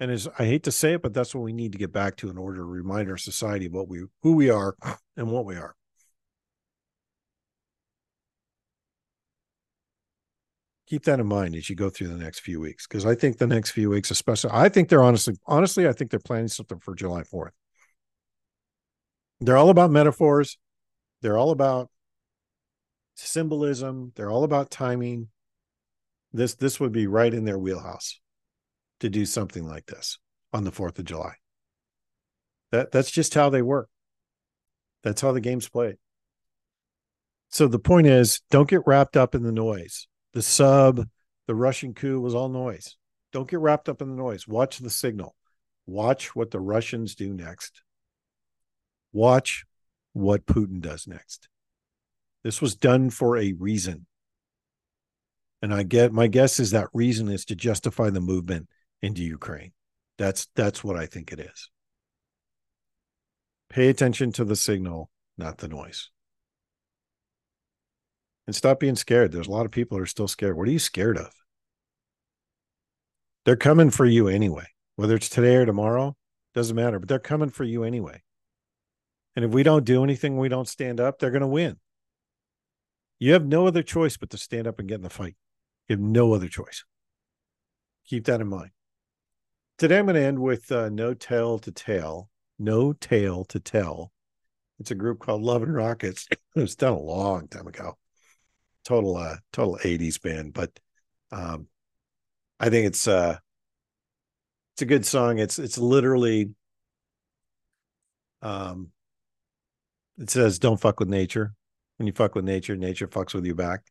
And 0.00 0.10
as 0.10 0.26
I 0.38 0.46
hate 0.46 0.62
to 0.64 0.72
say 0.72 0.94
it, 0.94 1.02
but 1.02 1.12
that's 1.12 1.34
what 1.34 1.44
we 1.44 1.52
need 1.52 1.72
to 1.72 1.78
get 1.78 1.92
back 1.92 2.16
to 2.16 2.30
in 2.30 2.38
order 2.38 2.56
to 2.58 2.64
remind 2.64 3.10
our 3.10 3.18
society 3.18 3.68
what 3.68 3.86
we 3.86 4.04
who 4.22 4.32
we 4.32 4.48
are 4.48 4.74
and 5.16 5.30
what 5.30 5.44
we 5.44 5.56
are. 5.56 5.76
Keep 10.88 11.04
that 11.04 11.20
in 11.20 11.26
mind 11.26 11.54
as 11.54 11.70
you 11.70 11.76
go 11.76 11.88
through 11.88 12.08
the 12.08 12.16
next 12.16 12.40
few 12.40 12.58
weeks. 12.58 12.86
Because 12.86 13.06
I 13.06 13.14
think 13.14 13.38
the 13.38 13.46
next 13.46 13.70
few 13.70 13.90
weeks, 13.90 14.10
especially, 14.10 14.50
I 14.52 14.68
think 14.68 14.88
they're 14.88 15.04
honestly, 15.04 15.36
honestly, 15.46 15.86
I 15.86 15.92
think 15.92 16.10
they're 16.10 16.18
planning 16.18 16.48
something 16.48 16.80
for 16.80 16.96
July 16.96 17.22
4th. 17.22 17.50
They're 19.40 19.56
all 19.56 19.70
about 19.70 19.92
metaphors. 19.92 20.58
They're 21.22 21.38
all 21.38 21.52
about 21.52 21.90
symbolism. 23.26 24.12
They're 24.16 24.30
all 24.30 24.44
about 24.44 24.70
timing. 24.70 25.28
This 26.32 26.54
this 26.54 26.78
would 26.78 26.92
be 26.92 27.06
right 27.06 27.32
in 27.32 27.44
their 27.44 27.58
wheelhouse 27.58 28.20
to 29.00 29.08
do 29.08 29.26
something 29.26 29.66
like 29.66 29.86
this 29.86 30.18
on 30.52 30.64
the 30.64 30.70
4th 30.70 30.98
of 30.98 31.04
July. 31.04 31.34
That 32.70 32.92
that's 32.92 33.10
just 33.10 33.34
how 33.34 33.50
they 33.50 33.62
work. 33.62 33.88
That's 35.02 35.20
how 35.20 35.32
the 35.32 35.40
game's 35.40 35.68
played. 35.68 35.96
So 37.48 37.66
the 37.66 37.78
point 37.78 38.06
is, 38.06 38.42
don't 38.50 38.68
get 38.68 38.86
wrapped 38.86 39.16
up 39.16 39.34
in 39.34 39.42
the 39.42 39.52
noise. 39.52 40.06
The 40.34 40.42
sub, 40.42 41.08
the 41.46 41.54
Russian 41.54 41.94
coup 41.94 42.20
was 42.20 42.34
all 42.34 42.48
noise. 42.48 42.96
Don't 43.32 43.50
get 43.50 43.60
wrapped 43.60 43.88
up 43.88 44.00
in 44.00 44.08
the 44.08 44.22
noise. 44.22 44.46
Watch 44.46 44.78
the 44.78 44.90
signal. 44.90 45.34
Watch 45.86 46.36
what 46.36 46.52
the 46.52 46.60
Russians 46.60 47.16
do 47.16 47.34
next. 47.34 47.82
Watch 49.12 49.64
what 50.12 50.46
Putin 50.46 50.80
does 50.80 51.08
next. 51.08 51.48
This 52.42 52.62
was 52.62 52.74
done 52.74 53.10
for 53.10 53.36
a 53.36 53.52
reason. 53.52 54.06
And 55.62 55.74
I 55.74 55.82
get 55.82 56.12
my 56.12 56.26
guess 56.26 56.58
is 56.58 56.70
that 56.70 56.88
reason 56.94 57.28
is 57.28 57.44
to 57.46 57.54
justify 57.54 58.10
the 58.10 58.20
movement 58.20 58.68
into 59.02 59.22
Ukraine. 59.22 59.72
That's 60.16 60.48
that's 60.54 60.82
what 60.82 60.96
I 60.96 61.06
think 61.06 61.32
it 61.32 61.40
is. 61.40 61.70
Pay 63.68 63.88
attention 63.88 64.32
to 64.32 64.44
the 64.44 64.56
signal, 64.56 65.10
not 65.36 65.58
the 65.58 65.68
noise. 65.68 66.10
And 68.46 68.56
stop 68.56 68.80
being 68.80 68.96
scared. 68.96 69.32
There's 69.32 69.46
a 69.46 69.52
lot 69.52 69.66
of 69.66 69.70
people 69.70 69.96
who 69.96 70.02
are 70.02 70.06
still 70.06 70.26
scared. 70.26 70.56
What 70.56 70.66
are 70.66 70.72
you 70.72 70.78
scared 70.78 71.18
of? 71.18 71.30
They're 73.44 73.56
coming 73.56 73.90
for 73.90 74.06
you 74.06 74.28
anyway. 74.28 74.66
Whether 74.96 75.14
it's 75.14 75.28
today 75.28 75.56
or 75.56 75.66
tomorrow, 75.66 76.16
doesn't 76.54 76.76
matter, 76.76 76.98
but 76.98 77.08
they're 77.08 77.18
coming 77.18 77.50
for 77.50 77.64
you 77.64 77.84
anyway. 77.84 78.22
And 79.36 79.44
if 79.44 79.52
we 79.52 79.62
don't 79.62 79.84
do 79.84 80.02
anything, 80.02 80.36
we 80.36 80.48
don't 80.48 80.68
stand 80.68 81.00
up, 81.00 81.18
they're 81.18 81.30
going 81.30 81.40
to 81.40 81.46
win. 81.46 81.78
You 83.20 83.34
have 83.34 83.46
no 83.46 83.66
other 83.66 83.82
choice 83.82 84.16
but 84.16 84.30
to 84.30 84.38
stand 84.38 84.66
up 84.66 84.78
and 84.78 84.88
get 84.88 84.96
in 84.96 85.02
the 85.02 85.10
fight. 85.10 85.36
You 85.86 85.96
have 85.96 86.00
no 86.00 86.32
other 86.32 86.48
choice. 86.48 86.84
Keep 88.06 88.24
that 88.24 88.40
in 88.40 88.48
mind. 88.48 88.70
Today, 89.76 89.98
I'm 89.98 90.06
going 90.06 90.14
to 90.16 90.22
end 90.22 90.38
with 90.38 90.72
uh, 90.72 90.88
No 90.88 91.12
Tale 91.12 91.58
to 91.60 91.70
Tell. 91.70 92.30
No 92.58 92.94
Tale 92.94 93.44
to 93.44 93.60
Tell. 93.60 94.10
It's 94.78 94.90
a 94.90 94.94
group 94.94 95.20
called 95.20 95.42
Love 95.42 95.62
and 95.62 95.74
Rockets. 95.74 96.26
it 96.30 96.60
was 96.60 96.76
done 96.76 96.94
a 96.94 96.98
long 96.98 97.46
time 97.46 97.66
ago. 97.66 97.98
Total, 98.84 99.14
uh, 99.14 99.36
total 99.52 99.78
80s 99.84 100.20
band, 100.20 100.54
but 100.54 100.70
um, 101.30 101.68
I 102.58 102.70
think 102.70 102.86
it's 102.86 103.06
uh, 103.06 103.36
it's 104.74 104.82
a 104.82 104.86
good 104.86 105.04
song. 105.04 105.38
It's 105.38 105.58
it's 105.58 105.76
literally 105.76 106.50
um, 108.40 108.88
it 110.16 110.30
says 110.30 110.58
don't 110.58 110.80
fuck 110.80 110.98
with 110.98 111.10
nature. 111.10 111.54
When 112.00 112.06
you 112.06 112.14
fuck 112.14 112.34
with 112.34 112.46
nature, 112.46 112.76
nature 112.76 113.06
fucks 113.06 113.34
with 113.34 113.44
you 113.44 113.54
back, 113.54 113.82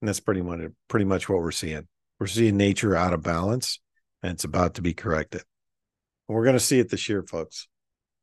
and 0.00 0.06
that's 0.08 0.20
pretty 0.20 0.42
much 0.42 0.60
pretty 0.86 1.06
much 1.06 1.28
what 1.28 1.40
we're 1.40 1.50
seeing. 1.50 1.88
We're 2.20 2.28
seeing 2.28 2.56
nature 2.56 2.94
out 2.94 3.12
of 3.12 3.24
balance 3.24 3.80
and 4.22 4.30
it's 4.30 4.44
about 4.44 4.74
to 4.74 4.80
be 4.80 4.94
corrected. 4.94 5.42
And 6.28 6.36
we're 6.36 6.44
going 6.44 6.54
to 6.54 6.60
see 6.60 6.78
it 6.78 6.88
this 6.88 7.08
year, 7.08 7.24
folks. 7.24 7.66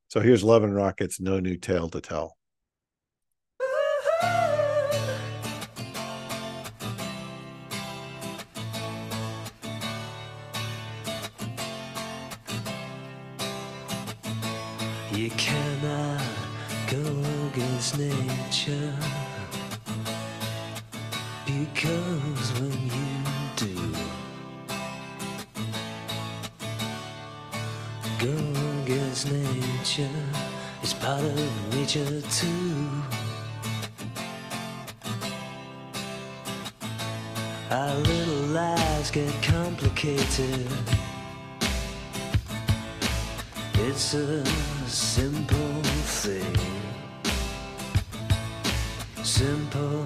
So 0.07 0.21
here's 0.21 0.41
Love 0.41 0.63
and 0.63 0.73
Rockets, 0.73 1.19
no 1.19 1.41
new 1.41 1.57
tale 1.57 1.89
to 1.89 1.99
tell. 1.99 2.37
You 15.11 15.29
cannot 15.31 16.23
go 16.89 17.49
against 17.51 17.97
nature 17.97 18.58
because 21.45 22.51
when 22.59 22.71
you 22.95 23.09
do 23.55 23.75
go 28.19 28.35
against 28.83 29.31
nature. 29.31 30.09
It's 30.83 30.93
part 30.93 31.23
of 31.23 31.75
nature 31.75 32.21
too. 32.29 32.87
Our 37.71 37.95
little 37.95 38.45
lives 38.47 39.11
get 39.11 39.31
complicated. 39.41 40.67
It's 43.75 44.13
a 44.13 44.45
simple 44.87 45.81
thing. 46.21 46.78
Simple 49.39 50.03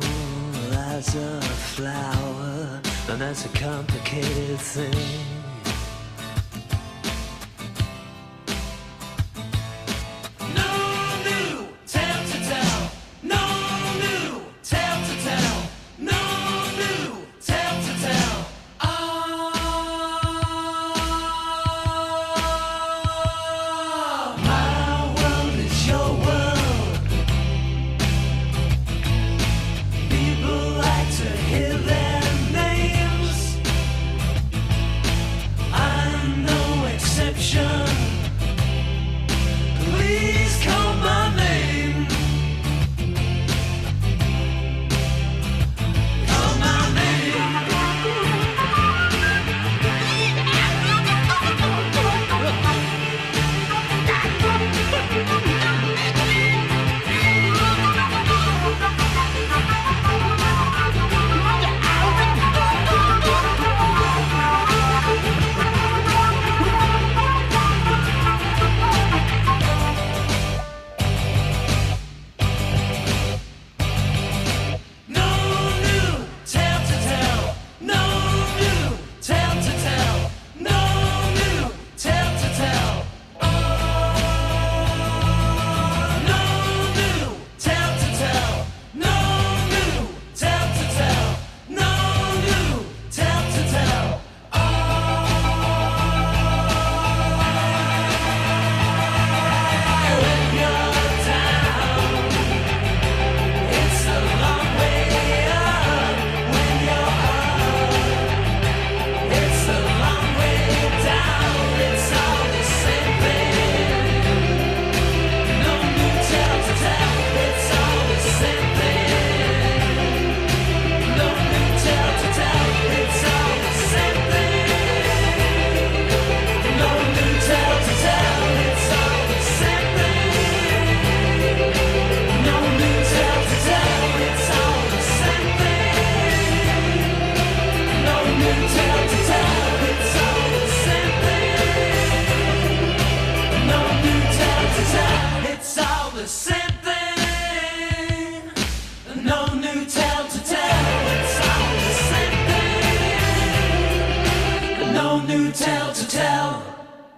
as 0.73 1.15
a 1.15 1.41
flower, 1.41 2.79
and 3.09 3.19
that's 3.19 3.47
a 3.47 3.49
complicated 3.49 4.59
thing. 4.59 5.42